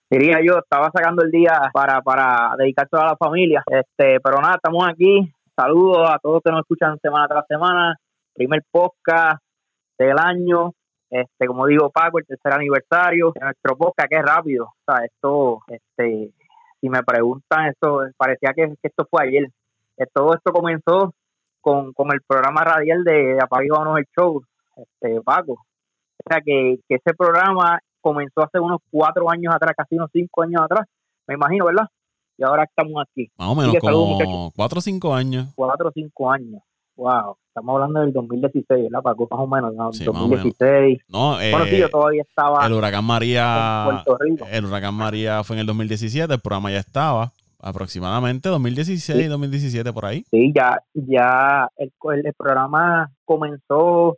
diría 0.10 0.38
yo, 0.46 0.60
estaba 0.60 0.90
sacando 0.94 1.24
el 1.24 1.32
día 1.32 1.60
para, 1.74 2.02
para 2.02 2.56
dedicarse 2.58 2.96
a 2.96 3.08
la 3.08 3.18
familia, 3.18 3.62
este, 3.68 4.20
pero 4.22 4.40
nada, 4.42 4.56
estamos 4.56 4.88
aquí, 4.88 5.30
saludos 5.56 6.10
a 6.10 6.20
todos 6.20 6.42
que 6.44 6.52
nos 6.52 6.62
escuchan 6.62 7.00
semana 7.00 7.28
tras 7.28 7.48
semana, 7.48 7.96
primer 8.34 8.62
podcast 8.70 9.42
del 9.98 10.18
año, 10.20 10.72
este, 11.10 11.48
como 11.48 11.66
digo 11.66 11.90
Paco, 11.90 12.20
el 12.20 12.26
tercer 12.26 12.54
aniversario 12.54 13.32
de 13.34 13.46
nuestro 13.46 13.78
podcast, 13.78 14.10
que 14.10 14.22
rápido, 14.22 14.66
o 14.66 14.92
sea, 14.92 15.06
esto, 15.06 15.62
este, 15.68 16.32
si 16.82 16.90
me 16.90 17.04
preguntan, 17.04 17.68
esto 17.68 18.02
parecía 18.18 18.54
que, 18.54 18.74
esto 18.84 19.08
fue 19.10 19.28
ayer, 19.28 19.48
eh, 19.98 20.06
todo 20.14 20.34
esto 20.34 20.52
comenzó 20.52 21.14
con, 21.62 21.94
con 21.94 22.12
el 22.14 22.22
programa 22.28 22.64
radial 22.64 23.04
de 23.04 23.40
Apague 23.42 23.70
Vámonos 23.72 24.00
el 24.00 24.06
Show, 24.16 24.44
este, 24.76 25.22
Paco. 25.22 25.54
O 25.54 26.30
sea, 26.30 26.42
que, 26.42 26.80
que 26.88 26.96
ese 26.96 27.14
programa 27.16 27.80
comenzó 28.02 28.44
hace 28.44 28.60
unos 28.60 28.80
cuatro 28.92 29.30
años 29.32 29.54
atrás, 29.56 29.74
casi 29.76 29.96
unos 29.96 30.10
cinco 30.12 30.44
años 30.44 30.62
atrás, 30.62 30.86
me 31.28 31.36
imagino, 31.36 31.66
¿verdad? 31.66 31.88
Y 32.38 32.44
ahora 32.44 32.64
estamos 32.64 33.02
aquí, 33.02 33.30
Más 33.38 33.48
o 33.50 33.56
menos 33.56 33.76
como 33.80 34.06
muchachos. 34.08 34.54
cuatro 34.56 34.80
o 34.80 34.82
cinco 34.82 35.14
años. 35.14 35.48
cuatro 35.56 35.90
o 35.90 35.92
cinco 35.94 36.32
años. 36.32 36.62
Wow, 36.98 37.36
estamos 37.50 37.74
hablando 37.76 38.00
del 38.02 38.14
2016, 38.14 38.84
¿verdad, 38.84 39.02
Paco? 39.04 39.28
Más 39.30 39.40
o 39.42 39.48
menos, 39.48 39.74
¿no? 39.76 39.92
Sí, 39.92 40.06
más 40.10 40.16
o 40.16 40.28
2016. 40.28 41.00
No, 41.10 41.40
eh, 41.42 41.52
Bueno, 41.52 41.66
sí, 41.66 41.78
yo 41.78 41.90
todavía 41.90 42.22
estaba 42.22 42.66
el 42.66 42.74
huracán 42.74 43.04
María. 43.06 43.84
en 43.84 43.92
Puerto 44.04 44.18
Rico. 44.24 44.46
El 44.50 44.66
huracán 44.66 44.94
María 44.94 45.44
fue 45.44 45.56
en 45.58 45.60
el 45.62 45.66
2017, 45.68 46.34
el 46.34 46.40
programa 46.40 46.72
ya 46.72 46.80
estaba. 46.80 47.32
Aproximadamente 47.60 48.48
2016, 48.50 49.24
Sí. 49.24 49.28
2017 49.28 49.92
por 49.92 50.06
ahí. 50.06 50.24
Sí, 50.30 50.54
ya, 50.56 50.80
ya 50.94 51.68
el, 51.78 51.92
el, 52.14 52.26
el 52.28 52.34
programa 52.34 53.12
comenzó, 53.26 54.18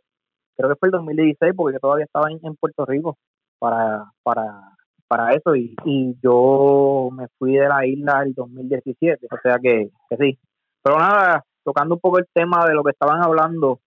creo 0.56 0.68
que 0.70 0.76
fue 0.76 0.88
el 0.88 0.92
2016, 0.92 1.52
porque 1.56 1.74
yo 1.76 1.80
todavía 1.80 2.04
estaba 2.04 2.30
en, 2.30 2.38
en 2.42 2.54
Puerto 2.56 2.84
Rico 2.84 3.16
para, 3.58 4.04
para, 4.22 4.76
para 5.08 5.32
eso 5.32 5.56
y, 5.56 5.74
y 5.84 6.14
yo 6.22 7.08
me 7.12 7.26
fui 7.38 7.54
de 7.54 7.66
la 7.68 7.86
isla 7.86 8.22
el 8.24 8.34
2017, 8.34 9.26
o 9.30 9.36
sea 9.42 9.58
que, 9.58 9.90
que 10.10 10.16
sí. 10.16 10.38
Pero 10.82 10.98
nada, 10.98 11.44
tocando 11.64 11.94
un 11.96 12.00
poco 12.00 12.18
el 12.18 12.26
tema 12.32 12.64
de 12.66 12.74
lo 12.74 12.84
que 12.84 12.90
estaban 12.92 13.22
hablando, 13.22 13.80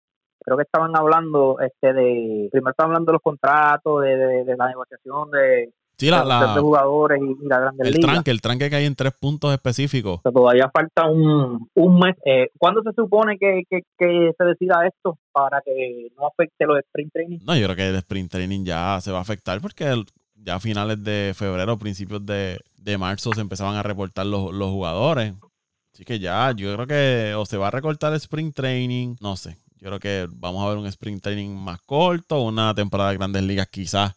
creo 0.44 0.58
que 0.58 0.64
estaban 0.64 0.92
hablando 0.96 1.58
este 1.60 1.94
de, 1.94 2.50
primero 2.52 2.72
estaban 2.72 2.92
hablando 2.92 3.12
de 3.12 3.14
los 3.14 3.22
contratos, 3.22 4.02
de, 4.02 4.18
de, 4.18 4.44
de 4.46 4.58
la 4.58 4.68
negociación 4.68 5.32
de, 5.32 5.72
Sí, 5.98 6.10
la, 6.10 6.26
la- 6.26 6.56
de 6.56 6.62
jugadores 6.62 7.22
y, 7.22 7.46
y 7.46 7.48
la 7.48 7.60
Grandes 7.60 7.86
el 7.88 7.94
Ligas. 7.94 8.12
tranque, 8.12 8.32
el 8.32 8.42
tranque 8.42 8.70
que 8.72 8.76
hay 8.76 8.86
en 8.86 8.96
tres 8.96 9.14
puntos 9.22 9.54
específicos. 9.54 10.18
O 10.18 10.22
sea, 10.24 10.32
todavía 10.32 10.68
falta 10.74 11.08
un, 11.08 11.70
un 11.76 12.00
mes. 12.00 12.16
Eh, 12.26 12.50
¿Cuándo 12.58 12.82
se 12.82 12.92
supone 12.94 13.38
que, 13.38 13.62
que, 13.70 13.82
que 14.00 14.32
se 14.36 14.44
decida 14.44 14.88
esto 14.88 15.20
para 15.32 15.62
que 15.62 16.08
no 16.18 16.26
afecte 16.26 16.66
los 16.66 16.80
sprint 16.80 17.14
training? 17.14 17.38
No, 17.46 17.56
yo 17.56 17.66
creo 17.68 17.76
que 17.76 17.90
el 17.90 17.96
sprint 17.98 18.32
training 18.32 18.66
ya 18.66 19.00
se 19.00 19.12
va 19.12 19.20
a 19.20 19.22
afectar 19.22 19.62
porque 19.62 19.84
el- 19.90 20.06
ya 20.44 20.56
a 20.56 20.60
finales 20.60 21.04
de 21.04 21.34
febrero, 21.36 21.78
principios 21.78 22.26
de, 22.26 22.60
de 22.78 22.98
marzo 22.98 23.34
se 23.34 23.42
empezaban 23.42 23.76
a 23.76 23.84
reportar 23.84 24.26
los, 24.26 24.54
los 24.54 24.70
jugadores. 24.70 25.34
Así 25.94 26.06
que 26.06 26.20
ya, 26.20 26.52
yo 26.56 26.74
creo 26.76 26.88
que 26.88 27.34
o 27.36 27.46
se 27.46 27.58
va 27.58 27.68
a 27.68 27.72
recortar 27.72 28.12
el 28.12 28.18
sprint 28.18 28.56
training, 28.56 29.16
no 29.22 29.36
sé. 29.36 29.58
Yo 29.80 29.88
creo 29.88 30.00
que 30.00 30.28
vamos 30.32 30.64
a 30.64 30.70
ver 30.70 30.78
un 30.78 30.86
sprint 30.88 31.22
training 31.22 31.56
más 31.56 31.82
corto, 31.82 32.42
una 32.42 32.74
temporada 32.74 33.12
de 33.12 33.18
grandes 33.18 33.44
ligas 33.44 33.68
quizás 33.68 34.16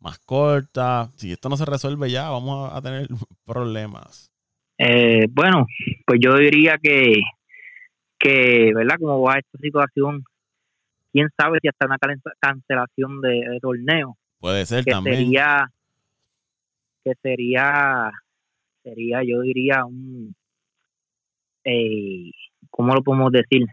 más 0.00 0.18
corta. 0.20 1.10
Si 1.16 1.32
esto 1.32 1.48
no 1.48 1.56
se 1.56 1.64
resuelve 1.64 2.10
ya, 2.10 2.30
vamos 2.30 2.70
a, 2.72 2.80
tener 2.80 3.08
problemas. 3.44 4.30
Eh, 4.78 5.26
bueno, 5.30 5.66
pues 6.06 6.20
yo 6.22 6.36
diría 6.36 6.78
que, 6.80 7.20
que, 8.18 8.70
¿verdad? 8.74 8.96
Como 9.00 9.20
va 9.22 9.38
esta 9.38 9.58
situación, 9.58 10.22
quién 11.12 11.28
sabe 11.36 11.58
si 11.60 11.68
hasta 11.68 11.86
una 11.86 11.98
cancelación 12.40 13.20
de, 13.20 13.50
de 13.50 13.60
torneo, 13.60 14.16
Puede 14.40 14.66
ser 14.66 14.84
que 14.84 14.92
también. 14.92 15.16
sería, 15.16 15.70
que 17.04 17.14
sería, 17.22 18.10
sería, 18.82 19.22
yo 19.24 19.40
diría 19.40 19.84
un, 19.84 20.34
eh, 21.64 22.30
¿cómo 22.70 22.94
lo 22.94 23.02
podemos 23.02 23.32
decir? 23.32 23.66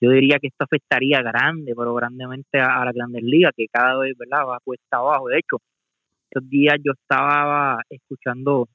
yo 0.00 0.10
diría 0.10 0.38
que 0.40 0.48
esto 0.48 0.64
afectaría 0.64 1.20
grande, 1.20 1.74
pero 1.76 1.94
grandemente 1.94 2.58
a, 2.58 2.84
la 2.84 2.92
Grandes 2.92 3.22
Ligas, 3.22 3.52
que 3.54 3.66
cada 3.68 3.98
vez, 3.98 4.16
¿verdad?, 4.16 4.46
va 4.46 4.58
cuesta 4.64 4.96
abajo. 4.96 5.28
De 5.28 5.38
hecho, 5.38 5.58
estos 6.24 6.48
días 6.48 6.76
yo 6.82 6.92
estaba 6.92 7.78
escuchando 7.90 8.68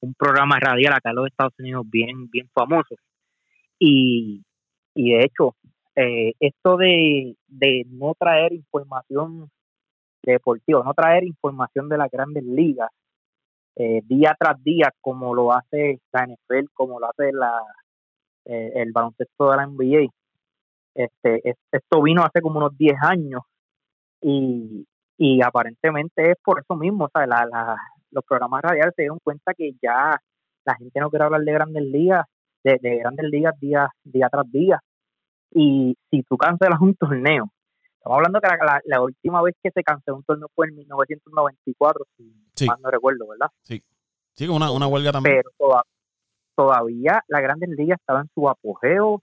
un 0.00 0.14
programa 0.14 0.58
radial 0.58 0.94
acá 0.94 1.10
en 1.10 1.16
los 1.16 1.26
Estados 1.26 1.52
Unidos 1.58 1.84
bien, 1.86 2.30
bien 2.30 2.48
famoso. 2.54 2.94
Y, 3.78 4.42
y 4.94 5.12
de 5.12 5.24
hecho, 5.24 5.54
eh, 5.96 6.32
esto 6.40 6.78
de, 6.78 7.36
de 7.46 7.84
no 7.88 8.14
traer 8.18 8.54
información 8.54 9.50
deportiva, 10.22 10.82
no 10.84 10.94
traer 10.94 11.24
información 11.24 11.88
de 11.88 11.98
las 11.98 12.10
grandes 12.10 12.44
ligas 12.44 12.90
eh, 13.76 14.00
día 14.04 14.36
tras 14.38 14.62
día, 14.62 14.90
como 15.00 15.34
lo 15.34 15.52
hace 15.52 16.00
la 16.12 16.26
NFL, 16.26 16.66
como 16.74 17.00
lo 17.00 17.08
hace 17.08 17.32
la, 17.32 17.52
eh, 18.44 18.72
el 18.74 18.92
baloncesto 18.92 19.50
de 19.50 19.56
la 19.56 19.66
NBA. 19.66 20.10
Este, 20.94 21.56
esto 21.72 22.02
vino 22.02 22.22
hace 22.22 22.42
como 22.42 22.58
unos 22.58 22.76
10 22.76 22.96
años 23.02 23.42
y, 24.20 24.86
y 25.16 25.42
aparentemente 25.42 26.32
es 26.32 26.36
por 26.44 26.60
eso 26.60 26.76
mismo, 26.76 27.04
o 27.04 27.10
sea, 27.12 27.26
la, 27.26 27.76
los 28.10 28.24
programas 28.24 28.62
radiales 28.62 28.92
se 28.96 29.02
dieron 29.02 29.18
cuenta 29.22 29.54
que 29.54 29.72
ya 29.80 30.16
la 30.64 30.74
gente 30.74 31.00
no 31.00 31.10
quiere 31.10 31.24
hablar 31.24 31.42
de 31.42 31.52
grandes 31.52 31.82
ligas, 31.84 32.26
de, 32.64 32.78
grandes 32.98 33.26
ligas 33.30 33.58
día, 33.60 33.88
día 34.04 34.28
tras 34.30 34.50
día. 34.50 34.80
Y 35.52 35.96
si 36.10 36.22
tú 36.22 36.36
cancelas 36.36 36.80
un 36.80 36.94
torneo, 36.94 37.50
estamos 38.00 38.16
hablando 38.16 38.40
que 38.40 38.48
la, 38.86 39.02
última 39.02 39.42
vez 39.42 39.54
que 39.62 39.70
se 39.70 39.82
canceló 39.82 40.16
un 40.16 40.24
torneo 40.24 40.48
fue 40.54 40.68
en 40.68 40.76
1994, 40.76 42.06
si 42.16 42.66
mal 42.66 42.78
no 42.82 42.90
recuerdo, 42.90 43.28
¿verdad? 43.28 43.50
Sí, 43.60 43.82
sí, 44.32 44.48
una, 44.48 44.70
una 44.70 44.86
huelga 44.86 45.12
también. 45.12 45.42
Pero 45.58 45.82
todavía 46.56 47.22
las 47.28 47.42
grandes 47.42 47.68
ligas 47.68 48.00
estaban 48.00 48.22
en 48.22 48.30
su 48.34 48.48
apogeo, 48.48 49.22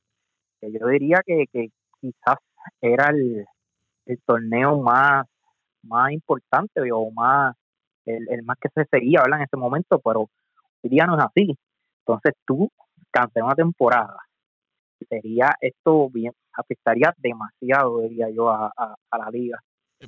que 0.61 0.71
yo 0.71 0.87
diría 0.87 1.21
que, 1.25 1.45
que 1.51 1.69
quizás 1.99 2.37
era 2.79 3.09
el, 3.09 3.45
el 4.05 4.21
torneo 4.25 4.79
más, 4.79 5.25
más 5.83 6.11
importante 6.11 6.81
o 6.91 7.09
más 7.11 7.55
el, 8.05 8.43
más 8.43 8.57
que 8.59 8.69
se 8.69 8.85
seguía 8.91 9.21
¿verdad? 9.21 9.39
en 9.39 9.45
ese 9.45 9.57
momento, 9.57 9.99
pero 9.99 10.29
hoy 10.83 10.89
día 10.89 11.05
no 11.05 11.17
es 11.17 11.23
así. 11.25 11.57
Entonces 12.05 12.33
tú 12.45 12.69
cancelas 13.11 13.47
una 13.47 13.55
temporada. 13.55 14.17
Sería 15.09 15.55
esto 15.61 16.09
bien, 16.09 16.33
afectaría 16.57 17.13
demasiado, 17.17 18.01
diría 18.01 18.27
yo, 18.29 18.49
a, 18.49 18.71
la 19.11 19.29
liga. 19.31 19.59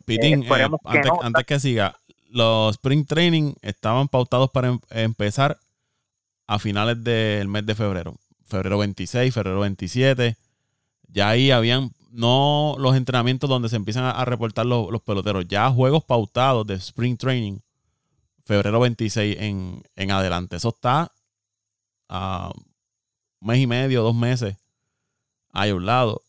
Pitín, 0.05 0.43
eh, 0.43 0.67
antes, 0.83 1.01
que 1.01 1.09
antes 1.21 1.45
que 1.45 1.59
siga, 1.59 1.95
los 2.29 2.75
Spring 2.75 3.05
Training 3.05 3.53
estaban 3.61 4.07
pautados 4.07 4.51
para 4.51 4.69
em, 4.69 4.79
empezar 4.91 5.57
a 6.47 6.59
finales 6.59 7.03
del 7.03 7.47
mes 7.47 7.65
de 7.65 7.75
febrero. 7.75 8.15
Febrero 8.45 8.77
26, 8.79 9.33
febrero 9.33 9.59
27. 9.61 10.35
Ya 11.07 11.29
ahí 11.29 11.51
habían 11.51 11.91
no 12.11 12.75
los 12.79 12.95
entrenamientos 12.95 13.49
donde 13.49 13.69
se 13.69 13.75
empiezan 13.75 14.03
a, 14.03 14.25
reportar 14.25 14.65
los, 14.65 14.89
los, 14.91 15.01
peloteros, 15.01 15.47
ya 15.47 15.69
juegos 15.69 16.03
pautados 16.03 16.65
de 16.65 16.75
Spring 16.75 17.17
Training 17.17 17.59
febrero 18.49 18.79
26 18.79 19.37
en, 19.39 19.83
en 19.95 20.11
adelante. 20.11 20.55
Eso 20.55 20.69
está 20.69 21.11
a 22.07 22.51
un 22.55 23.47
mes 23.47 23.59
y 23.59 23.67
medio, 23.67 24.01
dos 24.01 24.15
meses 24.15 24.57
a 25.51 25.65
un 25.67 25.85
lado. 25.85 26.23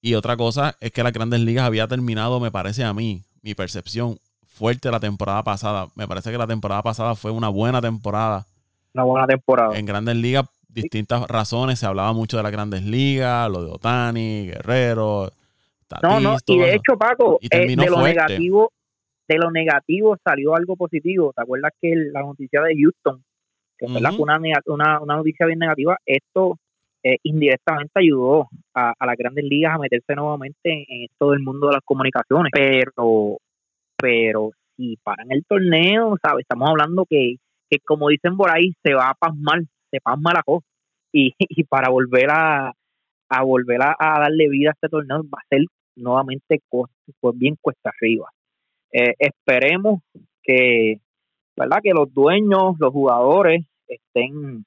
Y 0.00 0.14
otra 0.14 0.36
cosa 0.36 0.76
es 0.80 0.92
que 0.92 1.02
las 1.02 1.12
grandes 1.12 1.40
ligas 1.40 1.64
había 1.64 1.88
terminado, 1.88 2.40
me 2.40 2.50
parece 2.50 2.84
a 2.84 2.94
mí, 2.94 3.22
mi 3.42 3.54
percepción, 3.54 4.18
fuerte 4.46 4.90
la 4.90 5.00
temporada 5.00 5.42
pasada. 5.42 5.88
Me 5.94 6.06
parece 6.06 6.30
que 6.30 6.38
la 6.38 6.46
temporada 6.46 6.82
pasada 6.82 7.14
fue 7.14 7.30
una 7.30 7.48
buena 7.48 7.80
temporada. 7.80 8.46
Una 8.94 9.04
buena 9.04 9.26
temporada. 9.26 9.78
En 9.78 9.86
grandes 9.86 10.16
ligas, 10.16 10.46
distintas 10.68 11.26
razones. 11.28 11.78
Se 11.78 11.86
hablaba 11.86 12.12
mucho 12.12 12.36
de 12.36 12.42
las 12.42 12.52
grandes 12.52 12.84
ligas, 12.84 13.50
lo 13.50 13.64
de 13.64 13.70
Otani, 13.70 14.46
Guerrero. 14.46 15.32
no, 16.02 16.20
no, 16.20 16.36
y 16.46 16.58
de 16.58 16.74
hecho, 16.74 16.96
Paco, 16.98 17.38
eh, 17.40 17.76
de 17.76 17.90
lo 17.90 18.02
negativo, 18.02 18.72
de 19.28 19.38
lo 19.38 19.50
negativo 19.50 20.16
salió 20.22 20.54
algo 20.56 20.76
positivo. 20.76 21.32
¿Te 21.34 21.42
acuerdas 21.42 21.72
que 21.80 21.94
la 22.12 22.20
noticia 22.20 22.60
de 22.62 22.74
Houston, 22.80 23.22
que 23.78 23.86
fue 23.86 23.98
una, 23.98 24.38
una, 24.66 25.00
una, 25.00 25.16
noticia 25.16 25.46
bien 25.46 25.58
negativa, 25.58 25.98
esto 26.04 26.58
eh, 27.02 27.16
indirectamente 27.22 27.92
ayudó 28.00 28.48
a, 28.74 28.94
las 29.06 29.16
grandes 29.16 29.44
ligas 29.44 29.74
a 29.74 29.78
meterse 29.78 30.14
nuevamente 30.14 30.84
en, 30.88 31.06
todo 31.18 31.32
el 31.32 31.40
mundo 31.40 31.68
de 31.68 31.74
las 31.74 31.84
comunicaciones. 31.84 32.50
Pero, 32.52 33.38
pero 33.96 34.50
si 34.76 34.96
paran 35.02 35.30
el 35.30 35.44
torneo, 35.44 36.16
¿sabes? 36.22 36.42
Estamos 36.42 36.70
hablando 36.70 37.04
que, 37.08 37.36
que 37.70 37.78
como 37.84 38.08
dicen 38.08 38.36
por 38.36 38.50
ahí, 38.50 38.72
se 38.82 38.94
va 38.94 39.10
a 39.10 39.14
pasmar, 39.14 39.60
se 39.90 40.00
pasma 40.00 40.32
la 40.34 40.42
cosa. 40.42 40.66
Y, 41.12 41.34
y 41.38 41.64
para 41.64 41.90
volver 41.90 42.30
a, 42.30 42.72
a 43.28 43.42
volver 43.42 43.80
a, 43.82 43.96
darle 43.98 44.48
vida 44.48 44.70
a 44.70 44.72
este 44.72 44.88
torneo 44.88 45.22
va 45.22 45.38
a 45.42 45.48
ser 45.48 45.62
nuevamente 45.96 46.60
pues 46.70 47.38
bien 47.38 47.56
cuesta 47.60 47.90
arriba. 47.90 48.28
Eh, 48.92 49.14
esperemos 49.18 50.00
que, 50.42 51.00
¿verdad? 51.56 51.78
que 51.82 51.90
los 51.90 52.12
dueños, 52.12 52.76
los 52.78 52.92
jugadores 52.92 53.66
estén 53.86 54.64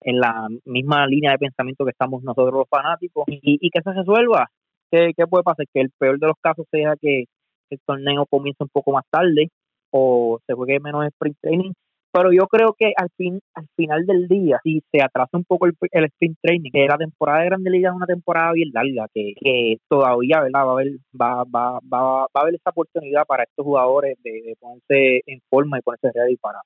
en 0.00 0.20
la 0.20 0.48
misma 0.64 1.06
línea 1.06 1.32
de 1.32 1.38
pensamiento 1.38 1.84
que 1.84 1.90
estamos 1.90 2.22
nosotros 2.22 2.54
los 2.54 2.68
fanáticos 2.68 3.24
y, 3.28 3.70
que 3.70 3.82
se 3.82 3.92
resuelva. 3.92 4.50
¿Qué, 4.90 5.12
¿Qué, 5.16 5.26
puede 5.26 5.44
pasar? 5.44 5.66
Que 5.72 5.80
el 5.80 5.90
peor 5.98 6.18
de 6.18 6.28
los 6.28 6.36
casos 6.40 6.66
sea 6.70 6.94
que 7.00 7.24
el 7.70 7.80
torneo 7.84 8.26
comience 8.26 8.62
un 8.62 8.70
poco 8.70 8.92
más 8.92 9.04
tarde 9.10 9.48
o 9.90 10.38
se 10.46 10.54
juegue 10.54 10.78
menos 10.80 11.04
sprint 11.06 11.36
training 11.40 11.72
pero 12.16 12.32
yo 12.32 12.46
creo 12.46 12.74
que 12.78 12.94
al 12.96 13.10
fin 13.14 13.40
al 13.54 13.66
final 13.76 14.06
del 14.06 14.26
día, 14.26 14.58
si 14.62 14.82
se 14.90 15.02
atrasa 15.02 15.36
un 15.36 15.44
poco 15.44 15.66
el, 15.66 15.74
sprint 16.04 16.38
training, 16.40 16.70
que 16.70 16.86
la 16.86 16.96
temporada 16.96 17.40
de 17.40 17.46
Grande 17.46 17.68
Liga 17.68 17.90
es 17.90 17.96
una 17.96 18.06
temporada 18.06 18.52
bien 18.52 18.70
larga, 18.72 19.06
que, 19.12 19.34
que 19.38 19.76
todavía 19.86 20.40
¿verdad? 20.40 20.64
va 20.64 20.70
a 20.70 20.72
haber 20.72 20.92
va, 21.20 21.44
va, 21.44 21.80
va, 21.80 22.20
va 22.22 22.22
a 22.32 22.40
haber 22.40 22.54
esa 22.54 22.70
oportunidad 22.70 23.26
para 23.26 23.42
estos 23.42 23.66
jugadores 23.66 24.16
de, 24.24 24.56
ponerse 24.58 25.20
en 25.26 25.42
forma 25.50 25.78
y 25.78 25.82
ponerse 25.82 26.10
ready 26.14 26.36
para, 26.36 26.60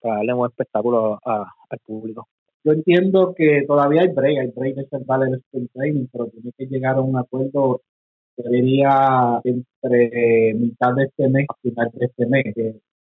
para 0.00 0.16
darle 0.16 0.32
un 0.32 0.38
buen 0.40 0.50
espectáculo 0.50 1.20
al 1.24 1.78
público. 1.86 2.26
Yo 2.66 2.72
entiendo 2.72 3.32
que 3.36 3.62
todavía 3.64 4.02
hay 4.02 4.08
break, 4.08 4.38
hay 4.40 4.50
break 4.50 4.74
de 4.74 4.88
salvar 4.88 5.22
el 5.22 5.34
sprint 5.34 5.70
training, 5.72 6.06
pero 6.12 6.26
tiene 6.26 6.50
que 6.58 6.66
llegar 6.66 6.96
a 6.96 7.00
un 7.00 7.16
acuerdo 7.16 7.80
debería 8.36 9.40
entre 9.44 10.54
mitad 10.54 10.94
de 10.94 11.04
este 11.04 11.28
mes 11.28 11.46
a 11.48 11.54
final 11.62 11.90
de 11.94 12.06
este 12.06 12.26
mes, 12.26 12.44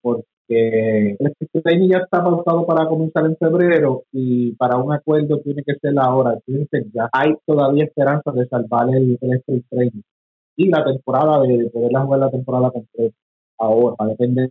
porque 0.01 1.17
el 1.19 1.33
sprint 1.39 1.91
ya 1.91 1.97
está 1.97 2.23
pautado 2.23 2.63
para 2.67 2.87
comenzar 2.87 3.25
en 3.25 3.35
febrero 3.37 4.03
y 4.11 4.51
para 4.53 4.77
un 4.77 4.93
acuerdo 4.93 5.39
tiene 5.41 5.63
que 5.63 5.73
ser 5.81 5.97
ahora. 5.97 6.37
Entonces 6.45 6.85
ya 6.93 7.09
hay 7.11 7.33
todavía 7.47 7.85
esperanza 7.85 8.31
de 8.33 8.47
salvar 8.47 8.89
el, 8.95 9.17
el 9.19 9.63
training 9.67 10.01
y 10.57 10.69
la 10.69 10.85
temporada, 10.85 11.41
de, 11.41 11.71
poderla 11.71 12.01
jugar 12.01 12.19
la 12.19 12.31
temporada 12.31 12.69
completa. 12.69 13.15
Ahora, 13.57 13.95
va 13.99 14.05
a 14.05 14.09
depender 14.09 14.47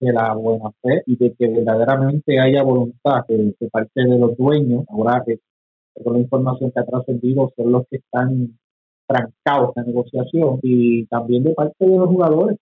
de 0.00 0.12
la 0.12 0.34
buena 0.34 0.70
fe 0.82 1.02
y 1.06 1.16
de 1.16 1.34
que 1.34 1.48
verdaderamente 1.48 2.40
haya 2.40 2.62
voluntad 2.62 3.24
de, 3.28 3.54
parte 3.70 4.04
de 4.04 4.18
los 4.18 4.36
dueños. 4.36 4.84
Ahora 4.88 5.22
que 5.26 5.38
con 6.02 6.14
la 6.14 6.20
información 6.20 6.72
que 6.72 6.80
ha 6.80 6.86
trascendido 6.86 7.52
son 7.56 7.72
los 7.72 7.86
que 7.88 7.96
están 7.98 8.58
trancados 9.06 9.76
en 9.76 9.82
la 9.82 9.88
negociación 9.88 10.60
y 10.62 11.06
también 11.06 11.44
de 11.44 11.52
parte 11.52 11.84
de 11.84 11.96
los 11.96 12.08
jugadores 12.08 12.56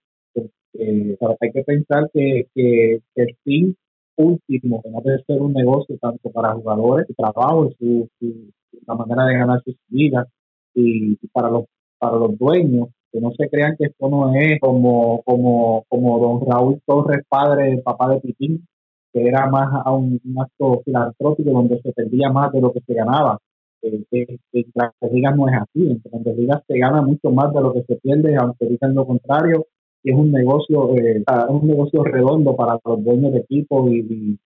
eh, 0.74 1.16
hay 1.40 1.50
que 1.50 1.64
pensar 1.64 2.10
que, 2.12 2.46
que, 2.54 3.00
el 3.14 3.36
fin 3.44 3.76
último, 4.16 4.82
que 4.82 4.90
no 4.90 5.00
debe 5.02 5.22
ser 5.24 5.40
un 5.40 5.52
negocio 5.52 5.96
tanto 6.00 6.30
para 6.30 6.54
jugadores, 6.54 7.06
su 7.06 7.14
trabajo, 7.14 7.70
su, 7.78 8.08
su, 8.18 8.50
la 8.86 8.94
manera 8.94 9.24
de 9.26 9.38
ganar 9.38 9.62
sus 9.64 9.76
vidas 9.88 10.26
y, 10.74 11.16
para 11.32 11.50
los 11.50 11.64
para 11.98 12.16
los 12.16 12.38
dueños, 12.38 12.90
no 13.20 13.32
se 13.32 13.48
crean 13.48 13.76
que 13.76 13.86
esto 13.86 14.08
no 14.08 14.34
es 14.34 14.60
como, 14.60 15.22
como, 15.22 15.84
como 15.88 16.18
don 16.18 16.46
Raúl 16.46 16.80
Torres, 16.86 17.24
padre, 17.28 17.80
papá 17.84 18.10
de 18.10 18.20
Pitín, 18.20 18.66
que 19.12 19.26
era 19.26 19.48
más 19.48 19.68
a 19.84 19.92
un, 19.92 20.20
acto 20.38 20.82
filantrópico 20.84 21.50
donde 21.50 21.80
se 21.82 21.92
perdía 21.92 22.30
más 22.30 22.52
de 22.52 22.60
lo 22.60 22.72
que 22.72 22.80
se 22.80 22.94
ganaba. 22.94 23.38
Eh, 23.82 24.04
en 24.12 24.64
las 24.74 24.92
ligas 25.12 25.36
no 25.36 25.48
es 25.48 25.54
así, 25.54 25.86
en 25.86 26.24
las 26.24 26.36
ligas 26.36 26.62
se 26.66 26.78
gana 26.78 27.02
mucho 27.02 27.30
más 27.30 27.52
de 27.54 27.60
lo 27.60 27.72
que 27.72 27.82
se 27.84 27.96
pierde, 27.96 28.36
aunque 28.36 28.66
digan 28.66 28.94
lo 28.94 29.06
contrario, 29.06 29.66
es 30.04 30.14
un 30.14 30.30
negocio 30.32 30.94
eh, 30.96 31.22
un 31.48 31.66
negocio 31.66 32.04
redondo 32.04 32.56
para 32.56 32.78
los 32.84 33.04
dueños 33.04 33.32
de 33.32 33.40
equipos 33.40 33.90
y, 33.92 34.38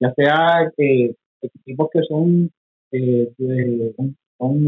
ya 0.00 0.12
sea 0.14 0.72
eh, 0.76 1.14
equipos 1.42 1.88
que 1.92 2.00
son 2.08 2.50
eh, 2.90 3.32
son 4.38 4.58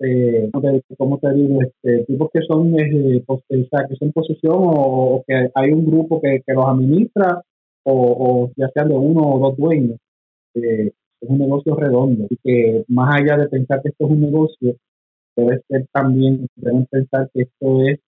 este, 0.00 0.96
¿cómo 0.96 1.18
te 1.18 1.32
digo? 1.34 1.62
Este, 1.62 2.02
equipos 2.02 2.30
que 2.32 2.40
son 2.42 2.78
eh, 2.78 3.22
que 3.26 3.96
son 3.98 4.12
posesión 4.12 4.56
o, 4.56 5.24
que 5.26 5.50
hay 5.54 5.70
un 5.72 5.86
grupo 5.86 6.20
que, 6.20 6.42
que 6.46 6.52
los 6.54 6.66
administra 6.66 7.42
o, 7.84 7.92
o, 7.92 8.52
ya 8.56 8.68
sean 8.74 8.88
de 8.88 8.94
uno 8.96 9.22
o 9.22 9.38
dos 9.38 9.56
dueños 9.56 9.98
es 11.20 11.28
un 11.28 11.38
negocio 11.38 11.74
redondo 11.76 12.26
y 12.30 12.36
que 12.42 12.84
más 12.88 13.14
allá 13.14 13.36
de 13.36 13.48
pensar 13.48 13.82
que 13.82 13.90
esto 13.90 14.06
es 14.06 14.10
un 14.10 14.20
negocio 14.20 14.76
debe 15.36 15.62
ser 15.68 15.86
también, 15.92 16.46
deben 16.56 16.86
pensar 16.86 17.30
que 17.32 17.42
esto 17.42 17.82
es, 17.82 18.00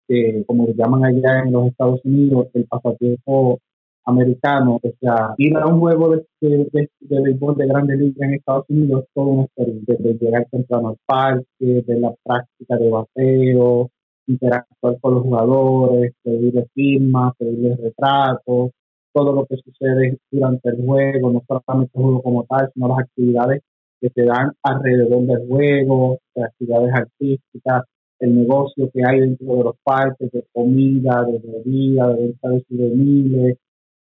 como 0.46 0.66
lo 0.66 0.74
llaman 0.74 1.04
allá 1.04 1.42
en 1.44 1.52
los 1.52 1.68
Estados 1.68 2.00
Unidos, 2.04 2.48
el 2.54 2.66
pasatiempo 2.66 3.60
americano, 4.04 4.80
o 4.82 4.92
sea, 5.00 5.34
ir 5.38 5.56
a 5.56 5.66
un 5.66 5.80
juego 5.80 6.16
de, 6.16 6.26
de, 6.40 6.68
de, 6.72 6.90
de 7.00 7.22
béisbol 7.22 7.56
de 7.56 7.66
grandes 7.66 7.98
ligas 7.98 8.28
en 8.28 8.34
Estados 8.34 8.66
Unidos 8.68 9.04
todo 9.14 9.26
una 9.26 9.44
experiencia, 9.44 9.96
de 9.98 10.14
llegar 10.14 10.46
temprano 10.50 10.88
al 10.88 10.96
parque, 11.06 11.46
de 11.60 12.00
la 12.00 12.14
práctica 12.24 12.76
de 12.76 12.90
bateo, 12.90 13.90
interactuar 14.26 14.98
con 15.00 15.14
los 15.14 15.22
jugadores, 15.22 16.12
pedirles 16.22 16.66
firmas, 16.74 17.34
pedirles 17.38 17.78
retratos, 17.80 18.70
todo 19.12 19.32
lo 19.32 19.46
que 19.46 19.56
sucede 19.56 20.18
durante 20.30 20.70
el 20.70 20.84
juego, 20.84 21.32
no 21.32 21.42
solamente 21.46 21.92
el 21.94 22.02
juego 22.02 22.22
como 22.22 22.44
tal, 22.44 22.70
sino 22.72 22.88
las 22.88 23.00
actividades 23.00 23.62
que 24.00 24.10
se 24.10 24.24
dan 24.24 24.52
alrededor 24.62 25.26
del 25.26 25.48
juego, 25.48 26.18
las 26.34 26.48
actividades 26.48 26.92
artísticas, 26.94 27.84
el 28.18 28.36
negocio 28.36 28.90
que 28.92 29.02
hay 29.06 29.20
dentro 29.20 29.56
de 29.56 29.64
los 29.64 29.76
parques, 29.82 30.30
de 30.32 30.44
comida, 30.52 31.24
de 31.24 31.38
bebida, 31.38 32.08
de 32.08 32.22
venta 32.22 32.48
de 32.48 32.64
souvenirs, 32.68 33.58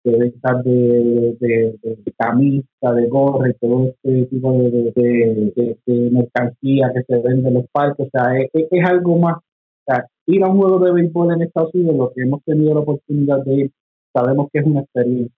de 0.04 0.16
venta 0.16 0.62
de, 0.64 1.36
de, 1.40 1.78
de, 1.82 2.12
camisa, 2.16 2.92
de 2.94 3.08
gorra, 3.08 3.52
todo 3.60 3.88
este 3.88 4.26
tipo 4.26 4.52
de, 4.52 4.92
de, 4.94 6.10
mercancía 6.10 6.90
que 6.94 7.02
se 7.02 7.20
vende 7.20 7.48
en 7.48 7.54
los 7.54 7.66
parques. 7.70 8.06
O 8.06 8.10
sea, 8.10 8.38
es, 8.38 8.84
algo 8.84 9.18
más. 9.18 9.36
O 9.36 9.92
sea, 9.92 10.06
ir 10.26 10.42
a 10.42 10.48
un 10.48 10.58
juego 10.58 10.78
de 10.78 10.92
béisbol 10.92 11.34
en 11.34 11.42
Estados 11.42 11.74
Unidos, 11.74 11.96
lo 11.96 12.12
que 12.12 12.22
hemos 12.22 12.42
tenido 12.44 12.74
la 12.74 12.80
oportunidad 12.80 13.44
de 13.44 13.54
ir, 13.54 13.72
sabemos 14.14 14.48
que 14.52 14.60
es 14.60 14.66
una 14.66 14.80
experiencia. 14.80 15.34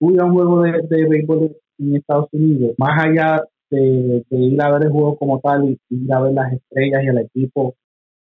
Ir 0.00 0.20
a 0.20 0.24
un 0.24 0.34
juego 0.34 0.62
de, 0.62 1.06
béisbol 1.08 1.56
en 1.78 1.96
Estados 1.96 2.28
Unidos, 2.32 2.74
más 2.78 3.04
allá 3.04 3.44
de, 3.70 4.24
ir 4.30 4.62
a 4.62 4.72
ver 4.72 4.84
el 4.84 4.90
juego 4.90 5.16
como 5.16 5.40
tal 5.40 5.70
y 5.70 5.78
ir 5.90 6.12
a 6.12 6.20
ver 6.20 6.32
las 6.32 6.52
estrellas 6.52 7.02
y 7.04 7.06
el 7.08 7.18
equipo 7.18 7.74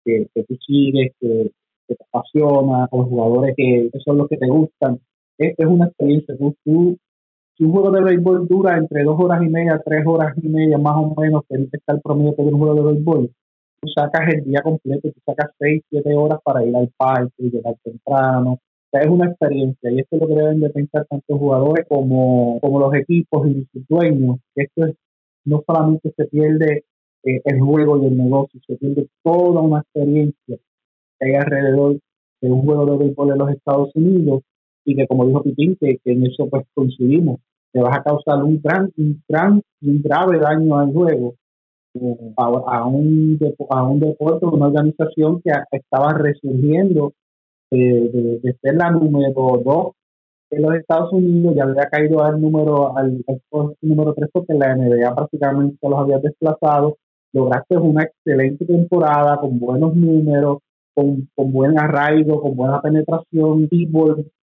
que, 0.06 0.28
que 0.34 0.44
tú 0.44 0.56
sigues, 0.66 1.12
que, 1.20 1.52
te 1.88 2.04
apasiona, 2.06 2.88
con 2.88 3.02
los 3.02 3.10
jugadores 3.10 3.56
que, 3.56 3.90
son 4.06 4.18
los 4.18 4.28
que 4.30 4.38
te 4.38 4.48
gustan, 4.48 5.00
es, 5.42 5.56
es 5.58 5.66
una 5.66 5.88
experiencia. 5.88 6.36
Tú, 6.38 6.98
si 7.58 7.64
un 7.64 7.72
juego 7.72 7.92
de 7.92 8.04
béisbol 8.04 8.48
dura 8.48 8.78
entre 8.78 9.04
dos 9.04 9.20
horas 9.20 9.42
y 9.44 9.50
media, 9.50 9.82
tres 9.84 10.04
horas 10.06 10.34
y 10.42 10.48
media, 10.48 10.78
más 10.78 10.96
o 10.96 11.14
menos, 11.20 11.44
que 11.50 11.68
está 11.72 11.94
el 11.94 12.02
promedio 12.02 12.34
de 12.38 12.44
un 12.44 12.60
juego 12.60 12.76
de 12.76 12.94
béisbol, 12.94 13.32
tú 13.82 13.88
sacas 13.96 14.34
el 14.34 14.44
día 14.46 14.62
completo, 14.62 15.10
tú 15.12 15.20
sacas 15.26 15.52
seis, 15.60 15.84
siete 15.90 16.16
horas 16.16 16.40
para 16.44 16.64
ir 16.64 16.76
al 16.76 16.90
parque, 16.96 17.34
llegar 17.38 17.76
temprano. 17.84 18.54
O 18.54 18.60
sea, 18.92 19.02
es 19.02 19.10
una 19.10 19.28
experiencia 19.28 19.92
y 19.92 20.00
esto 20.00 20.16
es 20.16 20.22
lo 20.22 20.28
que 20.28 20.36
deben 20.36 20.60
de 20.60 20.70
pensar 20.70 21.06
tanto 21.10 21.38
jugadores 21.38 21.86
como, 21.88 22.60
como 22.60 22.80
los 22.80 22.94
equipos 22.94 23.48
y 23.48 23.68
sus 23.72 23.88
dueños. 23.88 24.38
Esto 24.56 24.86
es, 24.86 24.96
no 25.46 25.64
solamente 25.66 26.14
se 26.16 26.26
pierde 26.26 26.84
eh, 27.24 27.42
el 27.46 27.60
juego 27.62 28.02
y 28.02 28.08
el 28.08 28.18
negocio, 28.18 28.60
se 28.68 28.76
pierde 28.76 29.08
toda 29.24 29.62
una 29.62 29.80
experiencia 29.80 30.58
que 31.20 31.26
hay 31.26 31.36
alrededor 31.36 32.00
de 32.42 32.52
un 32.52 32.66
juego 32.66 32.86
de 32.86 32.98
béisbol 32.98 33.30
de 33.30 33.38
los 33.38 33.50
Estados 33.52 33.92
Unidos 33.96 34.42
y 34.86 34.96
que 34.96 35.08
como 35.08 35.26
dijo 35.28 35.44
Pitín, 35.44 35.78
que, 35.80 36.00
en 36.06 36.26
eso 36.26 36.48
pues 36.50 36.66
coincidimos, 36.74 37.40
te 37.72 37.82
vas 37.82 37.98
a 37.98 38.04
causar 38.04 38.44
un 38.44 38.62
gran, 38.62 38.92
un 38.98 39.22
gran, 39.28 39.62
un 39.82 40.02
grave 40.02 40.40
daño 40.40 40.78
al 40.78 40.92
juego 40.92 41.36
eh, 41.94 42.34
a, 42.38 42.86
un, 42.86 43.40
a 43.70 43.84
un 43.84 44.00
deporte, 44.00 44.46
una 44.46 44.68
organización 44.68 45.42
que 45.42 45.52
estaba 45.72 46.14
resurgiendo 46.14 47.14
eh, 47.72 48.40
de, 48.44 48.58
ser 48.62 48.76
la 48.76 48.92
número 48.92 49.62
dos 49.64 49.94
en 50.52 50.62
los 50.64 50.76
Estados 50.76 51.14
Unidos, 51.14 51.56
ya 51.56 51.64
había 51.64 51.86
caído 51.90 52.22
al 52.24 52.42
número 52.42 52.98
al, 52.98 53.24
número 53.82 54.14
tres 54.14 54.30
porque 54.34 54.54
la 54.54 54.76
NBA 54.76 55.16
prácticamente 55.16 55.78
los 55.82 56.00
había 56.00 56.20
desplazado. 56.20 56.98
Lograste 57.34 57.78
una 57.78 58.04
excelente 58.04 58.66
temporada 58.66 59.38
con 59.40 59.58
buenos 59.58 59.96
números, 59.96 60.60
con, 60.94 61.30
con 61.34 61.54
buen 61.54 61.80
arraigo, 61.80 62.42
con 62.42 62.58
buena 62.58 62.82
penetración 62.82 63.70
y 63.72 63.86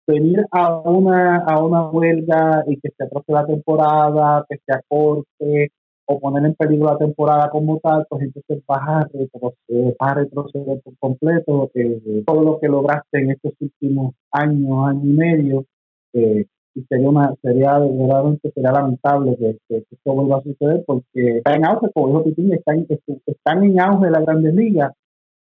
venir 0.06 0.44
a 0.50 0.78
una, 0.78 1.38
a 1.38 1.62
una 1.62 1.88
huelga 1.88 2.64
y 2.66 2.80
que 2.80 2.90
se 2.96 3.04
atroce 3.04 3.32
la 3.32 3.46
temporada, 3.46 4.46
que 4.48 4.56
se 4.64 4.72
acorte 4.72 5.72
o 6.06 6.20
poner 6.20 6.44
en 6.46 6.54
peligro 6.54 6.86
la 6.86 6.98
temporada 6.98 7.50
como 7.50 7.80
tal, 7.80 8.06
pues 8.08 8.22
entonces 8.22 8.62
vas 8.66 8.88
a 8.88 9.08
retroceder, 9.12 9.96
vas 9.98 10.10
a 10.12 10.14
retroceder 10.14 10.80
por 10.82 10.96
completo 10.98 11.70
eh, 11.74 12.22
todo 12.24 12.42
lo 12.44 12.60
que 12.60 12.68
lograste 12.68 13.18
en 13.18 13.32
estos 13.32 13.52
últimos 13.60 14.14
años, 14.30 14.88
año 14.88 15.02
y 15.02 15.16
medio, 15.16 15.64
eh, 16.12 16.46
y 16.76 16.82
sería 16.84 17.08
una 17.08 17.34
sería 17.42 17.78
verdaderamente 17.78 18.52
sería 18.52 18.70
lamentable 18.70 19.36
que, 19.36 19.58
esto 19.68 20.12
vuelva 20.12 20.38
a 20.38 20.42
suceder 20.42 20.84
porque 20.86 21.38
está 21.38 21.54
en 21.54 21.64
auge, 21.64 21.90
como 21.92 22.08
dijo 22.08 22.24
Pitín, 22.24 22.52
están, 22.52 22.86
están 23.26 23.64
en 23.64 23.80
auge 23.80 24.10
las 24.10 24.24
grandes 24.24 24.54
ligas. 24.54 24.92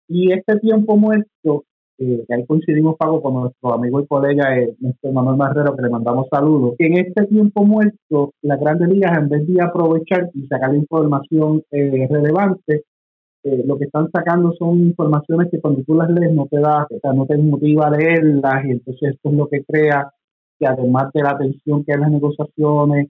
Y 0.07 0.31
este 0.31 0.59
tiempo 0.59 0.95
muerto 0.95 1.65
eh, 1.99 2.25
ahí 2.29 2.45
coincidimos, 2.45 2.97
Pago, 2.97 3.21
con 3.21 3.35
nuestro 3.35 3.73
amigo 3.73 4.01
y 4.01 4.07
colega 4.07 4.57
eh, 4.57 4.75
Manuel 5.11 5.37
Marrero, 5.37 5.75
que 5.75 5.83
le 5.83 5.89
mandamos 5.89 6.27
saludos, 6.31 6.75
en 6.79 6.97
este 6.97 7.25
tiempo 7.27 7.63
muerto, 7.63 8.33
las 8.41 8.59
grandes 8.59 8.89
ligas, 8.89 9.17
en 9.17 9.29
vez 9.29 9.47
de 9.47 9.61
aprovechar 9.61 10.29
y 10.33 10.47
sacar 10.47 10.73
información 10.75 11.63
eh, 11.71 12.07
relevante, 12.09 12.83
eh, 13.43 13.63
lo 13.65 13.77
que 13.77 13.85
están 13.85 14.09
sacando 14.11 14.53
son 14.57 14.79
informaciones 14.79 15.49
que 15.51 15.61
cuando 15.61 15.83
tú 15.83 15.95
las 15.95 16.09
lees 16.09 16.33
no 16.33 16.47
te 16.47 16.59
da, 16.59 16.87
o 16.89 16.99
sea, 16.99 17.13
no 17.13 17.25
te 17.25 17.37
motiva 17.37 17.87
a 17.87 17.91
leerlas, 17.91 18.65
y 18.65 18.71
entonces 18.71 19.13
esto 19.13 19.29
es 19.29 19.35
lo 19.35 19.47
que 19.47 19.63
crea 19.63 20.11
que 20.59 20.65
además 20.65 21.11
de 21.13 21.21
la 21.21 21.37
tensión 21.37 21.83
que 21.83 21.91
hay 21.91 21.95
en 21.95 22.01
las 22.01 22.11
negociaciones, 22.11 23.09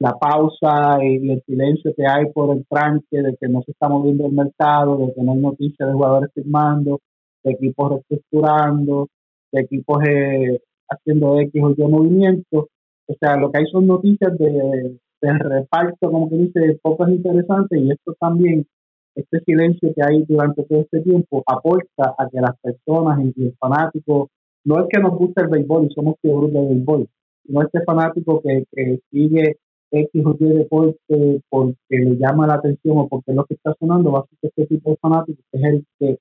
la 0.00 0.14
pausa 0.18 0.98
y 1.00 1.30
el 1.30 1.40
silencio 1.46 1.94
que 1.96 2.04
hay 2.04 2.26
por 2.32 2.56
el 2.56 2.66
tranque 2.68 3.22
de 3.22 3.36
que 3.40 3.46
no 3.46 3.62
se 3.62 3.70
está 3.70 3.88
moviendo 3.88 4.26
el 4.26 4.32
mercado, 4.32 4.96
de 4.96 5.14
que 5.14 5.22
no 5.22 5.32
hay 5.32 5.38
noticias 5.38 5.88
de 5.88 5.94
jugadores 5.94 6.30
firmando, 6.34 6.98
de 7.44 7.52
equipos 7.52 7.90
reestructurando, 7.90 9.08
de 9.52 9.60
equipos 9.60 10.02
eh, 10.08 10.60
haciendo 10.88 11.38
X 11.40 11.62
o 11.62 11.70
Y 11.70 11.88
movimientos. 11.88 12.66
O 13.06 13.14
sea, 13.20 13.36
lo 13.36 13.50
que 13.50 13.58
hay 13.58 13.66
son 13.66 13.86
noticias 13.86 14.36
de, 14.38 14.98
reparto, 15.20 16.10
como 16.10 16.28
que 16.28 16.36
dice, 16.36 16.78
pocas 16.82 17.08
interesantes 17.08 17.80
y 17.80 17.90
esto 17.90 18.14
también, 18.20 18.66
este 19.14 19.40
silencio 19.40 19.92
que 19.94 20.02
hay 20.02 20.24
durante 20.28 20.62
todo 20.64 20.80
este 20.80 21.00
tiempo 21.00 21.42
aporta 21.46 22.14
a 22.16 22.28
que 22.28 22.40
las 22.40 22.56
personas 22.60 23.18
y 23.34 23.46
el 23.46 23.56
fanático, 23.58 24.30
no 24.64 24.80
es 24.80 24.86
que 24.90 25.00
nos 25.00 25.16
guste 25.18 25.42
el 25.42 25.48
béisbol 25.48 25.86
y 25.86 25.94
somos 25.94 26.16
figuras 26.22 26.52
de 26.52 26.60
béisbol, 26.60 27.08
sino 27.44 27.62
este 27.62 27.82
fanático 27.82 28.42
que, 28.42 28.64
sigue 29.10 29.56
X 29.90 30.26
o 30.26 30.36
Y 30.38 30.44
deporte 30.50 31.42
porque 31.48 31.74
le 31.90 32.16
llama 32.16 32.46
la 32.46 32.54
atención 32.54 32.98
o 32.98 33.08
porque 33.08 33.30
es 33.30 33.36
lo 33.36 33.44
que 33.46 33.54
está 33.54 33.74
sonando, 33.80 34.12
va 34.12 34.20
a 34.20 34.26
ser 34.26 34.38
este 34.42 34.66
tipo 34.66 34.90
de 34.90 34.96
fanático 34.98 35.42
que 35.50 35.58
es 35.58 35.64
el 35.64 35.86
que 35.98 36.18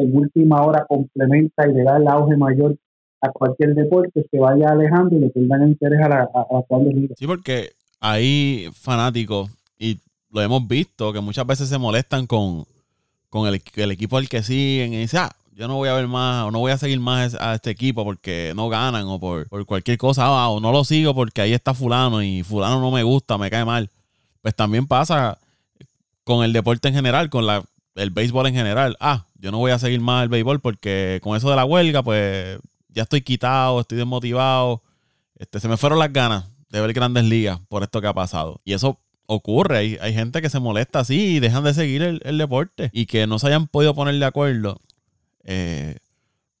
en 0.00 0.16
última 0.16 0.62
hora 0.62 0.86
complementa 0.88 1.68
y 1.68 1.74
le 1.74 1.84
da 1.84 1.96
el 1.96 2.08
auge 2.08 2.36
mayor 2.36 2.76
a 3.20 3.30
cualquier 3.30 3.74
deporte, 3.74 4.26
se 4.30 4.38
vaya 4.38 4.68
alejando 4.70 5.16
y 5.16 5.20
le 5.20 5.30
tengan 5.30 5.68
interés 5.68 6.00
a 6.00 6.08
la, 6.08 6.22
a, 6.22 7.16
Sí, 7.16 7.26
porque 7.26 7.72
hay 8.00 8.68
fanáticos, 8.72 9.50
y 9.78 9.98
lo 10.30 10.40
hemos 10.40 10.66
visto, 10.66 11.12
que 11.12 11.20
muchas 11.20 11.46
veces 11.46 11.68
se 11.68 11.78
molestan 11.78 12.26
con, 12.26 12.64
con 13.28 13.46
el, 13.46 13.90
equipo 13.90 14.16
al 14.16 14.28
que 14.28 14.42
siguen 14.42 14.94
y 14.94 14.98
dicen, 14.98 15.20
ah, 15.20 15.30
yo 15.54 15.68
no 15.68 15.76
voy 15.76 15.90
a 15.90 15.94
ver 15.94 16.08
más 16.08 16.46
o 16.46 16.50
no 16.50 16.60
voy 16.60 16.72
a 16.72 16.78
seguir 16.78 17.00
más 17.00 17.34
a 17.34 17.54
este 17.54 17.70
equipo 17.70 18.04
porque 18.04 18.52
no 18.56 18.70
ganan 18.70 19.04
o 19.06 19.20
por, 19.20 19.46
cualquier 19.66 19.98
cosa, 19.98 20.24
ah, 20.24 20.48
o 20.48 20.60
no 20.60 20.72
lo 20.72 20.84
sigo 20.84 21.14
porque 21.14 21.42
ahí 21.42 21.52
está 21.52 21.74
fulano 21.74 22.22
y 22.22 22.42
fulano 22.42 22.80
no 22.80 22.90
me 22.90 23.02
gusta, 23.02 23.36
me 23.36 23.50
cae 23.50 23.66
mal. 23.66 23.90
Pues 24.40 24.54
también 24.54 24.86
pasa 24.86 25.36
con 26.24 26.42
el 26.44 26.54
deporte 26.54 26.88
en 26.88 26.94
general, 26.94 27.28
con 27.28 27.46
la 27.46 27.62
el 28.00 28.10
béisbol 28.10 28.46
en 28.46 28.54
general. 28.54 28.96
Ah, 29.00 29.26
yo 29.38 29.50
no 29.50 29.58
voy 29.58 29.72
a 29.72 29.78
seguir 29.78 30.00
más 30.00 30.22
el 30.22 30.28
béisbol 30.28 30.60
porque 30.60 31.20
con 31.22 31.36
eso 31.36 31.50
de 31.50 31.56
la 31.56 31.64
huelga, 31.64 32.02
pues 32.02 32.58
ya 32.88 33.02
estoy 33.02 33.22
quitado, 33.22 33.80
estoy 33.80 33.98
desmotivado. 33.98 34.82
Este, 35.36 35.60
se 35.60 35.68
me 35.68 35.76
fueron 35.76 35.98
las 35.98 36.12
ganas 36.12 36.44
de 36.70 36.80
ver 36.80 36.92
grandes 36.92 37.24
ligas 37.24 37.60
por 37.68 37.82
esto 37.82 38.00
que 38.00 38.06
ha 38.06 38.14
pasado. 38.14 38.60
Y 38.64 38.72
eso 38.72 38.98
ocurre. 39.26 39.78
Hay, 39.78 39.98
hay 40.00 40.14
gente 40.14 40.42
que 40.42 40.50
se 40.50 40.60
molesta 40.60 41.00
así 41.00 41.36
y 41.36 41.40
dejan 41.40 41.64
de 41.64 41.74
seguir 41.74 42.02
el, 42.02 42.38
deporte 42.38 42.90
y 42.92 43.06
que 43.06 43.26
no 43.26 43.38
se 43.38 43.48
hayan 43.48 43.66
podido 43.66 43.94
poner 43.94 44.14
de 44.16 44.24
acuerdo. 44.24 44.80
Eh, 45.44 45.96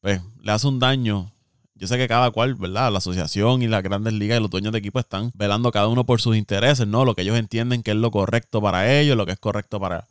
pues 0.00 0.20
le 0.42 0.52
hace 0.52 0.66
un 0.66 0.78
daño. 0.78 1.32
Yo 1.74 1.86
sé 1.86 1.96
que 1.96 2.08
cada 2.08 2.30
cual, 2.30 2.54
¿verdad? 2.56 2.92
La 2.92 2.98
asociación 2.98 3.62
y 3.62 3.68
las 3.68 3.82
grandes 3.82 4.12
ligas 4.12 4.38
y 4.38 4.42
los 4.42 4.50
dueños 4.50 4.72
de 4.72 4.78
equipo 4.78 4.98
están 4.98 5.30
velando 5.34 5.70
cada 5.72 5.88
uno 5.88 6.04
por 6.04 6.20
sus 6.20 6.36
intereses, 6.36 6.86
¿no? 6.86 7.06
Lo 7.06 7.14
que 7.14 7.22
ellos 7.22 7.38
entienden 7.38 7.82
que 7.82 7.92
es 7.92 7.96
lo 7.96 8.10
correcto 8.10 8.60
para 8.60 8.98
ellos, 9.00 9.16
lo 9.16 9.24
que 9.24 9.32
es 9.32 9.38
correcto 9.38 9.80
para, 9.80 10.06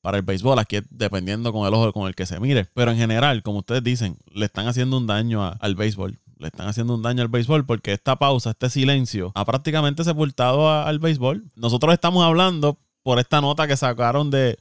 para 0.00 0.18
el 0.18 0.22
béisbol. 0.22 0.58
Aquí 0.58 0.78
dependiendo 0.90 1.52
con 1.52 1.66
el 1.66 1.74
ojo 1.74 1.92
con 1.92 2.08
el 2.08 2.14
que 2.14 2.26
se 2.26 2.38
mire. 2.40 2.66
Pero 2.74 2.90
en 2.90 2.98
general, 2.98 3.42
como 3.42 3.58
ustedes 3.58 3.82
dicen, 3.82 4.16
le 4.32 4.46
están 4.46 4.66
haciendo 4.66 4.96
un 4.96 5.06
daño 5.06 5.56
al 5.60 5.74
béisbol. 5.74 6.18
Le 6.38 6.48
están 6.48 6.68
haciendo 6.68 6.94
un 6.94 7.02
daño 7.02 7.22
al 7.22 7.28
béisbol 7.28 7.66
porque 7.66 7.92
esta 7.92 8.16
pausa, 8.16 8.50
este 8.50 8.70
silencio, 8.70 9.32
ha 9.34 9.44
prácticamente 9.44 10.04
sepultado 10.04 10.70
al 10.70 10.98
béisbol. 10.98 11.44
Nosotros 11.56 11.92
estamos 11.92 12.24
hablando 12.24 12.78
por 13.02 13.18
esta 13.18 13.40
nota 13.40 13.66
que 13.66 13.76
sacaron 13.76 14.30
de, 14.30 14.58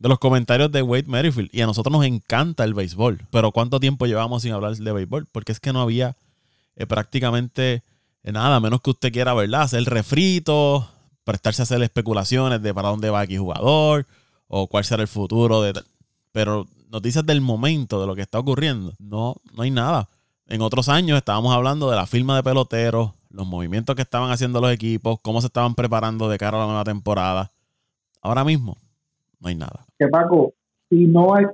los 0.00 0.18
comentarios 0.18 0.70
de 0.70 0.82
Wade 0.82 1.06
Merrifield. 1.06 1.50
Y 1.52 1.62
a 1.62 1.66
nosotros 1.66 1.92
nos 1.92 2.04
encanta 2.04 2.64
el 2.64 2.74
béisbol. 2.74 3.22
Pero 3.30 3.52
¿cuánto 3.52 3.80
tiempo 3.80 4.06
llevamos 4.06 4.42
sin 4.42 4.52
hablar 4.52 4.76
de 4.76 4.92
béisbol? 4.92 5.26
Porque 5.32 5.52
es 5.52 5.60
que 5.60 5.72
no 5.72 5.80
había 5.80 6.14
eh, 6.76 6.86
prácticamente 6.86 7.82
nada, 8.22 8.60
menos 8.60 8.80
que 8.80 8.90
usted 8.90 9.12
quiera, 9.12 9.32
¿verdad? 9.34 9.62
Hacer 9.62 9.84
refrito, 9.84 10.88
prestarse 11.24 11.62
a 11.62 11.64
hacer 11.64 11.82
especulaciones 11.82 12.62
de 12.62 12.74
para 12.74 12.88
dónde 12.88 13.10
va 13.10 13.20
aquí 13.20 13.36
jugador 13.36 14.06
o 14.48 14.66
cuál 14.66 14.84
será 14.84 15.02
el 15.02 15.08
futuro 15.08 15.62
de 15.62 15.72
pero 16.32 16.66
noticias 16.90 17.24
del 17.24 17.40
momento 17.40 18.00
de 18.00 18.06
lo 18.06 18.14
que 18.14 18.22
está 18.22 18.38
ocurriendo 18.38 18.92
no 18.98 19.36
no 19.54 19.62
hay 19.62 19.70
nada 19.70 20.08
En 20.46 20.60
otros 20.60 20.88
años 20.88 21.16
estábamos 21.16 21.54
hablando 21.54 21.90
de 21.90 21.96
la 21.96 22.06
firma 22.06 22.36
de 22.36 22.42
peloteros, 22.42 23.12
los 23.30 23.46
movimientos 23.46 23.96
que 23.96 24.02
estaban 24.02 24.30
haciendo 24.30 24.60
los 24.60 24.72
equipos, 24.72 25.18
cómo 25.22 25.40
se 25.40 25.46
estaban 25.46 25.74
preparando 25.74 26.28
de 26.28 26.38
cara 26.38 26.58
a 26.58 26.60
la 26.60 26.66
nueva 26.66 26.84
temporada. 26.84 27.50
Ahora 28.20 28.44
mismo 28.44 28.76
no 29.40 29.48
hay 29.48 29.54
nada. 29.54 29.86
Que 29.98 30.08
Paco, 30.08 30.54
si 30.88 31.06
no 31.06 31.34
hay, 31.34 31.46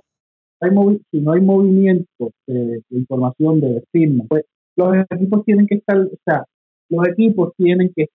si 1.10 1.20
no 1.20 1.32
hay 1.32 1.40
movimiento 1.40 2.30
de, 2.46 2.82
información 2.90 3.60
de 3.60 3.82
firma, 3.92 4.24
pues 4.28 4.44
los 4.76 4.94
equipos 5.10 5.44
tienen 5.44 5.66
que 5.66 5.76
estar, 5.76 5.98
o 5.98 6.18
sea, 6.24 6.44
los 6.88 7.08
equipos 7.08 7.52
tienen 7.56 7.92
que 7.94 8.08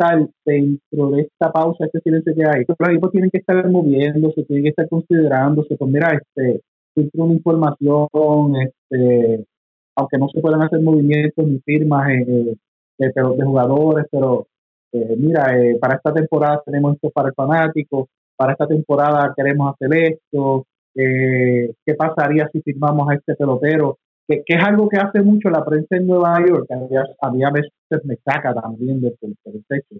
estar 0.00 0.28
dentro 0.44 1.10
de 1.10 1.22
esta 1.22 1.52
pausa, 1.52 1.84
este 1.84 2.00
silencio 2.00 2.34
que 2.34 2.44
hay. 2.44 2.64
Los 2.66 2.88
equipos 2.88 3.12
tienen 3.12 3.30
que 3.30 3.38
estar 3.38 3.68
moviéndose, 3.70 4.44
tienen 4.44 4.64
que 4.64 4.70
estar 4.70 4.88
considerándose, 4.88 5.76
pues 5.76 5.90
mira, 5.90 6.12
este, 6.12 6.62
una 7.14 7.34
información, 7.34 8.08
este, 8.56 9.44
aunque 9.94 10.18
no 10.18 10.28
se 10.28 10.40
puedan 10.40 10.62
hacer 10.62 10.80
movimientos 10.80 11.46
ni 11.46 11.58
firmas 11.60 12.10
eh, 12.10 12.56
de, 12.98 13.06
de, 13.06 13.44
jugadores, 13.44 14.06
pero 14.10 14.46
eh, 14.92 15.14
mira, 15.16 15.56
eh, 15.58 15.76
para 15.80 15.96
esta 15.96 16.12
temporada 16.12 16.62
tenemos 16.64 16.94
esto 16.94 17.10
para 17.10 17.28
el 17.28 17.34
fanático, 17.34 18.08
para 18.36 18.52
esta 18.52 18.66
temporada 18.66 19.32
queremos 19.36 19.74
hacer 19.74 19.94
esto, 19.94 20.64
qué 20.94 21.94
pasaría 21.96 22.48
si 22.52 22.60
firmamos 22.62 23.08
a 23.08 23.14
este 23.14 23.34
pelotero, 23.36 23.98
que, 24.38 24.54
es 24.54 24.64
algo 24.64 24.88
que 24.88 24.98
hace 24.98 25.22
mucho 25.22 25.50
la 25.50 25.64
prensa 25.64 25.96
en 25.96 26.06
Nueva 26.06 26.38
York, 26.46 26.66
que 26.68 26.74
a 26.74 27.30
mí 27.30 27.42
a 27.42 27.50
veces 27.50 28.04
me 28.04 28.16
saca 28.16 28.54
también 28.54 29.00
del, 29.00 29.16
techo, 29.18 29.96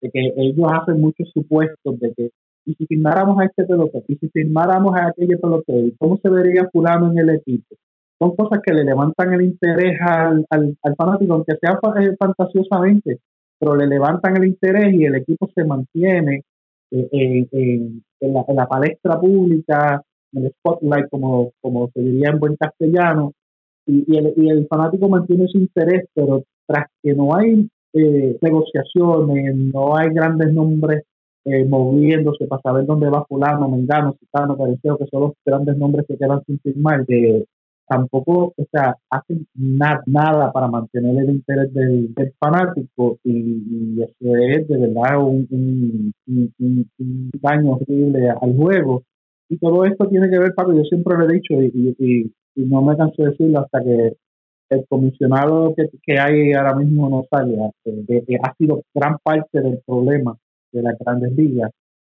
de 0.00 0.10
que 0.10 0.32
ellos 0.36 0.70
hacen 0.72 1.00
muchos 1.00 1.30
supuestos 1.32 2.00
de 2.00 2.12
que 2.14 2.30
y 2.66 2.74
si 2.76 2.86
firmáramos 2.86 3.38
a 3.38 3.44
este 3.44 3.64
pelotero, 3.64 4.04
y 4.08 4.16
si 4.16 4.28
firmáramos 4.30 4.96
a 4.96 5.08
aquel 5.08 5.38
pelotero, 5.38 5.88
¿cómo 5.98 6.18
se 6.22 6.30
vería 6.30 6.66
fulano 6.72 7.12
en 7.12 7.18
el 7.18 7.30
equipo? 7.30 7.76
son 8.18 8.36
cosas 8.36 8.60
que 8.64 8.72
le 8.72 8.84
levantan 8.84 9.32
el 9.34 9.42
interés 9.42 9.98
al, 10.00 10.46
al, 10.48 10.96
fanático, 10.96 11.34
aunque 11.34 11.56
sea 11.60 11.78
eh, 12.00 12.16
fantasiosamente, 12.18 13.18
pero 13.58 13.76
le 13.76 13.86
levantan 13.86 14.36
el 14.36 14.46
interés 14.46 14.94
y 14.94 15.04
el 15.04 15.16
equipo 15.16 15.50
se 15.54 15.64
mantiene 15.64 16.44
eh, 16.90 17.08
en, 17.50 18.02
la, 18.20 18.44
en, 18.48 18.56
la, 18.56 18.66
palestra 18.66 19.20
pública, 19.20 20.02
en 20.32 20.44
el 20.44 20.52
spotlight, 20.52 21.08
como, 21.10 21.52
como 21.60 21.90
se 21.92 22.00
diría 22.00 22.30
en 22.30 22.38
buen 22.38 22.56
castellano, 22.56 23.32
y, 23.86 24.16
el, 24.16 24.34
y 24.36 24.48
el 24.48 24.66
fanático 24.66 25.08
mantiene 25.08 25.48
su 25.48 25.58
interés, 25.58 26.08
pero 26.14 26.44
tras 26.66 26.86
que 27.02 27.14
no 27.14 27.34
hay 27.34 27.68
eh, 27.92 28.38
negociaciones, 28.40 29.56
no 29.56 29.96
hay 29.96 30.10
grandes 30.10 30.52
nombres 30.52 31.02
moviéndose 31.68 32.46
para 32.46 32.62
saber 32.62 32.86
dónde 32.86 33.10
va 33.10 33.26
fulano, 33.26 33.68
mengano, 33.68 34.16
citano, 34.18 34.56
pareceo, 34.56 34.96
que 34.96 35.04
son 35.10 35.20
los 35.20 35.32
grandes 35.44 35.76
nombres 35.76 36.06
que 36.08 36.16
quedan 36.16 36.42
sin 36.46 36.58
firmar, 36.60 37.04
que 37.04 37.44
tampoco 37.86 38.54
o 38.56 38.66
sea, 38.70 38.96
hacen 39.10 39.46
nada, 39.54 40.02
nada 40.06 40.52
para 40.52 40.68
mantener 40.68 41.18
el 41.18 41.36
interés 41.36 41.72
del, 41.72 42.14
fanático 42.38 43.18
y, 43.24 44.00
eso 44.00 44.36
es 44.36 44.68
de 44.68 44.78
verdad 44.78 45.22
un, 45.22 46.12
daño 47.42 47.72
horrible 47.72 48.30
al 48.30 48.56
juego. 48.56 49.02
Y 49.48 49.58
todo 49.58 49.84
esto 49.84 50.08
tiene 50.08 50.30
que 50.30 50.38
ver, 50.38 50.54
Paco, 50.54 50.72
yo 50.72 50.82
siempre 50.84 51.16
lo 51.16 51.28
he 51.28 51.34
dicho 51.34 51.54
y, 51.54 52.32
no 52.56 52.82
me 52.82 52.96
canso 52.96 53.22
de 53.22 53.30
decirlo 53.30 53.60
hasta 53.60 53.82
que 53.82 54.16
el 54.70 54.86
comisionado 54.88 55.74
que, 55.76 55.88
que 56.02 56.18
hay 56.18 56.52
ahora 56.52 56.74
mismo 56.74 57.08
no 57.08 57.24
salga, 57.30 57.70
que, 57.84 58.38
ha 58.42 58.54
sido 58.56 58.82
gran 58.94 59.18
parte 59.22 59.60
del 59.60 59.80
problema 59.86 60.36
de 60.72 60.82
las 60.82 60.98
grandes 60.98 61.32
ligas. 61.36 61.70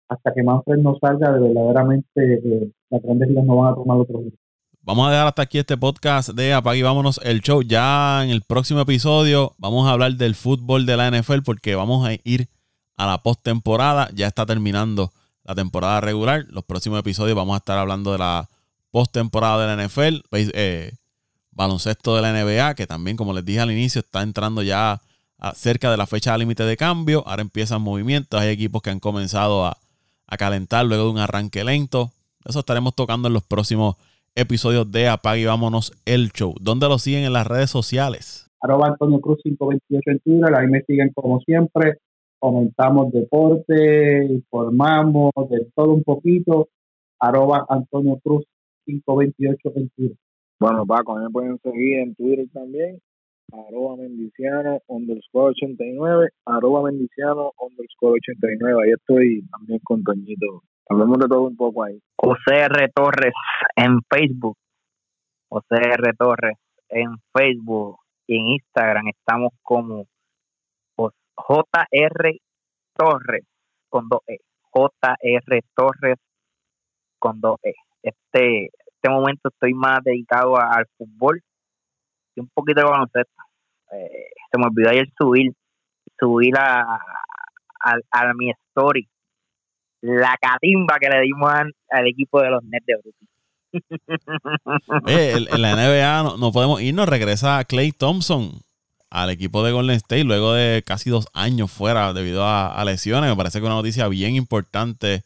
Hasta 0.08 0.32
que 0.32 0.42
Manfred 0.42 0.78
no 0.78 0.96
salga, 1.00 1.32
de 1.32 1.40
verdaderamente 1.40 2.34
eh, 2.34 2.70
las 2.90 3.02
grandes 3.02 3.28
ligas 3.28 3.44
no 3.44 3.56
van 3.56 3.72
a 3.72 3.74
tomar 3.74 3.98
otro 3.98 4.18
rumbo. 4.18 4.36
Vamos 4.82 5.08
a 5.08 5.10
dejar 5.10 5.26
hasta 5.26 5.42
aquí 5.42 5.58
este 5.58 5.76
podcast 5.76 6.28
de 6.30 6.52
Apague 6.54 6.78
y 6.78 6.82
Vámonos 6.82 7.20
el 7.24 7.40
Show. 7.40 7.62
Ya 7.62 8.22
en 8.22 8.30
el 8.30 8.42
próximo 8.42 8.80
episodio 8.80 9.52
vamos 9.58 9.88
a 9.88 9.90
hablar 9.90 10.12
del 10.12 10.36
fútbol 10.36 10.86
de 10.86 10.96
la 10.96 11.10
NFL 11.10 11.40
porque 11.44 11.74
vamos 11.74 12.06
a 12.06 12.12
ir 12.22 12.46
a 12.96 13.06
la 13.08 13.18
postemporada. 13.18 14.08
Ya 14.14 14.28
está 14.28 14.46
terminando 14.46 15.10
la 15.42 15.56
temporada 15.56 16.00
regular. 16.00 16.44
Los 16.50 16.64
próximos 16.64 17.00
episodios 17.00 17.36
vamos 17.36 17.54
a 17.54 17.58
estar 17.58 17.76
hablando 17.78 18.12
de 18.12 18.18
la 18.18 18.48
postemporada 18.90 19.66
de 19.66 19.76
la 19.76 19.84
NFL. 19.84 20.20
Eh, 20.32 20.92
baloncesto 21.52 22.16
de 22.16 22.22
la 22.22 22.32
NBA, 22.32 22.74
que 22.74 22.86
también, 22.86 23.16
como 23.16 23.32
les 23.32 23.44
dije 23.44 23.60
al 23.60 23.70
inicio, 23.70 24.00
está 24.00 24.22
entrando 24.22 24.62
ya 24.62 25.00
cerca 25.54 25.90
de 25.90 25.96
la 25.96 26.06
fecha 26.06 26.36
límite 26.36 26.64
de 26.64 26.76
cambio. 26.76 27.22
Ahora 27.26 27.42
empiezan 27.42 27.82
movimientos. 27.82 28.40
Hay 28.40 28.48
equipos 28.48 28.82
que 28.82 28.90
han 28.90 29.00
comenzado 29.00 29.64
a, 29.64 29.76
a 30.26 30.36
calentar 30.36 30.84
luego 30.86 31.04
de 31.04 31.10
un 31.10 31.18
arranque 31.18 31.64
lento. 31.64 32.10
Eso 32.44 32.60
estaremos 32.60 32.94
tocando 32.94 33.28
en 33.28 33.34
los 33.34 33.42
próximos 33.42 33.96
episodios 34.34 34.90
de 34.92 35.08
Apague 35.08 35.40
y 35.40 35.44
Vámonos 35.46 35.92
el 36.04 36.30
Show. 36.30 36.54
¿Dónde 36.60 36.88
lo 36.88 36.98
siguen 36.98 37.24
en 37.24 37.32
las 37.32 37.46
redes 37.46 37.70
sociales? 37.70 38.48
Arroba 38.60 38.88
Antonio 38.88 39.20
Cruz 39.20 39.38
528 39.42 40.10
en 40.10 40.20
Twitter, 40.20 40.54
ahí 40.54 40.66
me 40.68 40.82
siguen 40.82 41.10
como 41.14 41.40
siempre. 41.40 41.98
Comentamos 42.38 43.12
deporte, 43.12 44.26
informamos 44.26 45.32
de 45.50 45.66
todo 45.74 45.94
un 45.94 46.02
poquito. 46.04 46.68
Arroba 47.18 47.64
Antonio 47.68 48.18
Cruz 48.22 48.44
528 48.86 49.72
en 49.74 49.88
Twitter. 49.90 50.16
Bueno, 50.58 50.86
Paco, 50.86 51.16
me 51.16 51.28
pueden 51.30 51.58
seguir 51.58 51.98
en 51.98 52.14
Twitter 52.14 52.46
también. 52.52 52.98
Arroba 53.52 53.96
Mendiciano 53.96 54.80
underscore 54.88 55.50
89, 55.50 56.30
arroba 56.46 56.82
Mendiciano 56.90 57.52
underscore 57.58 58.18
89. 58.22 58.82
Ahí 58.82 58.92
estoy 58.92 59.46
también 59.50 59.80
con 59.84 60.02
Toñito 60.02 60.62
Hablemos 60.88 61.18
de 61.18 61.28
todo 61.28 61.42
un 61.42 61.56
poco 61.56 61.84
ahí. 61.84 62.00
José 62.16 62.64
R. 62.64 62.88
Torres 62.94 63.34
en 63.76 64.00
Facebook. 64.08 64.56
José 65.48 65.76
R. 65.76 66.12
Torres 66.18 66.56
en 66.88 67.16
Facebook 67.32 67.98
y 68.26 68.36
en 68.36 68.46
Instagram 68.48 69.08
estamos 69.08 69.52
como 69.62 70.06
JR 70.96 72.38
Torres 72.94 73.44
con 73.88 74.08
dos 74.08 74.20
E. 74.26 74.38
JR 74.72 75.60
Torres 75.74 76.18
con 77.18 77.40
dos 77.40 77.58
E. 77.62 77.74
Este, 78.06 78.66
este 78.66 79.10
momento 79.10 79.48
estoy 79.48 79.74
más 79.74 80.00
dedicado 80.04 80.56
al 80.56 80.86
fútbol 80.96 81.42
y 82.34 82.40
un 82.40 82.48
poquito 82.54 82.80
de 82.80 82.86
baloncesto. 82.86 83.42
Eh, 83.92 84.30
se 84.50 84.58
me 84.58 84.66
olvidó 84.66 84.90
ayer 84.90 85.08
subir, 85.18 85.52
subir 86.18 86.56
a, 86.58 86.82
a, 86.82 87.98
a 88.10 88.34
mi 88.34 88.50
story 88.50 89.08
la 90.00 90.36
catimba 90.40 90.98
que 91.00 91.08
le 91.08 91.22
dimos 91.22 91.50
al, 91.90 92.06
equipo 92.06 92.40
de 92.40 92.50
los 92.50 92.62
Nets 92.64 92.86
de 92.86 92.94
Brooklyn. 92.94 93.28
en 95.52 95.62
la 95.62 95.74
NBA 95.74 96.36
no, 96.38 96.52
podemos 96.52 96.80
irnos, 96.80 97.08
regresa 97.08 97.64
Clay 97.64 97.92
Thompson 97.92 98.52
al 99.10 99.30
equipo 99.30 99.62
de 99.64 99.72
Golden 99.72 99.96
State 99.96 100.24
luego 100.24 100.52
de 100.52 100.82
casi 100.84 101.10
dos 101.10 101.26
años 101.32 101.70
fuera 101.70 102.12
debido 102.12 102.44
a, 102.46 102.82
lesiones. 102.84 103.30
Me 103.30 103.36
parece 103.36 103.60
que 103.60 103.66
una 103.66 103.74
noticia 103.74 104.08
bien 104.08 104.34
importante 104.34 105.22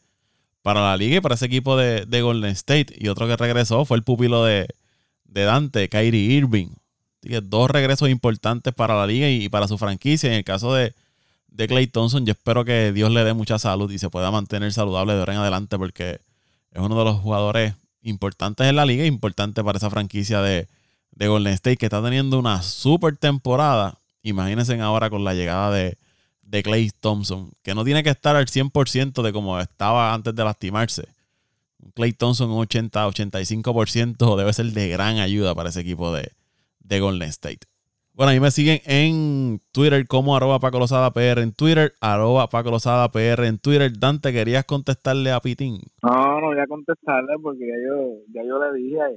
para 0.61 0.81
la 0.81 0.97
liga 0.97 1.17
y 1.17 1.21
para 1.21 1.35
ese 1.35 1.45
equipo 1.45 1.77
de, 1.77 2.21
Golden 2.21 2.51
State. 2.51 2.95
Y 2.97 3.07
otro 3.07 3.27
que 3.27 3.37
regresó 3.37 3.85
fue 3.85 3.97
el 3.97 4.03
pupilo 4.03 4.43
de, 4.43 4.67
Dante, 5.25 5.89
Kyrie 5.89 6.33
Irving. 6.33 6.69
dos 7.43 7.69
regresos 7.69 8.09
importantes 8.09 8.73
para 8.73 8.95
la 8.95 9.07
liga 9.07 9.29
y 9.29 9.49
para 9.49 9.67
su 9.67 9.77
franquicia. 9.77 10.29
En 10.29 10.37
el 10.37 10.43
caso 10.43 10.73
de, 10.73 10.93
de 11.51 11.67
Clay 11.67 11.87
Thompson. 11.87 12.25
Yo 12.25 12.31
espero 12.31 12.65
que 12.65 12.91
Dios 12.91 13.11
le 13.11 13.23
dé 13.23 13.33
mucha 13.33 13.59
salud 13.59 13.91
y 13.91 13.99
se 13.99 14.09
pueda 14.09 14.31
mantener 14.31 14.73
saludable 14.73 15.13
de 15.13 15.19
ahora 15.19 15.33
en 15.33 15.39
adelante 15.39 15.77
porque 15.77 16.19
es 16.71 16.81
uno 16.81 16.97
de 16.97 17.05
los 17.05 17.19
jugadores 17.19 17.75
importantes 18.01 18.67
en 18.67 18.75
la 18.75 18.85
liga, 18.85 19.05
importante 19.05 19.63
para 19.63 19.77
esa 19.77 19.89
franquicia 19.89 20.41
de, 20.41 20.67
Golden 21.13 21.53
State 21.53 21.77
que 21.77 21.85
está 21.85 22.01
teniendo 22.01 22.39
una 22.39 22.63
super 22.63 23.15
temporada. 23.15 23.95
Imagínense 24.23 24.79
ahora 24.81 25.11
con 25.11 25.23
la 25.23 25.35
llegada 25.35 25.69
de, 25.69 25.97
de 26.51 26.63
Clay 26.63 26.91
Thompson, 26.99 27.49
que 27.63 27.73
no 27.73 27.85
tiene 27.85 28.03
que 28.03 28.09
estar 28.09 28.35
al 28.35 28.45
100% 28.45 29.23
de 29.23 29.31
como 29.31 29.57
estaba 29.57 30.13
antes 30.13 30.35
de 30.35 30.43
lastimarse. 30.43 31.07
Clay 31.95 32.11
Thompson 32.11 32.51
un 32.51 32.67
80-85% 32.67 34.35
debe 34.35 34.51
ser 34.51 34.65
de 34.67 34.89
gran 34.89 35.17
ayuda 35.19 35.55
para 35.55 35.69
ese 35.69 35.79
equipo 35.79 36.13
de, 36.13 36.29
de 36.81 36.99
Golden 36.99 37.29
State. 37.29 37.65
Bueno, 38.13 38.31
ahí 38.31 38.41
me 38.41 38.51
siguen 38.51 38.81
en 38.85 39.61
Twitter 39.71 40.05
como 40.05 40.35
arroba 40.35 40.59
Paco 40.59 40.85
PR 41.13 41.41
en 41.41 41.53
Twitter, 41.53 41.93
arroba 42.01 42.47
Paco 42.47 42.77
PR 43.13 43.45
en 43.45 43.57
Twitter. 43.57 43.97
Dante, 43.97 44.33
¿querías 44.33 44.65
contestarle 44.65 45.31
a 45.31 45.39
Pitín? 45.39 45.79
No, 46.03 46.41
no 46.41 46.47
voy 46.47 46.59
a 46.59 46.67
contestarle 46.67 47.33
porque 47.41 47.65
ya 47.65 47.75
yo, 47.87 48.11
ya 48.33 48.43
yo 48.43 48.59
le 48.61 48.77
dije 48.77 49.01
a 49.01 49.07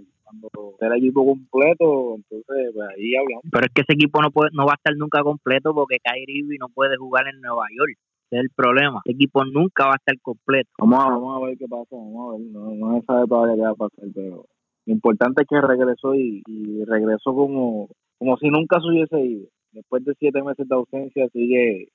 cuando 0.41 0.71
esté 0.73 0.87
el 0.87 0.93
equipo 0.95 1.27
completo, 1.27 2.17
entonces 2.17 2.71
pues 2.75 2.89
ahí 2.97 3.15
hablamos. 3.17 3.45
Pero 3.51 3.67
es 3.67 3.73
que 3.75 3.83
ese 3.83 3.93
equipo 3.95 4.21
no 4.23 4.31
puede, 4.31 4.51
no 4.53 4.67
va 4.67 4.73
a 4.73 4.77
estar 4.77 4.95
nunca 4.97 5.23
completo 5.23 5.75
porque 5.75 5.99
Kyrie 6.03 6.59
no 6.59 6.69
puede 6.69 6.97
jugar 6.97 7.27
en 7.29 7.41
Nueva 7.41 7.67
York. 7.77 7.97
Ese 8.31 8.37
es 8.37 8.43
el 8.43 8.51
problema. 8.51 9.01
Ese 9.05 9.15
equipo 9.15 9.45
nunca 9.45 9.87
va 9.87 9.93
a 9.93 9.97
estar 9.97 10.19
completo. 10.21 10.71
Vamos 10.79 10.99
a, 10.99 11.09
vamos 11.09 11.43
a 11.43 11.47
ver 11.47 11.59
qué 11.59 11.67
pasa, 11.69 11.97
vamos 11.97 12.29
a 12.29 12.39
ver. 12.39 12.47
No, 12.47 12.75
no 12.75 13.01
se 13.01 13.07
sabe 13.07 13.27
todavía 13.27 13.57
qué 13.57 13.63
va 13.63 13.71
a 13.71 13.75
pasar, 13.75 14.09
pero 14.15 14.47
lo 14.87 14.93
importante 14.93 15.43
es 15.43 15.49
que 15.49 15.61
regresó 15.61 16.15
y 16.15 16.43
regresó 16.85 17.35
como 17.35 17.89
como 18.19 18.37
si 18.39 18.49
nunca 18.49 18.81
se 18.81 18.89
hubiese 18.89 19.21
ido. 19.21 19.49
Después 19.73 20.05
de 20.05 20.15
siete 20.19 20.43
meses 20.43 20.69
de 20.69 20.75
ausencia 20.75 21.29
sigue 21.33 21.89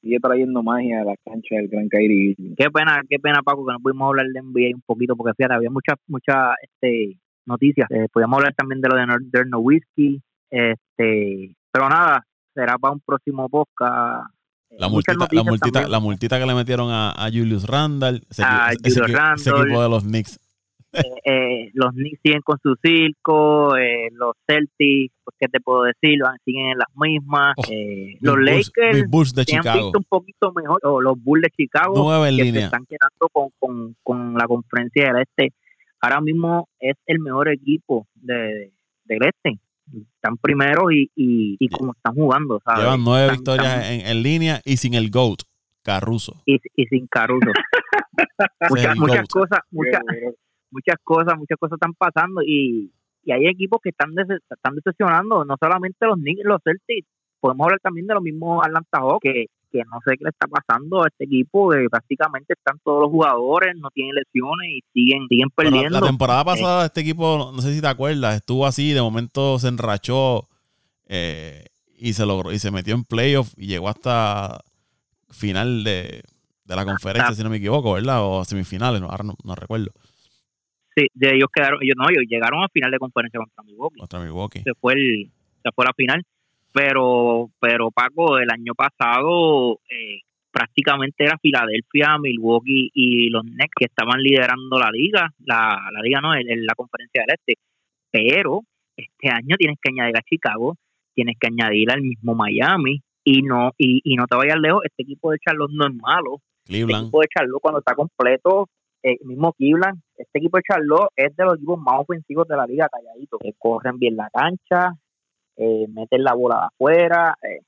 sigue 0.00 0.18
trayendo 0.20 0.62
magia 0.62 1.02
a 1.02 1.04
la 1.04 1.16
cancha 1.24 1.56
del 1.56 1.68
Gran 1.68 1.88
Kairi. 1.88 2.34
Qué 2.56 2.70
pena, 2.70 3.02
qué 3.08 3.18
pena 3.18 3.42
Paco 3.44 3.66
que 3.66 3.72
no 3.72 3.80
pudimos 3.80 4.08
hablar 4.08 4.26
de 4.26 4.42
NBA 4.42 4.74
un 4.74 4.82
poquito 4.86 5.16
porque 5.16 5.34
fíjate, 5.36 5.54
había 5.54 5.70
muchas 5.70 5.96
muchas 6.06 6.54
este 6.62 7.18
noticias. 7.48 7.90
Eh, 7.90 8.06
podíamos 8.12 8.38
hablar 8.38 8.54
también 8.54 8.80
de 8.80 8.88
lo 8.88 8.96
de 8.96 9.06
Northern 9.06 9.50
Whiskey, 9.54 10.20
Este, 10.50 11.56
pero 11.72 11.88
nada, 11.88 12.24
será 12.54 12.78
para 12.78 12.94
un 12.94 13.00
próximo 13.00 13.48
podcast. 13.48 14.30
La 14.70 14.88
multita, 14.88 15.26
la, 15.30 15.42
multita, 15.42 15.88
la 15.88 16.00
multita 16.00 16.38
que 16.38 16.46
le 16.46 16.54
metieron 16.54 16.90
a, 16.90 17.28
Julius 17.32 17.66
Randall, 17.66 18.22
ese, 18.30 18.42
equipo 19.00 19.82
de 19.82 19.88
los 19.88 20.02
Knicks. 20.02 20.38
Eh, 20.92 21.02
eh, 21.24 21.70
los 21.74 21.92
Knicks 21.92 22.20
siguen 22.22 22.40
con 22.42 22.58
su 22.62 22.74
circo, 22.82 23.76
eh, 23.76 24.08
los 24.12 24.32
Celtics, 24.46 25.14
pues, 25.22 25.36
¿qué 25.38 25.46
te 25.48 25.60
puedo 25.60 25.82
decir? 25.82 26.18
siguen 26.44 26.70
en 26.70 26.78
las 26.78 26.88
mismas. 26.96 27.54
Oh, 27.56 27.62
los 28.20 28.38
Lakers 28.38 29.08
Bulls 29.08 29.34
de 29.34 29.44
Chicago. 29.44 29.70
han 29.70 29.84
visto 29.84 29.98
un 29.98 30.06
poquito 30.08 30.52
mejor, 30.52 30.80
o 30.84 31.00
los 31.00 31.22
Bulls 31.22 31.42
de 31.42 31.50
Chicago, 31.50 32.24
que 32.24 32.52
se 32.52 32.58
están 32.58 32.86
quedando 32.86 33.28
con, 33.32 33.48
con, 33.58 33.96
con 34.02 34.34
la 34.34 34.46
conferencia 34.46 35.12
del 35.12 35.22
Este. 35.22 35.52
Ahora 36.00 36.20
mismo 36.20 36.68
es 36.78 36.96
el 37.06 37.18
mejor 37.18 37.48
equipo 37.48 38.06
de, 38.14 38.72
del 39.04 39.22
Este 39.24 39.58
están 39.92 40.36
primero 40.36 40.90
y, 40.90 41.10
y, 41.14 41.68
como 41.68 41.92
están 41.92 42.14
jugando. 42.14 42.60
¿sabes? 42.64 42.84
Llevan 42.84 43.04
nueve 43.04 43.32
victorias 43.32 43.90
en, 43.90 44.22
línea 44.22 44.60
y 44.64 44.76
sin 44.76 44.94
el 44.94 45.10
GOAT, 45.10 45.40
Caruso. 45.82 46.42
Y, 46.46 46.58
y 46.76 46.86
sin 46.86 47.06
Caruso. 47.06 47.50
muchas, 48.70 48.96
muchas 48.96 49.28
cosas, 49.28 49.60
muchas, 49.70 50.02
muchas 50.70 50.96
cosas, 51.02 51.38
muchas 51.38 51.58
cosas 51.58 51.76
están 51.76 51.94
pasando 51.94 52.42
y, 52.42 52.92
y 53.24 53.32
hay 53.32 53.46
equipos 53.46 53.80
que 53.82 53.90
están, 53.90 54.10
están 54.18 54.74
decepcionando, 54.74 55.44
no 55.44 55.56
solamente 55.60 56.06
los 56.06 56.16
Knicks, 56.16 56.44
los 56.44 56.60
Celtics, 56.62 57.08
podemos 57.40 57.64
hablar 57.66 57.80
también 57.80 58.06
de 58.06 58.14
los 58.14 58.22
mismos 58.22 58.64
Atlanta 58.64 58.98
Hawks, 58.98 59.20
que, 59.22 59.46
que 59.70 59.78
no 59.78 59.98
sé 60.04 60.16
qué 60.16 60.24
le 60.24 60.30
está 60.30 60.46
pasando 60.46 61.02
a 61.02 61.08
este 61.08 61.24
equipo, 61.24 61.70
que 61.70 61.86
prácticamente 61.90 62.54
están 62.54 62.78
todos 62.84 63.02
los 63.02 63.10
jugadores, 63.10 63.74
no 63.76 63.90
tienen 63.90 64.14
lesiones 64.14 64.68
y 64.70 64.80
siguen, 64.92 65.26
siguen 65.28 65.48
perdiendo. 65.54 66.00
la 66.00 66.06
temporada 66.06 66.44
pasada 66.44 66.86
este 66.86 67.00
equipo, 67.00 67.52
no 67.54 67.60
sé 67.60 67.74
si 67.74 67.80
te 67.80 67.86
acuerdas, 67.86 68.36
estuvo 68.36 68.66
así, 68.66 68.92
de 68.92 69.00
momento 69.00 69.58
se 69.58 69.68
enrachó 69.68 70.48
eh, 71.06 71.64
y 71.96 72.12
se 72.12 72.26
logró, 72.26 72.52
y 72.52 72.58
se 72.58 72.70
metió 72.70 72.94
en 72.94 73.04
playoff 73.04 73.52
y 73.56 73.66
llegó 73.66 73.88
hasta 73.88 74.60
final 75.30 75.84
de, 75.84 76.22
la 76.66 76.84
conferencia, 76.84 77.34
si 77.34 77.42
no 77.42 77.50
me 77.50 77.56
equivoco, 77.56 77.94
¿verdad? 77.94 78.22
O 78.22 78.44
semifinales, 78.44 79.00
no, 79.00 79.08
ahora 79.08 79.24
no, 79.24 79.54
recuerdo. 79.54 79.90
Sí, 80.94 81.06
de 81.14 81.34
ellos 81.34 81.48
quedaron, 81.54 81.78
ellos 81.82 81.96
no, 81.96 82.04
ellos 82.10 82.24
llegaron 82.28 82.62
a 82.62 82.68
final 82.68 82.90
de 82.90 82.98
conferencia 82.98 83.38
contra 83.38 83.62
Milwaukee. 83.64 84.00
Contra 84.00 84.20
Milwaukee. 84.20 84.62
Se 84.62 84.72
fue 84.74 84.94
el, 84.94 85.30
se 85.62 85.70
fue 85.72 85.84
la 85.84 85.92
final 85.94 86.24
pero 86.78 87.50
pero 87.58 87.90
Paco 87.90 88.38
el 88.38 88.48
año 88.50 88.72
pasado 88.72 89.80
eh, 89.90 90.20
prácticamente 90.52 91.24
era 91.24 91.36
Filadelfia, 91.38 92.18
Milwaukee 92.18 92.90
y 92.94 93.30
los 93.30 93.44
Nets 93.44 93.72
que 93.76 93.86
estaban 93.86 94.20
liderando 94.22 94.78
la 94.78 94.90
liga, 94.92 95.28
la, 95.44 95.90
la 95.92 96.00
liga 96.00 96.20
no, 96.20 96.36
en, 96.36 96.64
la 96.64 96.74
conferencia 96.76 97.24
del 97.26 97.34
este, 97.36 97.60
pero 98.12 98.60
este 98.96 99.28
año 99.28 99.56
tienes 99.58 99.78
que 99.82 99.90
añadir 99.92 100.16
a 100.16 100.22
Chicago, 100.22 100.76
tienes 101.14 101.36
que 101.40 101.48
añadir 101.48 101.90
al 101.90 102.00
mismo 102.00 102.36
Miami 102.36 103.02
y 103.24 103.42
no 103.42 103.72
y, 103.76 104.00
y 104.04 104.14
no 104.14 104.26
te 104.26 104.36
vayas 104.36 104.60
lejos, 104.60 104.82
este 104.84 105.02
equipo 105.02 105.32
de 105.32 105.38
Charlotte 105.44 105.72
no 105.72 105.84
es 105.84 105.94
malo, 105.94 106.36
Cleveland. 106.64 106.90
este 106.90 107.02
equipo 107.02 107.20
de 107.22 107.28
Charlotte 107.36 107.60
cuando 107.60 107.80
está 107.80 107.94
completo 107.96 108.68
el 109.02 109.14
eh, 109.14 109.18
mismo 109.24 109.52
Cleveland, 109.52 110.00
este 110.16 110.38
equipo 110.38 110.58
de 110.58 110.62
Charlotte 110.62 111.10
es 111.16 111.34
de 111.34 111.44
los 111.44 111.56
equipos 111.56 111.80
más 111.80 111.96
ofensivos 111.98 112.46
de 112.46 112.56
la 112.56 112.66
liga, 112.66 112.88
calladito, 112.88 113.38
que 113.38 113.52
corren 113.58 113.98
bien 113.98 114.16
la 114.16 114.28
cancha, 114.30 114.92
eh, 115.58 115.86
meten 115.88 116.22
la 116.22 116.34
bola 116.34 116.54
de 116.56 116.66
afuera. 116.66 117.36
Eh, 117.42 117.60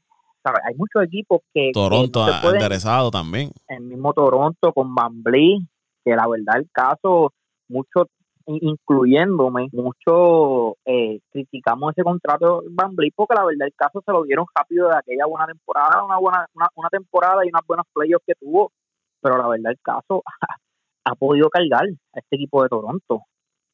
Hay 0.45 0.75
muchos 0.77 1.03
equipos 1.03 1.41
que. 1.53 1.71
Toronto 1.73 2.23
ha 2.23 2.53
interesado 2.53 3.11
también. 3.11 3.51
El 3.69 3.83
mismo 3.83 4.13
Toronto 4.13 4.73
con 4.73 4.95
Van 4.95 5.23
que 5.23 6.17
la 6.17 6.27
verdad 6.29 6.57
el 6.57 6.71
caso, 6.73 7.33
muchos, 7.69 8.07
incluyéndome, 8.47 9.69
muchos 9.73 10.77
eh, 10.87 11.21
criticamos 11.31 11.93
ese 11.93 12.03
contrato 12.03 12.63
de 12.63 12.69
Van 12.71 12.95
porque 12.95 13.35
la 13.35 13.45
verdad 13.45 13.67
el 13.67 13.75
caso 13.75 14.03
se 14.07 14.13
lo 14.13 14.23
dieron 14.23 14.47
rápido 14.55 14.89
de 14.89 14.97
aquella 14.97 15.27
buena 15.27 15.47
temporada, 15.47 16.05
una 16.05 16.19
buena 16.19 16.47
una, 16.55 16.89
temporada 16.89 17.45
y 17.45 17.49
unas 17.49 17.67
buenas 17.67 17.87
playoffs 17.93 18.25
que 18.25 18.35
tuvo, 18.41 18.73
pero 19.21 19.37
la 19.37 19.49
verdad 19.49 19.73
el 19.73 19.81
caso 19.83 20.23
ha 21.05 21.15
podido 21.17 21.51
cargar 21.51 21.87
a 22.15 22.19
este 22.19 22.37
equipo 22.37 22.63
de 22.63 22.69
Toronto. 22.69 23.25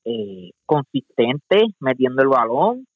Eh, 0.09 0.53
consistente, 0.64 1.67
metiendo 1.81 2.23
el 2.23 2.29
balón, 2.29 2.87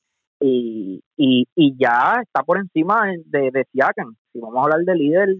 y, 0.41 1.03
y, 1.17 1.47
y 1.55 1.77
ya 1.79 2.21
está 2.23 2.43
por 2.43 2.59
encima 2.59 3.07
de, 3.27 3.51
de 3.51 3.67
Siakam. 3.73 4.17
Si 4.33 4.41
vamos 4.41 4.59
a 4.59 4.63
hablar 4.63 4.81
de 4.81 4.95
líder, 4.95 5.37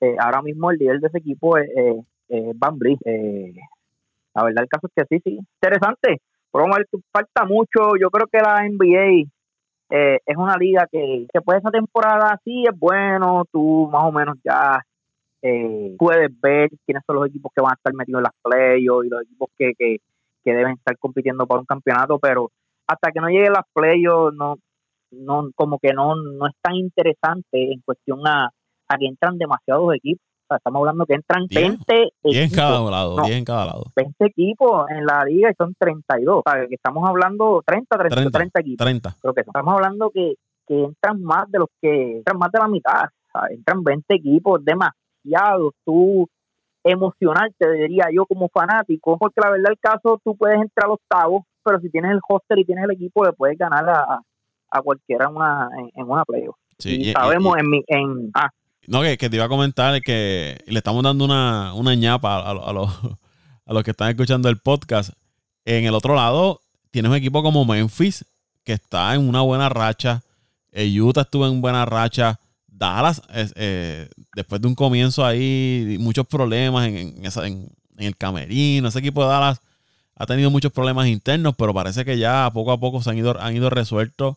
eh, 0.00 0.16
ahora 0.18 0.42
mismo 0.42 0.70
el 0.70 0.78
líder 0.78 1.00
de 1.00 1.08
ese 1.08 1.18
equipo 1.18 1.56
es, 1.56 1.68
Van 2.56 2.78
eh, 3.04 3.52
la 4.34 4.44
verdad 4.44 4.62
el 4.62 4.68
caso 4.68 4.86
es 4.86 4.92
que 4.94 5.16
sí, 5.16 5.22
sí, 5.24 5.38
interesante. 5.38 6.20
Pero 6.50 6.64
vamos 6.64 6.76
a 6.76 6.78
ver, 6.78 6.88
falta 7.12 7.44
mucho. 7.44 7.96
Yo 8.00 8.10
creo 8.10 8.26
que 8.26 8.38
la 8.38 8.66
NBA 8.68 9.28
eh, 9.90 10.20
es 10.24 10.36
una 10.36 10.56
liga 10.56 10.86
que 10.90 11.26
después 11.32 11.56
de 11.56 11.58
esa 11.60 11.70
temporada 11.70 12.40
sí 12.44 12.64
es 12.66 12.78
bueno, 12.78 13.44
tú 13.52 13.88
más 13.92 14.04
o 14.04 14.12
menos 14.12 14.38
ya 14.44 14.82
eh, 15.42 15.94
puedes 15.98 16.30
ver 16.40 16.70
quiénes 16.86 17.02
son 17.06 17.16
los 17.16 17.26
equipos 17.26 17.52
que 17.54 17.60
van 17.60 17.72
a 17.72 17.74
estar 17.74 17.92
metidos 17.92 18.20
en 18.20 18.24
las 18.24 18.32
playoffs 18.42 19.06
y 19.06 19.10
los 19.10 19.22
equipos 19.22 19.50
que, 19.58 19.74
que, 19.74 19.98
que 20.44 20.52
deben 20.54 20.74
estar 20.74 20.96
compitiendo 20.98 21.46
por 21.46 21.58
un 21.58 21.66
campeonato, 21.66 22.18
pero 22.18 22.50
hasta 22.92 23.10
que 23.12 23.20
no 23.20 23.28
llegue 23.28 23.50
las 23.50 23.64
playoffs, 23.72 24.36
no, 24.36 24.56
no, 25.10 25.50
como 25.54 25.78
que 25.78 25.92
no, 25.92 26.14
no 26.16 26.46
es 26.46 26.54
tan 26.60 26.74
interesante 26.74 27.72
en 27.72 27.80
cuestión 27.80 28.26
a, 28.26 28.46
a 28.88 28.98
que 28.98 29.06
entran 29.06 29.38
demasiados 29.38 29.94
equipos. 29.94 30.24
O 30.24 30.46
sea, 30.48 30.56
estamos 30.56 30.80
hablando 30.80 31.06
que 31.06 31.14
entran 31.14 31.46
20 31.48 32.02
equipos. 32.24 32.36
en 32.36 32.50
cada 32.50 32.90
lado, 32.90 33.24
en 33.24 33.44
cada 33.44 33.66
lado. 33.66 33.84
20 33.96 34.26
equipos 34.26 34.90
en 34.90 35.06
la 35.06 35.24
liga 35.24 35.50
y 35.50 35.54
son 35.54 35.74
32. 35.78 36.42
O 36.44 36.50
sea, 36.50 36.66
que 36.66 36.74
estamos 36.74 37.08
hablando 37.08 37.62
30, 37.64 37.96
30, 37.96 38.30
30, 38.30 38.60
equipos. 38.60 38.84
30. 38.84 39.16
Creo 39.20 39.34
que 39.34 39.40
estamos 39.40 39.74
hablando 39.74 40.10
que, 40.10 40.34
que 40.66 40.84
entran 40.84 41.22
más 41.22 41.50
de 41.50 41.58
los 41.58 41.68
que, 41.80 42.18
entran 42.18 42.38
más 42.38 42.50
de 42.52 42.58
la 42.58 42.68
mitad. 42.68 43.04
O 43.04 43.38
sea, 43.38 43.48
entran 43.50 43.82
20 43.82 44.14
equipos, 44.14 44.60
demasiados. 44.64 45.72
Tú 45.84 46.28
emocionarte, 46.84 47.72
diría 47.72 48.06
yo, 48.12 48.26
como 48.26 48.48
fanático, 48.48 49.16
porque 49.18 49.40
la 49.40 49.50
verdad 49.50 49.70
el 49.70 49.78
caso, 49.78 50.20
tú 50.24 50.36
puedes 50.36 50.60
entrar 50.60 50.86
al 50.86 50.92
octavo, 50.92 51.46
pero 51.64 51.80
si 51.80 51.90
tienes 51.90 52.12
el 52.12 52.20
hoster 52.26 52.58
y 52.58 52.64
tienes 52.64 52.84
el 52.84 52.92
equipo, 52.92 53.24
le 53.24 53.32
puedes 53.32 53.58
ganar 53.58 53.88
a, 53.88 54.20
a 54.70 54.82
cualquiera 54.82 55.26
en 55.26 55.36
una, 55.36 55.68
en, 55.94 56.08
una 56.08 56.24
playoff. 56.24 56.56
y, 56.84 57.12
sabemos 57.12 57.56
en 57.58 57.70
mi... 57.70 57.84
En, 57.86 58.30
ah. 58.34 58.48
No, 58.88 59.02
que, 59.02 59.16
te 59.16 59.36
iba 59.36 59.44
a 59.44 59.48
comentar 59.48 60.00
que 60.00 60.58
le 60.66 60.78
estamos 60.78 61.04
dando 61.04 61.24
una, 61.24 61.72
una 61.74 61.94
ñapa 61.94 62.36
a, 62.36 62.50
a, 62.50 62.72
los, 62.72 62.90
a 63.66 63.72
los 63.72 63.84
que 63.84 63.92
están 63.92 64.08
escuchando 64.08 64.48
el 64.48 64.58
podcast. 64.58 65.12
En 65.64 65.84
el 65.84 65.94
otro 65.94 66.16
lado, 66.16 66.60
tienes 66.90 67.10
un 67.10 67.16
equipo 67.16 67.42
como 67.42 67.64
Memphis, 67.64 68.24
que 68.64 68.72
está 68.72 69.14
en 69.14 69.28
una 69.28 69.42
buena 69.42 69.68
racha. 69.68 70.22
El 70.72 71.00
Utah 71.00 71.20
estuvo 71.20 71.46
en 71.46 71.60
buena 71.60 71.84
racha. 71.84 72.40
Dallas, 72.66 73.22
eh, 73.54 74.08
después 74.34 74.60
de 74.60 74.66
un 74.66 74.74
comienzo 74.74 75.24
ahí, 75.24 75.96
muchos 76.00 76.26
problemas 76.26 76.88
en, 76.88 76.96
en, 76.96 77.24
en, 77.24 77.68
el 77.98 78.16
camerino, 78.16 78.88
ese 78.88 78.98
equipo 78.98 79.22
de 79.22 79.28
Dallas 79.28 79.60
ha 80.16 80.26
tenido 80.26 80.50
muchos 80.50 80.72
problemas 80.72 81.08
internos, 81.08 81.54
pero 81.56 81.74
parece 81.74 82.04
que 82.04 82.18
ya 82.18 82.50
poco 82.52 82.72
a 82.72 82.78
poco 82.78 83.02
se 83.02 83.10
han 83.10 83.18
ido, 83.18 83.40
han 83.40 83.56
ido 83.56 83.70
resueltos 83.70 84.36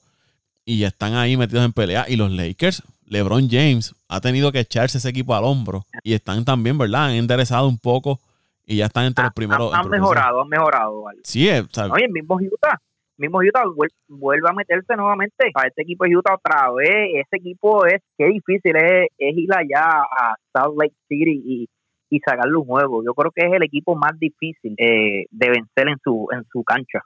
y 0.64 0.80
ya 0.80 0.88
están 0.88 1.14
ahí 1.14 1.38
metidos 1.38 1.66
en 1.66 1.74
pelea. 1.74 2.06
Y 2.08 2.16
los 2.16 2.32
Lakers, 2.32 2.84
LeBron 3.08 3.50
James, 3.50 3.96
ha 4.08 4.22
tenido 4.22 4.52
que 4.52 4.60
echarse 4.60 4.98
ese 4.98 5.10
equipo 5.10 5.36
al 5.36 5.44
hombro 5.44 5.86
y 6.04 6.14
están 6.14 6.46
también, 6.46 6.78
¿verdad? 6.78 7.06
Han 7.06 7.16
enderezado 7.16 7.68
un 7.68 7.78
poco 7.78 8.20
y 8.66 8.78
ya 8.78 8.86
están 8.86 9.06
entre 9.06 9.26
los 9.26 9.34
primeros. 9.34 9.74
Han, 9.74 9.90
mejorado, 9.90 10.42
han 10.42 10.50
mejorado. 10.50 11.04
Sí, 11.24 11.48
es, 11.48 11.66
Oye, 11.78 12.06
el 12.06 12.12
mismo 12.12 12.36
Utah 12.36 12.80
mismo 13.18 13.40
Utah 13.40 13.64
vuelve 14.08 14.50
a 14.50 14.54
meterse 14.54 14.96
nuevamente 14.96 15.52
a 15.54 15.68
este 15.68 15.84
equipo 15.84 16.06
de 16.06 16.18
Utah 16.18 16.36
otra 16.36 16.72
vez. 16.72 17.12
Ese 17.14 17.38
equipo 17.38 17.86
es, 17.86 18.02
qué 18.18 18.26
difícil 18.26 18.76
es, 18.76 19.08
ir 19.18 19.54
allá 19.54 20.02
a 20.02 20.36
Salt 20.54 20.76
Lake 20.78 20.96
City 21.08 21.42
y, 21.46 21.70
y 22.10 22.20
sacarle 22.20 22.56
un 22.56 22.66
juego. 22.66 23.03
Yo 23.03 23.14
creo 23.14 23.32
que 23.32 23.45
es 23.45 23.53
el 23.53 23.64
equipo 23.64 23.95
más 23.95 24.18
difícil 24.20 24.76
eh, 24.78 25.26
de 25.30 25.49
vencer 25.49 25.89
en 25.89 25.97
su, 26.03 26.28
en 26.32 26.43
su 26.51 26.64
cancha. 26.64 27.01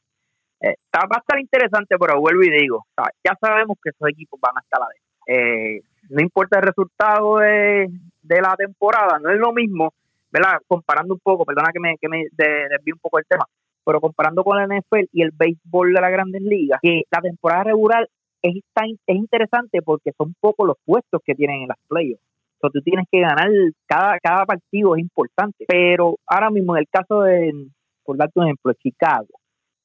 Eh, 0.62 0.76
va 0.94 1.16
a 1.16 1.20
estar 1.20 1.40
interesante, 1.40 1.98
pero 1.98 2.20
vuelvo 2.20 2.44
y 2.44 2.52
digo, 2.52 2.86
ya 3.24 3.34
sabemos 3.40 3.78
que 3.82 3.92
esos 3.92 4.10
equipos 4.10 4.40
van 4.42 4.58
a 4.58 4.62
estar 4.62 4.82
a 4.82 4.86
la 4.86 4.90
vez. 4.90 5.02
Eh, 5.28 5.82
no 6.10 6.22
importa 6.22 6.60
el 6.60 6.66
resultado 6.66 7.38
de, 7.38 7.88
de 8.22 8.42
la 8.42 8.56
temporada, 8.58 9.20
no 9.20 9.30
es 9.30 9.38
lo 9.38 9.54
mismo, 9.54 9.94
¿verdad? 10.32 10.58
Comparando 10.68 11.14
un 11.14 11.20
poco, 11.20 11.46
perdona 11.46 11.72
que 11.72 11.80
me, 11.80 11.98
que 11.98 12.10
me 12.10 12.26
desvíe 12.36 12.94
un 12.94 13.00
poco 13.00 13.20
el 13.20 13.26
tema, 13.26 13.46
pero 13.86 14.02
comparando 14.02 14.44
con 14.44 14.58
la 14.58 14.66
NFL 14.66 15.06
y 15.14 15.22
el 15.22 15.32
béisbol 15.32 15.94
de 15.94 16.02
las 16.02 16.12
grandes 16.12 16.42
ligas, 16.42 16.80
que 16.82 17.04
la 17.10 17.22
temporada 17.22 17.64
regular 17.64 18.08
es, 18.42 18.56
es 18.76 19.16
interesante 19.16 19.82
porque 19.82 20.12
son 20.18 20.34
pocos 20.40 20.68
los 20.68 20.78
puestos 20.86 21.22
que 21.26 21.36
tienen 21.36 21.64
en 21.64 21.68
las 21.70 21.78
playoffs. 21.88 22.24
O 22.62 22.70
tú 22.70 22.82
tienes 22.82 23.06
que 23.12 23.22
ganar, 23.22 23.50
cada, 23.88 24.18
cada 24.20 24.46
partido 24.46 24.96
es 24.96 25.02
importante. 25.02 25.66
Pero 25.68 26.18
ahora 26.28 26.50
mismo, 26.50 26.76
en 26.76 26.82
el 26.82 26.88
caso 26.90 27.22
de, 27.22 27.68
por 28.04 28.18
darte 28.18 28.40
un 28.40 28.46
ejemplo, 28.46 28.74
Chicago, 28.74 29.28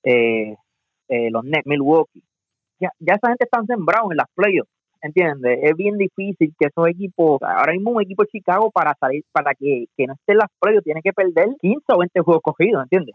eh, 0.03 0.55
eh, 1.09 1.31
los 1.31 1.45
Nets, 1.45 1.67
Milwaukee, 1.67 2.23
ya, 2.81 2.91
ya 2.99 3.15
esa 3.15 3.29
gente 3.29 3.45
están 3.45 3.67
sembrados 3.67 4.11
en 4.11 4.17
las 4.19 4.27
playoffs. 4.35 4.71
¿Entiendes? 5.03 5.59
Es 5.63 5.77
bien 5.77 5.99
difícil 5.99 6.55
que 6.59 6.69
esos 6.69 6.89
equipos, 6.89 7.39
ahora 7.43 7.75
mismo 7.75 7.91
un 7.91 8.03
equipo 8.03 8.23
de 8.23 8.31
Chicago 8.31 8.71
para 8.71 8.95
salir, 8.99 9.23
para 9.33 9.53
que, 9.55 9.85
que 9.95 10.07
no 10.07 10.15
esté 10.15 10.33
en 10.33 10.39
las 10.39 10.49
playoffs, 10.59 10.85
tiene 10.85 11.03
que 11.03 11.13
perder 11.13 11.49
15 11.61 11.85
o 11.89 11.99
20 11.99 12.21
juegos 12.21 12.43
cogidos, 12.43 12.85
¿entiendes? 12.85 13.15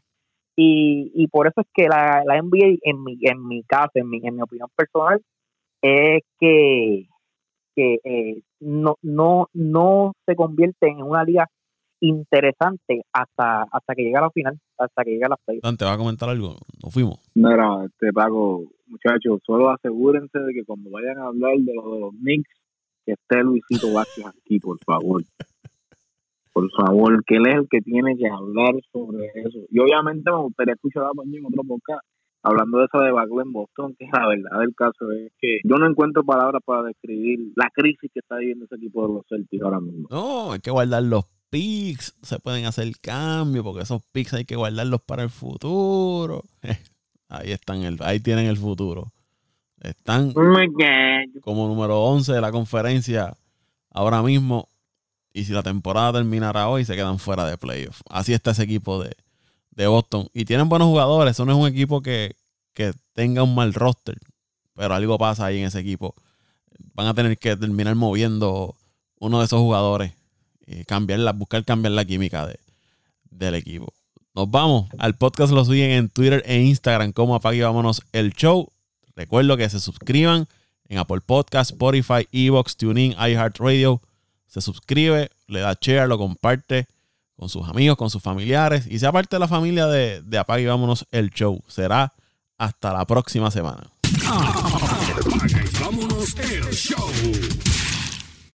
Y, 0.56 1.12
y 1.16 1.28
por 1.28 1.48
eso 1.48 1.62
es 1.62 1.68
que 1.74 1.88
la, 1.88 2.22
la 2.26 2.40
NBA, 2.40 2.78
en 2.84 3.04
mi, 3.04 3.18
en 3.22 3.48
mi 3.48 3.64
caso, 3.64 3.92
en 3.96 4.08
mi, 4.08 4.20
en 4.24 4.36
mi 4.36 4.42
opinión 4.44 4.70
personal, 4.76 5.20
es 5.82 6.22
que, 6.40 7.08
que 7.76 8.00
eh, 8.04 8.42
no, 8.60 8.96
no, 9.02 9.48
no 9.54 10.14
se 10.26 10.36
convierte 10.36 10.88
en 10.88 11.02
una 11.02 11.24
liga 11.24 11.48
interesante 12.02 13.02
hasta 13.12 13.64
hasta 13.64 13.96
que 13.96 14.04
llega 14.04 14.20
a 14.20 14.24
la 14.24 14.32
final, 14.32 14.58
hasta 14.78 15.04
que 15.04 15.12
llega 15.12 15.28
a 15.28 15.32
la 15.32 15.38
play. 15.46 15.60
Dante, 15.62 15.86
¿va 15.86 15.94
a 15.94 15.98
comentar 15.98 16.30
algo? 16.30 16.56
Nos 16.82 16.94
fuimos. 16.94 17.20
Mira, 17.36 17.86
este 17.86 18.14
Paco, 18.14 18.64
muchachos, 18.88 19.42
solo 19.46 19.70
asegúrense 19.70 20.40
de 20.40 20.54
que 20.54 20.64
cuando 20.66 20.90
vayan 20.92 21.18
a 21.18 21.28
hablar 21.28 21.58
de 21.58 21.74
los 21.74 21.92
de 21.92 22.00
los 22.00 22.12
Knicks, 22.12 22.50
que 23.06 23.14
esté 23.14 23.44
Luisito 23.44 23.94
Vázquez 23.94 24.26
aquí, 24.28 24.60
por 24.60 24.78
favor. 24.86 25.24
Por 26.52 26.70
favor, 26.72 27.24
que 27.26 27.36
él 27.36 27.48
es 27.48 27.56
el 27.56 27.68
que 27.70 27.80
tiene 27.80 28.18
que 28.18 28.28
hablar 28.28 28.74
sobre 28.92 29.28
eso. 29.36 29.60
Y 29.70 29.80
obviamente 29.80 30.32
me 30.32 30.42
gustaría 30.42 30.74
escuchar 30.74 31.04
a 31.04 31.12
en 31.12 31.46
otro 31.46 31.64
podcast 31.64 32.02
hablando 32.42 32.80
de 32.80 32.86
eso 32.86 33.00
de 33.04 33.12
Bagley 33.12 33.46
en 33.46 33.52
Boston, 33.52 33.96
que 33.98 34.06
la 34.12 34.28
verdad 34.28 34.60
del 34.60 34.76
caso 34.76 35.12
es 35.12 35.32
que 35.40 35.60
yo 35.64 35.76
no 35.78 35.90
encuentro 35.90 36.24
palabras 36.24 36.62
para 36.66 36.84
describir 36.84 37.40
la 37.56 37.70
crisis 37.74 38.10
que 38.14 38.20
está 38.20 38.38
viviendo 38.38 38.66
ese 38.66 38.76
equipo 38.76 39.08
de 39.08 39.14
los 39.14 39.26
Celtics 39.28 39.64
ahora 39.64 39.80
mismo. 39.80 40.08
No, 40.10 40.52
hay 40.54 40.60
que 40.60 40.72
guardar 40.72 41.04
los 41.04 41.26
picks, 41.50 42.16
se 42.22 42.40
pueden 42.40 42.66
hacer 42.66 42.92
cambios, 43.02 43.64
porque 43.64 43.82
esos 43.82 44.02
picks 44.12 44.34
hay 44.34 44.46
que 44.46 44.56
guardarlos 44.56 45.02
para 45.02 45.24
el 45.24 45.30
futuro. 45.30 46.44
ahí 47.30 47.52
están, 47.52 47.84
el, 47.84 47.98
ahí 48.02 48.20
tienen 48.20 48.48
el 48.48 48.58
futuro. 48.58 49.12
Están 49.82 50.34
como 50.34 51.68
número 51.68 52.02
11 52.02 52.34
de 52.34 52.42
la 52.42 52.52
conferencia 52.52 53.34
ahora 53.92 54.22
mismo. 54.22 54.68
Y 55.32 55.46
si 55.46 55.54
la 55.54 55.64
temporada 55.64 56.14
terminara 56.14 56.68
hoy, 56.68 56.84
se 56.84 56.96
quedan 56.96 57.20
fuera 57.20 57.46
de 57.46 57.58
playoff. 57.58 58.02
Así 58.10 58.34
está 58.34 58.52
ese 58.52 58.64
equipo 58.64 59.02
de, 59.02 59.16
de 59.72 59.88
Boston. 59.88 60.30
Y 60.34 60.46
tienen 60.46 60.70
buenos 60.70 60.88
jugadores. 60.88 61.32
Eso 61.32 61.46
no 61.46 61.52
es 61.52 61.58
un 61.58 61.68
equipo 61.68 62.02
que, 62.02 62.36
que 62.74 62.94
tenga 63.14 63.44
un 63.44 63.56
mal 63.56 63.74
roster. 63.74 64.18
Pero 64.76 64.94
algo 64.94 65.18
pasa 65.18 65.46
ahí 65.46 65.60
en 65.60 65.66
ese 65.66 65.80
equipo. 65.80 66.16
Van 66.94 67.08
a 67.08 67.14
tener 67.14 67.38
que 67.38 67.56
terminar 67.56 67.96
moviendo 67.96 68.76
uno 69.20 69.40
de 69.40 69.46
esos 69.46 69.60
jugadores 69.60 70.14
cambiar 70.86 71.34
buscar 71.36 71.66
cambiar 71.66 71.94
la 71.94 72.06
química 72.06 72.46
de, 72.46 72.60
del 73.30 73.56
equipo. 73.56 73.94
Nos 74.36 74.50
vamos. 74.50 74.90
Al 75.00 75.16
podcast 75.16 75.52
lo 75.52 75.66
siguen 75.66 75.92
en 75.92 76.10
Twitter 76.10 76.44
e 76.46 76.62
Instagram 76.62 77.12
como 77.12 77.36
Apague 77.36 77.64
Vámonos 77.64 78.04
el 78.12 78.34
Show. 78.34 78.70
Recuerdo 79.16 79.58
que 79.58 79.70
se 79.70 79.80
suscriban 79.80 80.48
en 80.88 80.98
Apple 80.98 81.22
Podcast, 81.26 81.72
Spotify, 81.72 82.28
Evox, 82.32 82.78
TuneIn, 82.78 83.14
iHeartRadio. 83.14 84.02
Se 84.48 84.62
suscribe, 84.62 85.30
le 85.48 85.60
da 85.60 85.78
share, 85.80 86.08
lo 86.08 86.18
comparte 86.18 86.88
con 87.40 87.48
sus 87.48 87.68
amigos, 87.70 87.98
con 87.98 88.10
sus 88.10 88.22
familiares 88.22 88.86
y 88.88 89.00
sea 89.00 89.14
parte 89.14 89.38
de 89.38 89.40
la 89.40 89.48
familia 89.48 89.88
de, 89.88 90.22
de 90.22 90.38
Apague 90.38 90.68
Vámonos 90.68 91.06
el 91.12 91.30
Show. 91.30 91.64
Será 91.68 92.12
hasta 92.58 92.92
la 92.92 93.06
próxima 93.06 93.50
semana. 93.50 93.90
Vámonos 95.80 96.36
el 96.38 96.70
Show. 96.74 97.79